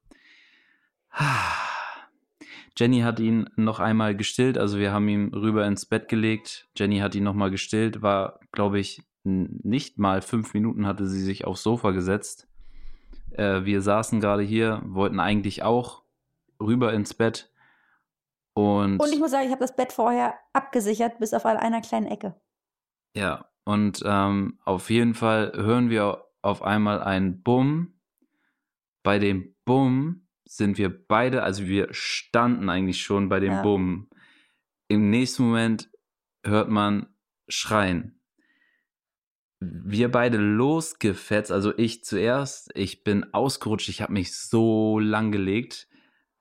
Jenny 2.78 2.99
hat 2.99 3.20
ihn 3.20 3.49
noch 3.55 3.80
einmal 3.80 4.15
gestillt, 4.15 4.57
also 4.57 4.78
wir 4.78 4.91
haben 4.91 5.07
ihn 5.07 5.34
rüber 5.34 5.65
ins 5.65 5.86
Bett 5.86 6.09
gelegt. 6.09 6.68
Jenny 6.76 6.99
hat 6.99 7.15
ihn 7.15 7.24
nochmal 7.24 7.49
gestillt, 7.49 8.01
war, 8.01 8.39
glaube 8.51 8.80
ich, 8.80 9.01
nicht 9.24 9.97
mal 9.97 10.22
fünf 10.22 10.53
Minuten 10.53 10.86
hatte 10.86 11.07
sie 11.07 11.22
sich 11.22 11.45
aufs 11.45 11.63
Sofa 11.63 11.91
gesetzt. 11.91 12.47
Äh, 13.32 13.63
wir 13.63 13.82
saßen 13.82 14.20
gerade 14.20 14.43
hier, 14.43 14.82
wollten 14.86 15.20
eigentlich 15.20 15.63
auch 15.63 16.03
rüber 16.61 16.93
ins 16.93 17.13
Bett. 17.13 17.51
Und, 18.53 18.99
Und 18.99 19.13
ich 19.13 19.20
muss 19.20 19.32
sagen, 19.32 19.45
ich 19.45 19.51
habe 19.51 19.61
das 19.61 19.76
Bett 19.76 19.93
vorher 19.93 20.36
abgesichert, 20.53 21.20
bis 21.20 21.34
auf 21.34 21.45
einer 21.45 21.82
kleinen 21.82 22.07
Ecke. 22.07 22.36
ja, 23.15 23.45
und 23.63 24.01
ähm, 24.05 24.59
auf 24.63 24.89
jeden 24.89 25.13
Fall 25.13 25.51
hören 25.55 25.89
wir 25.89 26.26
auf 26.41 26.61
einmal 26.61 27.01
ein 27.01 27.43
Bumm. 27.43 27.97
Bei 29.08 29.20
dem 29.20 29.55
Bumm 29.64 30.28
sind 30.43 30.78
wir 30.78 30.89
beide, 30.89 31.43
also 31.43 31.66
wir 31.66 31.88
standen 31.91 32.68
eigentlich 32.68 33.01
schon 33.01 33.30
bei 33.30 33.39
dem 33.39 33.53
Ja. 33.53 33.62
Bumm. 33.62 34.10
Im 34.89 35.10
nächsten 35.10 35.43
Moment 35.43 35.89
hört 36.43 36.68
man 36.68 37.08
Schreien. 37.47 38.20
Wir 39.62 40.12
beide 40.12 40.36
losgefetzt, 40.36 41.53
also 41.53 41.72
ich 41.78 42.03
zuerst, 42.03 42.70
ich 42.76 43.05
bin 43.05 43.34
ausgerutscht, 43.34 43.88
ich 43.88 44.01
habe 44.01 44.12
mich 44.12 44.36
so 44.36 44.99
lang 44.99 45.32
gelegt, 45.32 45.88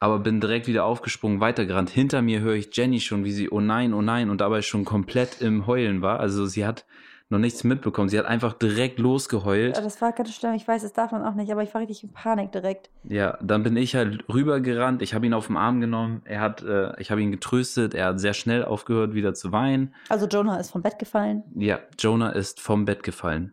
aber 0.01 0.19
bin 0.19 0.41
direkt 0.41 0.67
wieder 0.67 0.87
aufgesprungen, 0.87 1.39
weitergerannt. 1.39 1.91
Hinter 1.91 2.21
mir 2.21 2.41
höre 2.41 2.57
ich 2.57 2.77
Jenny 2.77 2.99
schon, 2.99 3.25
wie 3.25 3.31
sie 3.31 3.49
oh 3.49 3.61
nein, 3.61 3.95
oh 3.95 4.03
nein 4.03 4.29
und 4.29 4.41
dabei 4.41 4.62
schon 4.62 4.85
komplett 4.85 5.41
im 5.41 5.69
Heulen 5.69 6.03
war. 6.03 6.19
Also 6.19 6.47
sie 6.47 6.67
hat 6.67 6.85
noch 7.29 7.39
nichts 7.39 7.64
mitbekommen. 7.64 8.09
Sie 8.09 8.18
hat 8.18 8.27
einfach 8.27 8.53
direkt 8.53 8.99
losgeheult. 8.99 9.77
Ja, 9.77 9.83
Das 9.83 10.01
war 10.01 10.12
ganz 10.12 10.33
schlimm. 10.35 10.55
Ich 10.55 10.66
weiß, 10.66 10.83
das 10.83 10.93
darf 10.93 11.11
man 11.11 11.24
auch 11.24 11.35
nicht, 11.35 11.51
aber 11.51 11.62
ich 11.62 11.74
war 11.74 11.81
richtig 11.81 12.05
in 12.05 12.12
Panik 12.12 12.53
direkt. 12.53 12.89
Ja, 13.05 13.37
dann 13.43 13.62
bin 13.64 13.77
ich 13.77 13.97
halt 13.97 14.24
rübergerannt. 14.33 15.03
Ich 15.03 15.12
habe 15.14 15.27
ihn 15.27 15.35
auf 15.35 15.49
den 15.49 15.57
Arm 15.57 15.81
genommen. 15.81 16.22
Er 16.24 16.41
hat, 16.41 16.62
äh, 16.62 16.93
ich 17.01 17.11
habe 17.11 17.20
ihn 17.22 17.33
getröstet. 17.33 17.95
Er 17.95 18.07
hat 18.07 18.20
sehr 18.20 18.35
schnell 18.35 18.64
aufgehört, 18.64 19.14
wieder 19.14 19.35
zu 19.35 19.51
weinen. 19.51 19.93
Also 20.09 20.27
Jonah 20.27 20.59
ist 20.59 20.70
vom 20.70 20.83
Bett 20.83 20.99
gefallen. 20.99 21.43
Ja, 21.57 21.81
Jonah 21.99 22.31
ist 22.31 22.61
vom 22.61 22.85
Bett 22.85 23.03
gefallen. 23.03 23.53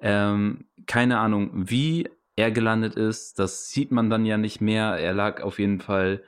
Ähm, 0.00 0.64
keine 0.86 1.18
Ahnung, 1.18 1.50
wie 1.68 2.08
er 2.36 2.50
gelandet 2.50 2.94
ist. 2.94 3.38
Das 3.38 3.70
sieht 3.70 3.90
man 3.90 4.10
dann 4.10 4.24
ja 4.24 4.36
nicht 4.36 4.60
mehr. 4.60 4.96
Er 4.98 5.14
lag 5.14 5.42
auf 5.42 5.58
jeden 5.58 5.80
Fall 5.80 6.22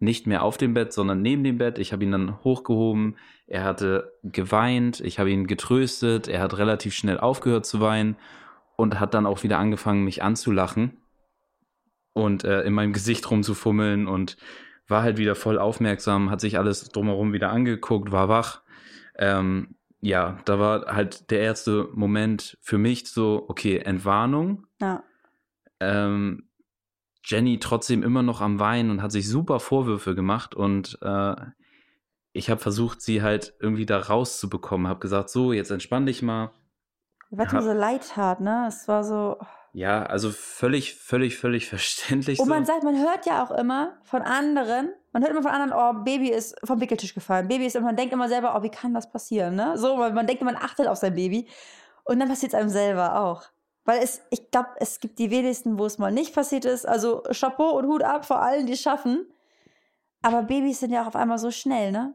nicht 0.00 0.26
mehr 0.26 0.42
auf 0.42 0.56
dem 0.56 0.74
Bett, 0.74 0.92
sondern 0.92 1.22
neben 1.22 1.44
dem 1.44 1.58
Bett. 1.58 1.78
Ich 1.78 1.92
habe 1.92 2.04
ihn 2.04 2.12
dann 2.12 2.42
hochgehoben. 2.42 3.16
Er 3.46 3.64
hatte 3.64 4.12
geweint. 4.24 5.00
Ich 5.00 5.18
habe 5.18 5.30
ihn 5.30 5.46
getröstet. 5.46 6.26
Er 6.26 6.40
hat 6.40 6.58
relativ 6.58 6.94
schnell 6.94 7.18
aufgehört 7.18 7.66
zu 7.66 7.80
weinen 7.80 8.16
und 8.76 8.98
hat 8.98 9.14
dann 9.14 9.26
auch 9.26 9.42
wieder 9.42 9.58
angefangen, 9.58 10.04
mich 10.04 10.22
anzulachen 10.22 10.96
und 12.12 12.44
äh, 12.44 12.62
in 12.62 12.72
meinem 12.72 12.92
Gesicht 12.92 13.30
rumzufummeln 13.30 14.06
und 14.06 14.36
war 14.88 15.02
halt 15.02 15.18
wieder 15.18 15.34
voll 15.34 15.58
aufmerksam, 15.58 16.30
hat 16.30 16.40
sich 16.40 16.58
alles 16.58 16.88
drumherum 16.88 17.32
wieder 17.32 17.50
angeguckt, 17.50 18.10
war 18.10 18.28
wach. 18.28 18.62
Ähm, 19.16 19.76
ja, 20.00 20.38
da 20.46 20.58
war 20.58 20.86
halt 20.86 21.30
der 21.30 21.40
erste 21.40 21.88
Moment 21.92 22.58
für 22.62 22.78
mich 22.78 23.06
so, 23.08 23.44
okay, 23.48 23.78
Entwarnung. 23.78 24.66
Ja. 24.80 25.04
Ähm, 25.78 26.49
Jenny 27.24 27.58
trotzdem 27.58 28.02
immer 28.02 28.22
noch 28.22 28.40
am 28.40 28.58
Weinen 28.58 28.90
und 28.90 29.02
hat 29.02 29.12
sich 29.12 29.28
super 29.28 29.60
Vorwürfe 29.60 30.14
gemacht 30.14 30.54
und 30.54 30.98
äh, 31.02 31.34
ich 32.32 32.50
habe 32.50 32.60
versucht, 32.60 33.00
sie 33.02 33.22
halt 33.22 33.54
irgendwie 33.60 33.86
da 33.86 33.98
rauszubekommen. 33.98 34.86
Habe 34.86 35.00
gesagt, 35.00 35.30
so, 35.30 35.52
jetzt 35.52 35.70
entspann 35.70 36.06
dich 36.06 36.22
mal. 36.22 36.52
Weil 37.30 37.46
mir 37.52 37.62
so 37.62 37.72
leid 37.72 38.08
tat, 38.08 38.40
ne? 38.40 38.66
Es 38.68 38.88
war 38.88 39.04
so. 39.04 39.36
Ja, 39.72 40.02
also 40.02 40.30
völlig, 40.30 40.96
völlig, 40.96 41.36
völlig 41.38 41.68
verständlich. 41.68 42.38
Und 42.38 42.46
so. 42.46 42.52
man 42.52 42.64
sagt, 42.64 42.82
man 42.82 42.98
hört 42.98 43.26
ja 43.26 43.44
auch 43.44 43.50
immer 43.50 43.98
von 44.04 44.22
anderen, 44.22 44.92
man 45.12 45.22
hört 45.22 45.32
immer 45.32 45.42
von 45.42 45.52
anderen, 45.52 45.72
oh, 45.72 46.04
Baby 46.04 46.30
ist 46.30 46.56
vom 46.64 46.80
Wickeltisch 46.80 47.14
gefallen. 47.14 47.48
Baby 47.48 47.66
ist, 47.66 47.76
und 47.76 47.84
man 47.84 47.96
denkt 47.96 48.12
immer 48.12 48.28
selber, 48.28 48.54
oh, 48.56 48.62
wie 48.62 48.70
kann 48.70 48.94
das 48.94 49.10
passieren, 49.10 49.54
ne? 49.54 49.76
So, 49.76 49.98
weil 49.98 50.12
man 50.12 50.26
denkt, 50.26 50.42
man 50.42 50.56
achtet 50.56 50.86
auf 50.86 50.98
sein 50.98 51.14
Baby. 51.14 51.48
Und 52.04 52.18
dann 52.18 52.28
passiert 52.28 52.52
es 52.52 52.58
einem 52.58 52.68
selber 52.68 53.20
auch. 53.20 53.44
Weil 53.84 54.02
es, 54.02 54.22
ich 54.30 54.50
glaube, 54.50 54.68
es 54.78 55.00
gibt 55.00 55.18
die 55.18 55.30
wenigsten, 55.30 55.78
wo 55.78 55.86
es 55.86 55.98
mal 55.98 56.12
nicht 56.12 56.34
passiert 56.34 56.64
ist. 56.64 56.86
Also 56.86 57.22
Chapeau 57.32 57.78
und 57.78 57.86
Hut 57.86 58.02
ab 58.02 58.24
vor 58.24 58.42
allen, 58.42 58.66
die 58.66 58.74
es 58.74 58.82
schaffen. 58.82 59.26
Aber 60.22 60.42
Babys 60.42 60.80
sind 60.80 60.92
ja 60.92 61.02
auch 61.02 61.08
auf 61.08 61.16
einmal 61.16 61.38
so 61.38 61.50
schnell, 61.50 61.92
ne? 61.92 62.14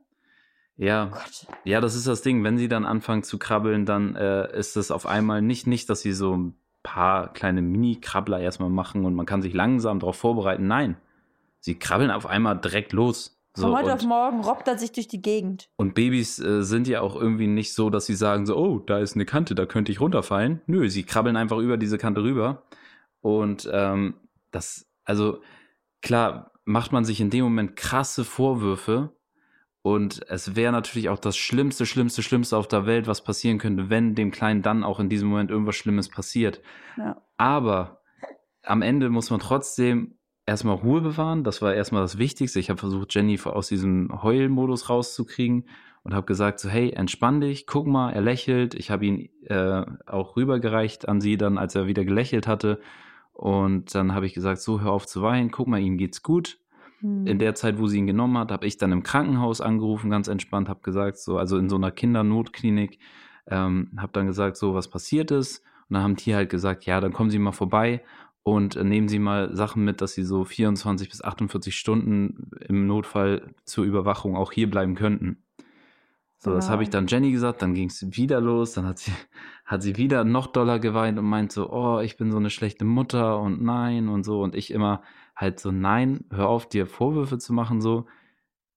Ja, 0.77 1.05
Gott. 1.05 1.47
ja, 1.63 1.79
das 1.79 1.95
ist 1.95 2.07
das 2.07 2.21
Ding. 2.21 2.43
Wenn 2.43 2.57
sie 2.57 2.67
dann 2.67 2.85
anfangen 2.85 3.23
zu 3.23 3.39
krabbeln, 3.39 3.85
dann 3.85 4.15
äh, 4.15 4.57
ist 4.57 4.75
es 4.75 4.91
auf 4.91 5.05
einmal 5.05 5.41
nicht, 5.41 5.67
nicht, 5.67 5.89
dass 5.89 6.01
sie 6.01 6.11
so 6.11 6.35
ein 6.35 6.55
paar 6.83 7.33
kleine 7.33 7.61
Mini-Krabbler 7.61 8.39
erstmal 8.39 8.69
machen 8.69 9.05
und 9.05 9.15
man 9.15 9.25
kann 9.25 9.41
sich 9.41 9.53
langsam 9.53 9.99
darauf 9.99 10.17
vorbereiten. 10.17 10.67
Nein, 10.67 10.97
sie 11.59 11.79
krabbeln 11.79 12.11
auf 12.11 12.25
einmal 12.25 12.59
direkt 12.59 12.93
los. 12.93 13.34
So, 13.55 13.67
Von 13.67 13.77
heute 13.77 13.93
auf 13.93 14.03
morgen 14.03 14.41
robbt 14.41 14.67
er 14.67 14.77
sich 14.77 14.91
durch 14.91 15.07
die 15.07 15.21
Gegend. 15.21 15.69
und 15.77 15.95
Babys 15.95 16.39
äh, 16.39 16.63
sind 16.63 16.89
ja 16.89 16.99
auch 16.99 17.15
irgendwie 17.15 17.47
nicht 17.47 17.73
so, 17.73 17.89
dass 17.89 18.05
sie 18.05 18.15
sagen 18.15 18.45
so, 18.45 18.57
oh, 18.57 18.79
da 18.79 18.99
ist 18.99 19.15
eine 19.15 19.25
Kante, 19.25 19.55
da 19.55 19.65
könnte 19.65 19.93
ich 19.93 20.01
runterfallen. 20.01 20.61
Nö, 20.67 20.89
sie 20.89 21.03
krabbeln 21.03 21.37
einfach 21.37 21.57
über 21.59 21.77
diese 21.77 21.97
Kante 21.97 22.21
rüber. 22.21 22.63
Und 23.21 23.69
ähm, 23.71 24.15
das, 24.51 24.85
also 25.05 25.41
klar, 26.01 26.51
macht 26.65 26.91
man 26.91 27.05
sich 27.05 27.21
in 27.21 27.29
dem 27.29 27.45
Moment 27.45 27.77
krasse 27.77 28.25
Vorwürfe. 28.25 29.11
Und 29.81 30.27
es 30.29 30.55
wäre 30.55 30.73
natürlich 30.73 31.07
auch 31.09 31.19
das 31.19 31.37
Schlimmste, 31.37 31.85
Schlimmste, 31.85 32.23
Schlimmste 32.23 32.57
auf 32.57 32.67
der 32.67 32.85
Welt, 32.85 33.07
was 33.07 33.23
passieren 33.23 33.57
könnte, 33.57 33.89
wenn 33.89 34.15
dem 34.15 34.31
Kleinen 34.31 34.63
dann 34.63 34.83
auch 34.83 34.99
in 34.99 35.09
diesem 35.09 35.29
Moment 35.29 35.49
irgendwas 35.49 35.75
Schlimmes 35.75 36.09
passiert. 36.09 36.61
Ja. 36.97 37.21
Aber 37.37 38.01
am 38.63 38.81
Ende 38.81 39.09
muss 39.09 39.29
man 39.29 39.39
trotzdem 39.39 40.14
erstmal 40.45 40.75
Ruhe 40.75 41.01
bewahren. 41.01 41.43
Das 41.43 41.61
war 41.61 41.73
erstmal 41.73 42.01
das 42.01 42.17
Wichtigste. 42.17 42.59
Ich 42.59 42.69
habe 42.69 42.79
versucht, 42.79 43.13
Jenny 43.13 43.39
aus 43.43 43.67
diesem 43.67 44.21
Heulmodus 44.21 44.89
rauszukriegen 44.89 45.65
und 46.03 46.13
habe 46.13 46.25
gesagt, 46.25 46.59
so 46.59 46.69
hey, 46.69 46.91
entspann 46.91 47.41
dich, 47.41 47.65
guck 47.65 47.87
mal, 47.87 48.11
er 48.11 48.21
lächelt. 48.21 48.75
Ich 48.75 48.91
habe 48.91 49.05
ihn 49.05 49.29
äh, 49.45 49.83
auch 50.05 50.35
rübergereicht 50.35 51.07
an 51.07 51.19
sie 51.19 51.37
dann, 51.37 51.57
als 51.57 51.75
er 51.75 51.87
wieder 51.87 52.05
gelächelt 52.05 52.47
hatte. 52.47 52.79
Und 53.33 53.93
dann 53.95 54.13
habe 54.13 54.25
ich 54.25 54.33
gesagt, 54.33 54.61
so 54.61 54.81
hör 54.81 54.91
auf 54.91 55.07
zu 55.07 55.21
weinen, 55.21 55.51
guck 55.51 55.67
mal, 55.67 55.79
ihm 55.79 55.97
geht's 55.97 56.23
gut. 56.23 56.59
Hm. 56.99 57.25
In 57.27 57.39
der 57.39 57.55
Zeit, 57.55 57.79
wo 57.79 57.87
sie 57.87 57.97
ihn 57.97 58.07
genommen 58.07 58.37
hat, 58.37 58.51
habe 58.51 58.67
ich 58.67 58.77
dann 58.77 58.91
im 58.91 59.03
Krankenhaus 59.03 59.61
angerufen, 59.61 60.09
ganz 60.09 60.27
entspannt, 60.27 60.69
habe 60.69 60.81
gesagt, 60.81 61.17
so, 61.17 61.37
also 61.37 61.57
in 61.57 61.69
so 61.69 61.75
einer 61.75 61.91
Kindernotklinik, 61.91 62.99
ähm, 63.47 63.91
habe 63.97 64.13
dann 64.13 64.27
gesagt, 64.27 64.57
so, 64.57 64.73
was 64.73 64.87
passiert 64.87 65.31
ist. 65.31 65.63
Und 65.89 65.95
dann 65.95 66.03
haben 66.03 66.15
die 66.15 66.33
halt 66.33 66.49
gesagt, 66.49 66.85
ja, 66.85 67.01
dann 67.01 67.13
kommen 67.13 67.29
Sie 67.29 67.39
mal 67.39 67.51
vorbei 67.51 68.01
und 68.45 68.75
äh, 68.75 68.83
nehmen 68.83 69.07
Sie 69.07 69.17
mal 69.17 69.55
Sachen 69.55 69.83
mit, 69.83 70.01
dass 70.01 70.13
Sie 70.13 70.23
so 70.23 70.45
24 70.45 71.09
bis 71.09 71.23
48 71.23 71.75
Stunden 71.75 72.51
im 72.69 72.85
Notfall 72.85 73.55
zur 73.65 73.85
Überwachung 73.85 74.35
auch 74.35 74.51
hier 74.51 74.69
bleiben 74.69 74.93
könnten. 74.93 75.41
So, 76.37 76.51
das 76.51 76.65
Genau. 76.65 76.73
habe 76.73 76.83
ich 76.83 76.91
dann 76.91 77.07
Jenny 77.07 77.31
gesagt, 77.31 77.63
dann 77.63 77.73
ging 77.73 77.87
es 77.87 78.15
wieder 78.15 78.39
los, 78.39 78.73
dann 78.73 78.85
hat 78.85 78.99
sie, 78.99 79.11
hat 79.65 79.81
sie 79.81 79.97
wieder 79.97 80.23
noch 80.23 80.45
doller 80.45 80.77
geweint 80.77 81.17
und 81.17 81.25
meint 81.25 81.51
so, 81.51 81.71
oh, 81.71 81.99
ich 82.01 82.17
bin 82.17 82.31
so 82.31 82.37
eine 82.37 82.51
schlechte 82.51 82.85
Mutter 82.85 83.39
und 83.39 83.63
nein 83.63 84.07
und 84.09 84.23
so. 84.23 84.43
Und 84.43 84.53
ich 84.53 84.69
immer 84.69 85.01
halt 85.35 85.59
so, 85.59 85.71
nein, 85.71 86.25
hör 86.29 86.47
auf, 86.47 86.69
dir 86.69 86.85
Vorwürfe 86.85 87.39
zu 87.39 87.51
machen, 87.51 87.81
so. 87.81 88.05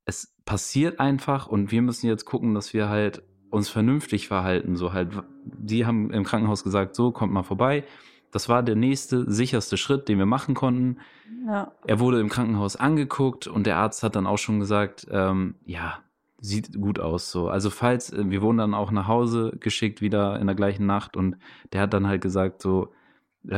Es 0.07 0.35
passiert 0.47 0.99
einfach 0.99 1.47
und 1.47 1.71
wir 1.71 1.83
müssen 1.83 2.07
jetzt 2.07 2.25
gucken, 2.25 2.55
dass 2.55 2.73
wir 2.73 2.89
halt 2.89 3.23
uns 3.51 3.69
vernünftig 3.69 4.29
verhalten, 4.29 4.77
so 4.77 4.95
halt. 4.95 5.11
Die 5.45 5.85
haben 5.85 6.11
im 6.11 6.25
Krankenhaus 6.25 6.65
gesagt, 6.65 6.95
so, 6.95 7.13
kommt 7.13 7.35
mal 7.35 7.43
vorbei. 7.43 7.85
Das 8.31 8.49
war 8.49 8.63
der 8.63 8.77
nächste, 8.77 9.31
sicherste 9.31 9.77
Schritt, 9.77 10.09
den 10.09 10.19
wir 10.19 10.27
machen 10.27 10.55
konnten. 10.55 10.99
Ja. 11.47 11.73
Er 11.87 12.01
wurde 12.01 12.21
im 12.21 12.29
Krankenhaus 12.29 12.77
angeguckt 12.77 13.47
und 13.47 13.67
der 13.67 13.77
Arzt 13.77 14.03
hat 14.03 14.17
dann 14.17 14.27
auch 14.27 14.39
schon 14.39 14.61
gesagt, 14.61 15.07
ähm, 15.11 15.55
ja, 15.65 15.99
sieht 16.41 16.81
gut 16.81 17.01
aus 17.01 17.31
so. 17.31 17.49
Also 17.49 17.71
falls, 17.71 18.13
äh, 18.13 18.31
wir 18.31 18.43
wurden 18.43 18.59
dann 18.59 18.75
auch 18.75 18.91
nach 18.91 19.09
Hause 19.09 19.57
geschickt 19.59 20.01
wieder 20.01 20.39
in 20.39 20.47
der 20.47 20.57
gleichen 20.57 20.87
Nacht 20.87 21.17
und 21.17 21.37
der 21.73 21.81
hat 21.81 21.93
dann 21.93 22.07
halt 22.07 22.21
gesagt 22.21 22.63
so, 22.63 22.93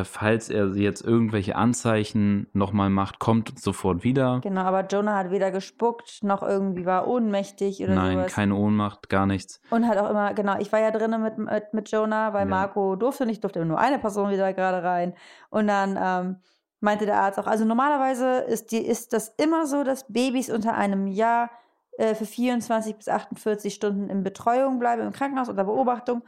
falls 0.05 0.51
er 0.51 0.69
jetzt 0.77 1.03
irgendwelche 1.03 1.57
Anzeichen 1.57 2.47
nochmal 2.53 2.91
macht, 2.91 3.19
kommt 3.19 3.59
sofort 3.59 4.05
wieder. 4.05 4.41
Genau, 4.43 4.61
aber 4.63 4.87
Jonah 4.87 5.17
hat 5.17 5.31
weder 5.31 5.51
gespuckt, 5.51 6.23
noch 6.23 6.43
irgendwie 6.43 6.87
war 6.87 7.09
ohnmächtig 7.09 7.83
oder 7.83 7.95
Nein, 7.95 8.19
sowas. 8.19 8.33
keine 8.33 8.55
Ohnmacht, 8.55 9.09
gar 9.09 9.27
nichts. 9.27 9.61
Und 9.71 9.89
halt 9.89 9.99
auch 9.99 10.11
immer, 10.11 10.35
genau, 10.35 10.59
ich 10.59 10.71
war 10.73 10.81
ja 10.81 10.91
drinnen 10.91 11.23
mit, 11.23 11.39
mit, 11.39 11.75
mit 11.75 11.91
Jonah, 11.91 12.33
weil 12.33 12.43
Ja. 12.47 12.51
Marco 12.51 12.97
durfte 12.97 13.27
nicht, 13.27 13.43
durfte 13.43 13.65
nur 13.65 13.79
eine 13.79 13.99
Person 13.99 14.31
wieder 14.31 14.53
gerade 14.53 14.83
rein. 14.83 15.15
Und 15.49 15.67
dann 15.67 15.99
ähm, 16.01 16.37
meinte 16.81 17.07
der 17.07 17.19
Arzt 17.21 17.39
auch, 17.39 17.47
also 17.47 17.65
normalerweise 17.65 18.39
ist, 18.41 18.71
die, 18.73 18.79
ist 18.87 19.13
das 19.13 19.29
immer 19.39 19.67
so, 19.67 19.83
dass 19.83 20.07
Babys 20.13 20.51
unter 20.51 20.75
einem 20.75 21.07
Jahr 21.07 21.51
äh, 21.99 22.15
für 22.15 22.27
24 22.27 22.97
bis 22.97 23.09
48 23.09 23.75
Stunden 23.75 24.09
in 24.09 24.23
Betreuung 24.23 24.79
bleiben, 24.79 25.03
im 25.03 25.13
Krankenhaus 25.13 25.49
unter 25.49 25.65
Beobachtung. 25.65 26.23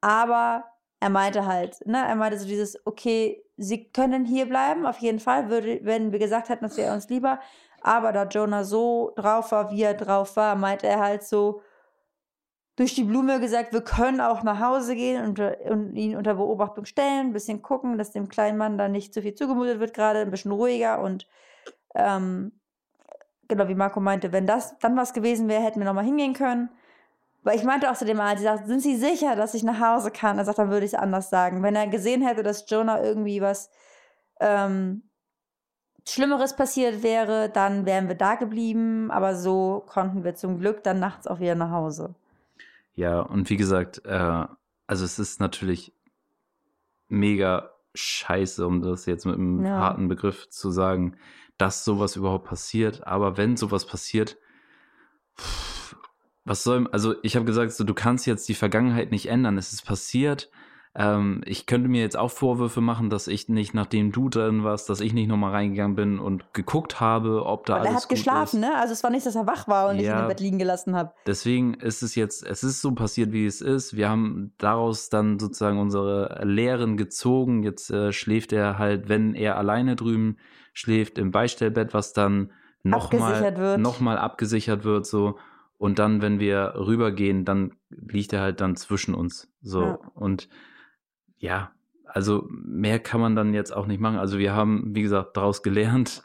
Aber 0.00 0.64
er 1.00 1.10
meinte 1.10 1.46
halt, 1.46 1.86
ne, 1.86 1.98
er 2.06 2.16
meinte 2.16 2.38
so 2.38 2.46
dieses, 2.46 2.84
okay, 2.86 3.42
sie 3.56 3.84
können 3.90 4.24
hier 4.24 4.46
bleiben, 4.46 4.86
auf 4.86 4.98
jeden 4.98 5.20
Fall, 5.20 5.48
würde, 5.48 5.80
wenn 5.82 6.12
wir 6.12 6.18
gesagt 6.18 6.48
hätten, 6.48 6.64
das 6.64 6.76
wäre 6.76 6.94
uns 6.94 7.08
lieber. 7.08 7.40
Aber 7.80 8.12
da 8.12 8.24
Jonah 8.24 8.64
so 8.64 9.12
drauf 9.16 9.52
war, 9.52 9.70
wie 9.70 9.82
er 9.82 9.94
drauf 9.94 10.36
war, 10.36 10.56
meinte 10.56 10.86
er 10.88 10.98
halt 11.00 11.22
so, 11.22 11.62
durch 12.78 12.94
die 12.94 13.02
Blume 13.02 13.40
gesagt, 13.40 13.72
wir 13.72 13.80
können 13.80 14.20
auch 14.20 14.44
nach 14.44 14.60
Hause 14.60 14.94
gehen 14.94 15.24
und, 15.24 15.40
und 15.40 15.96
ihn 15.96 16.16
unter 16.16 16.34
Beobachtung 16.34 16.84
stellen, 16.84 17.28
ein 17.28 17.32
bisschen 17.32 17.60
gucken, 17.60 17.98
dass 17.98 18.12
dem 18.12 18.28
kleinen 18.28 18.56
Mann 18.56 18.78
da 18.78 18.88
nicht 18.88 19.12
zu 19.12 19.20
viel 19.20 19.34
zugemutet 19.34 19.80
wird, 19.80 19.94
gerade 19.94 20.20
ein 20.20 20.30
bisschen 20.30 20.52
ruhiger 20.52 21.00
und 21.00 21.26
ähm, 21.96 22.52
genau 23.48 23.66
wie 23.66 23.74
Marco 23.74 23.98
meinte, 23.98 24.30
wenn 24.30 24.46
das 24.46 24.78
dann 24.78 24.96
was 24.96 25.12
gewesen 25.12 25.48
wäre, 25.48 25.62
hätten 25.62 25.80
wir 25.80 25.86
nochmal 25.86 26.04
hingehen 26.04 26.34
können. 26.34 26.70
Weil 27.48 27.56
ich 27.56 27.64
meinte 27.64 27.90
auch 27.90 27.96
zu 27.96 28.04
dem 28.04 28.20
Arzt, 28.20 28.42
ich 28.42 28.46
sagte, 28.46 28.66
sind 28.66 28.82
Sie 28.82 28.94
sicher, 28.94 29.34
dass 29.34 29.54
ich 29.54 29.62
nach 29.62 29.80
Hause 29.80 30.10
kann? 30.10 30.36
Er 30.36 30.44
sagt, 30.44 30.58
dann 30.58 30.68
würde 30.68 30.84
ich 30.84 30.92
es 30.92 30.98
anders 30.98 31.30
sagen. 31.30 31.62
Wenn 31.62 31.74
er 31.74 31.86
gesehen 31.86 32.20
hätte, 32.20 32.42
dass 32.42 32.68
Jonah 32.68 33.02
irgendwie 33.02 33.40
was 33.40 33.70
ähm, 34.38 35.04
Schlimmeres 36.06 36.56
passiert 36.56 37.02
wäre, 37.02 37.48
dann 37.48 37.86
wären 37.86 38.06
wir 38.08 38.16
da 38.16 38.34
geblieben. 38.34 39.10
Aber 39.10 39.34
so 39.34 39.82
konnten 39.86 40.24
wir 40.24 40.34
zum 40.34 40.58
Glück 40.58 40.82
dann 40.82 41.00
nachts 41.00 41.26
auch 41.26 41.40
wieder 41.40 41.54
nach 41.54 41.70
Hause. 41.70 42.14
Ja, 42.94 43.20
und 43.20 43.48
wie 43.48 43.56
gesagt, 43.56 44.04
äh, 44.04 44.44
also 44.86 45.04
es 45.06 45.18
ist 45.18 45.40
natürlich 45.40 45.94
mega 47.08 47.70
scheiße, 47.94 48.66
um 48.66 48.82
das 48.82 49.06
jetzt 49.06 49.24
mit 49.24 49.36
einem 49.36 49.64
Ja. 49.64 49.70
harten 49.78 50.08
Begriff 50.08 50.50
zu 50.50 50.70
sagen, 50.70 51.16
dass 51.56 51.82
sowas 51.82 52.14
überhaupt 52.14 52.44
passiert. 52.44 53.06
Aber 53.06 53.38
wenn 53.38 53.56
sowas 53.56 53.86
passiert, 53.86 54.36
pff, 55.38 55.77
was 56.48 56.64
soll, 56.64 56.88
also 56.92 57.14
ich 57.22 57.36
habe 57.36 57.44
gesagt, 57.44 57.72
so, 57.72 57.84
du 57.84 57.94
kannst 57.94 58.26
jetzt 58.26 58.48
die 58.48 58.54
Vergangenheit 58.54 59.10
nicht 59.10 59.26
ändern. 59.28 59.58
Es 59.58 59.72
ist 59.72 59.84
passiert. 59.84 60.50
Ähm, 60.94 61.42
ich 61.44 61.66
könnte 61.66 61.88
mir 61.88 62.00
jetzt 62.00 62.16
auch 62.16 62.30
Vorwürfe 62.30 62.80
machen, 62.80 63.10
dass 63.10 63.28
ich 63.28 63.48
nicht, 63.48 63.74
nachdem 63.74 64.10
du 64.10 64.28
drin 64.30 64.64
warst, 64.64 64.88
dass 64.88 65.00
ich 65.00 65.12
nicht 65.12 65.28
nochmal 65.28 65.52
reingegangen 65.52 65.94
bin 65.94 66.18
und 66.18 66.52
geguckt 66.54 66.98
habe, 66.98 67.44
ob 67.44 67.66
da 67.66 67.74
Und 67.74 67.80
alles 67.80 67.90
er 67.92 67.96
hat 67.98 68.08
geschlafen, 68.08 68.62
ist. 68.62 68.68
ne? 68.68 68.74
Also 68.76 68.94
es 68.94 69.04
war 69.04 69.10
nicht, 69.10 69.24
dass 69.26 69.36
er 69.36 69.46
wach 69.46 69.68
war 69.68 69.90
und 69.90 69.96
ich 69.96 70.02
ihn 70.02 70.06
Ja. 70.08 70.22
im 70.22 70.28
Bett 70.28 70.40
liegen 70.40 70.58
gelassen 70.58 70.96
habe. 70.96 71.12
Deswegen 71.26 71.74
ist 71.74 72.02
es 72.02 72.14
jetzt, 72.14 72.44
es 72.44 72.64
ist 72.64 72.80
so 72.80 72.92
passiert, 72.92 73.30
wie 73.32 73.46
es 73.46 73.60
ist. 73.60 73.96
Wir 73.96 74.08
haben 74.08 74.52
daraus 74.58 75.08
dann 75.10 75.38
sozusagen 75.38 75.78
unsere 75.78 76.40
Lehren 76.44 76.96
gezogen. 76.96 77.62
Jetzt 77.62 77.90
äh, 77.90 78.12
schläft 78.12 78.52
er 78.52 78.78
halt, 78.78 79.08
wenn 79.08 79.34
er 79.34 79.56
alleine 79.58 79.94
drüben 79.94 80.38
schläft, 80.72 81.18
im 81.18 81.30
Beistellbett, 81.30 81.92
was 81.94 82.12
dann 82.14 82.50
nochmal 82.82 83.34
Abgesichert 83.34 83.58
wird. 83.58 83.78
noch 83.80 84.00
mal 84.00 84.16
abgesichert 84.18 84.84
wird, 84.84 85.06
so. 85.06 85.38
Und 85.78 85.98
dann, 86.00 86.20
wenn 86.22 86.40
wir 86.40 86.74
rübergehen, 86.76 87.44
dann 87.44 87.72
liegt 87.88 88.32
er 88.32 88.40
halt 88.40 88.60
dann 88.60 88.76
zwischen 88.76 89.14
uns. 89.14 89.50
So. 89.62 89.82
Ja. 89.82 89.98
Und 90.14 90.48
ja, 91.38 91.72
also 92.04 92.46
mehr 92.50 92.98
kann 92.98 93.20
man 93.20 93.36
dann 93.36 93.54
jetzt 93.54 93.74
auch 93.74 93.86
nicht 93.86 94.00
machen. 94.00 94.18
Also 94.18 94.38
wir 94.38 94.54
haben, 94.54 94.94
wie 94.94 95.02
gesagt, 95.02 95.36
daraus 95.36 95.62
gelernt. 95.62 96.24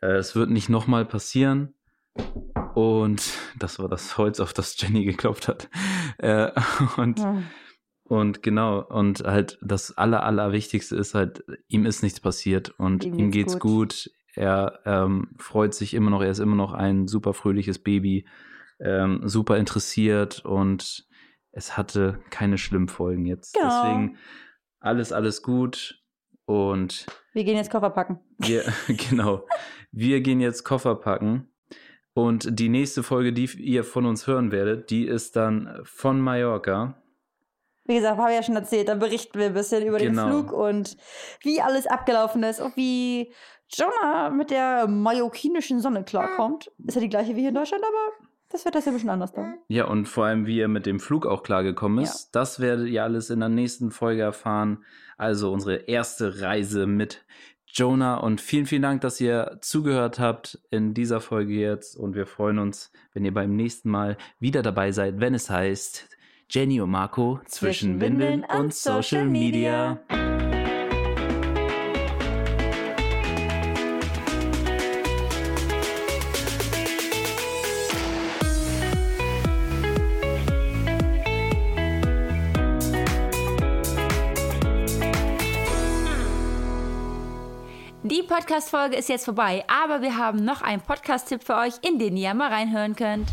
Äh, 0.00 0.16
es 0.16 0.34
wird 0.34 0.50
nicht 0.50 0.68
nochmal 0.68 1.04
passieren. 1.04 1.74
Und 2.74 3.22
das 3.58 3.78
war 3.78 3.88
das 3.88 4.18
Holz, 4.18 4.40
auf 4.40 4.52
das 4.52 4.80
Jenny 4.80 5.04
geklopft 5.04 5.48
hat. 5.48 5.68
Äh, 6.18 6.50
und, 6.98 7.18
Hm. 7.20 7.44
und 8.04 8.42
genau, 8.42 8.82
und 8.82 9.20
halt 9.20 9.58
das 9.62 9.96
Aller, 9.96 10.22
Allerwichtigste 10.22 10.94
ist 10.94 11.14
halt, 11.14 11.42
ihm 11.68 11.86
ist 11.86 12.02
nichts 12.02 12.20
passiert 12.20 12.68
und 12.78 13.04
Ihm 13.04 13.14
ihm, 13.14 13.30
geht's 13.30 13.54
geht's 13.54 13.58
gut. 13.58 14.10
Er 14.34 14.80
ähm, 14.84 15.30
freut 15.38 15.72
sich 15.72 15.94
immer 15.94 16.10
noch, 16.10 16.20
er 16.20 16.30
ist 16.30 16.40
immer 16.40 16.56
noch 16.56 16.74
ein 16.74 17.08
super 17.08 17.32
fröhliches 17.32 17.78
Baby, 17.78 18.26
ähm, 18.80 19.20
super 19.24 19.56
interessiert 19.56 20.44
und 20.44 21.06
es 21.52 21.76
hatte 21.76 22.20
keine 22.30 22.58
schlimmen 22.58 22.88
Folgen 22.88 23.26
jetzt. 23.26 23.54
Genau. 23.54 23.68
Deswegen 23.82 24.16
alles, 24.80 25.12
alles 25.12 25.42
gut. 25.42 25.96
Und 26.46 27.06
Wir 27.32 27.44
gehen 27.44 27.56
jetzt 27.56 27.70
Koffer 27.70 27.90
packen. 27.90 28.18
wir, 28.38 28.64
genau, 29.10 29.46
wir 29.92 30.20
gehen 30.20 30.40
jetzt 30.40 30.64
Koffer 30.64 30.94
packen. 30.96 31.46
Und 32.12 32.58
die 32.58 32.68
nächste 32.68 33.02
Folge, 33.04 33.32
die 33.32 33.46
ihr 33.58 33.84
von 33.84 34.04
uns 34.04 34.26
hören 34.26 34.50
werdet, 34.50 34.90
die 34.90 35.06
ist 35.06 35.36
dann 35.36 35.80
von 35.84 36.20
Mallorca. 36.20 37.00
Wie 37.84 37.94
gesagt, 37.94 38.18
habe 38.18 38.30
ich 38.30 38.36
ja 38.36 38.42
schon 38.42 38.56
erzählt, 38.56 38.88
da 38.88 38.94
berichten 38.96 39.38
wir 39.38 39.46
ein 39.46 39.54
bisschen 39.54 39.86
über 39.86 39.98
Genau. 39.98 40.24
den 40.26 40.30
Flug 40.30 40.52
und 40.52 40.96
wie 41.42 41.60
alles 41.60 41.86
abgelaufen 41.86 42.42
ist 42.42 42.60
und 42.60 42.76
wie 42.76 43.32
Jonah 43.68 44.30
mit 44.30 44.50
der 44.50 44.86
mallorquinischen 44.88 45.80
Sonne 45.80 46.02
klarkommt. 46.04 46.70
Ist 46.84 46.96
ja 46.96 47.00
die 47.00 47.08
gleiche 47.08 47.36
wie 47.36 47.40
hier 47.40 47.48
in 47.50 47.54
Deutschland, 47.54 47.82
aber 47.84 48.26
das 48.50 48.64
wird 48.64 48.74
das 48.74 48.84
ja 48.84 48.92
ein 48.92 48.94
bisschen 48.94 49.10
anders 49.10 49.32
dann. 49.32 49.58
Ja, 49.68 49.86
und 49.86 50.06
vor 50.06 50.26
allem, 50.26 50.46
wie 50.46 50.60
er 50.60 50.68
mit 50.68 50.84
dem 50.84 51.00
Flug 51.00 51.24
auch 51.24 51.42
klargekommen 51.42 52.04
ist. 52.04 52.30
Das 52.32 52.60
werdet 52.60 52.88
ihr 52.88 53.04
alles 53.04 53.30
in 53.30 53.40
der 53.40 53.48
nächsten 53.48 53.90
Folge 53.90 54.22
erfahren. 54.22 54.84
Also 55.16 55.52
unsere 55.52 55.76
erste 55.76 56.40
Reise 56.40 56.86
mit 56.86 57.24
Jonah. 57.66 58.16
Und 58.16 58.40
vielen, 58.40 58.66
vielen 58.66 58.82
Dank, 58.82 59.00
dass 59.02 59.20
ihr 59.20 59.58
zugehört 59.60 60.18
habt 60.18 60.58
in 60.70 60.94
dieser 60.94 61.20
Folge 61.20 61.54
jetzt. 61.54 61.96
Und 61.96 62.14
wir 62.14 62.26
freuen 62.26 62.58
uns, 62.58 62.92
wenn 63.12 63.24
ihr 63.24 63.32
beim 63.32 63.54
nächsten 63.54 63.90
Mal 63.90 64.16
wieder 64.40 64.62
dabei 64.62 64.90
seid, 64.92 65.20
wenn 65.20 65.34
es 65.34 65.48
heißt 65.48 66.08
Jenny 66.48 66.80
und 66.80 66.90
Marco 66.90 67.40
zwischen, 67.46 68.00
Windeln 68.00 68.44
und 68.44 68.74
Social 68.74 69.24
Media. 69.24 70.00
Die 70.10 70.49
Podcast-Folge 88.40 88.96
ist 88.96 89.10
jetzt 89.10 89.26
vorbei, 89.26 89.64
aber 89.68 90.00
wir 90.00 90.16
haben 90.16 90.42
noch 90.46 90.62
einen 90.62 90.80
Podcast-Tipp 90.80 91.44
für 91.44 91.56
euch, 91.56 91.74
in 91.82 91.98
den 91.98 92.16
ihr 92.16 92.32
mal 92.32 92.48
reinhören 92.48 92.96
könnt. 92.96 93.28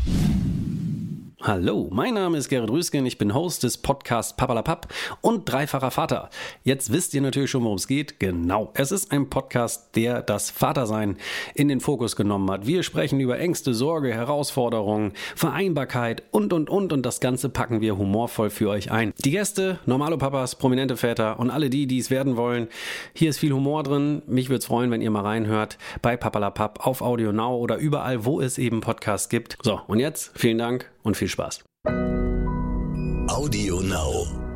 Hallo, 1.44 1.88
mein 1.92 2.16
Name 2.16 2.40
ist 2.40 2.50
Gerrit 2.50 2.72
Rüsken, 2.72 3.06
ich 3.06 3.20
bin 3.20 3.36
Host 3.36 3.62
des 3.62 3.78
Podcasts 3.78 4.36
Papalapap 4.36 4.92
und 5.22 5.46
dreifacher 5.46 5.92
Vater. 5.92 6.32
Jetzt 6.64 6.92
wisst 6.92 7.14
ihr 7.14 7.22
natürlich 7.22 7.52
schon, 7.52 7.64
worum 7.64 7.78
es 7.78 7.88
geht. 7.88 8.20
Genau, 8.20 8.72
es 8.74 8.92
ist 8.92 9.12
ein 9.12 9.30
Podcast, 9.30 9.96
der 9.96 10.24
das 10.24 10.50
Vatersein 10.50 11.18
in 11.54 11.68
den 11.68 11.80
Fokus 11.80 12.16
genommen 12.16 12.50
hat. 12.50 12.66
Wir 12.66 12.82
sprechen 12.82 13.20
über 13.20 13.38
Ängste, 13.38 13.76
Sorge, 13.76 14.16
Herausforderungen, 14.16 15.14
Vereinbarkeit 15.36 16.24
und, 16.32 16.54
und, 16.54 16.72
und 16.72 16.92
und 16.92 17.06
das 17.06 17.20
Ganze 17.20 17.50
packen 17.50 17.82
wir 17.82 18.00
humorvoll 18.00 18.50
für 18.50 18.70
euch 18.70 18.90
ein. 18.90 19.14
Die 19.24 19.32
Gäste, 19.32 19.78
normale 19.86 20.18
Papas, 20.18 20.56
prominente 20.56 20.98
Väter 20.98 21.40
und 21.40 21.52
alle 21.52 21.70
die, 21.70 21.86
die 21.86 22.00
es 22.00 22.10
werden 22.10 22.36
wollen. 22.36 22.68
Hier 23.14 23.30
ist 23.30 23.38
viel 23.38 23.54
Humor 23.54 23.84
drin. 23.84 24.24
Mich 24.26 24.50
würde 24.50 24.60
es 24.60 24.66
freuen, 24.66 24.90
wenn 24.90 25.02
ihr 25.02 25.12
mal 25.12 25.22
reinhört 25.22 25.78
bei 26.02 26.18
Papalapap 26.18 26.88
auf 26.88 27.04
Audio 27.04 27.32
Now 27.32 27.58
oder 27.58 27.78
überall, 27.78 28.26
wo 28.26 28.42
es 28.42 28.58
eben 28.58 28.82
Podcasts 28.82 29.30
gibt. 29.30 29.60
So, 29.62 29.82
und 29.86 30.00
jetzt 30.00 30.32
vielen 30.34 30.58
Dank 30.58 30.90
und 31.08 31.18
viel 31.18 31.30
Spaß. 31.30 31.64
Audio 33.30 33.82
Now. 33.82 34.47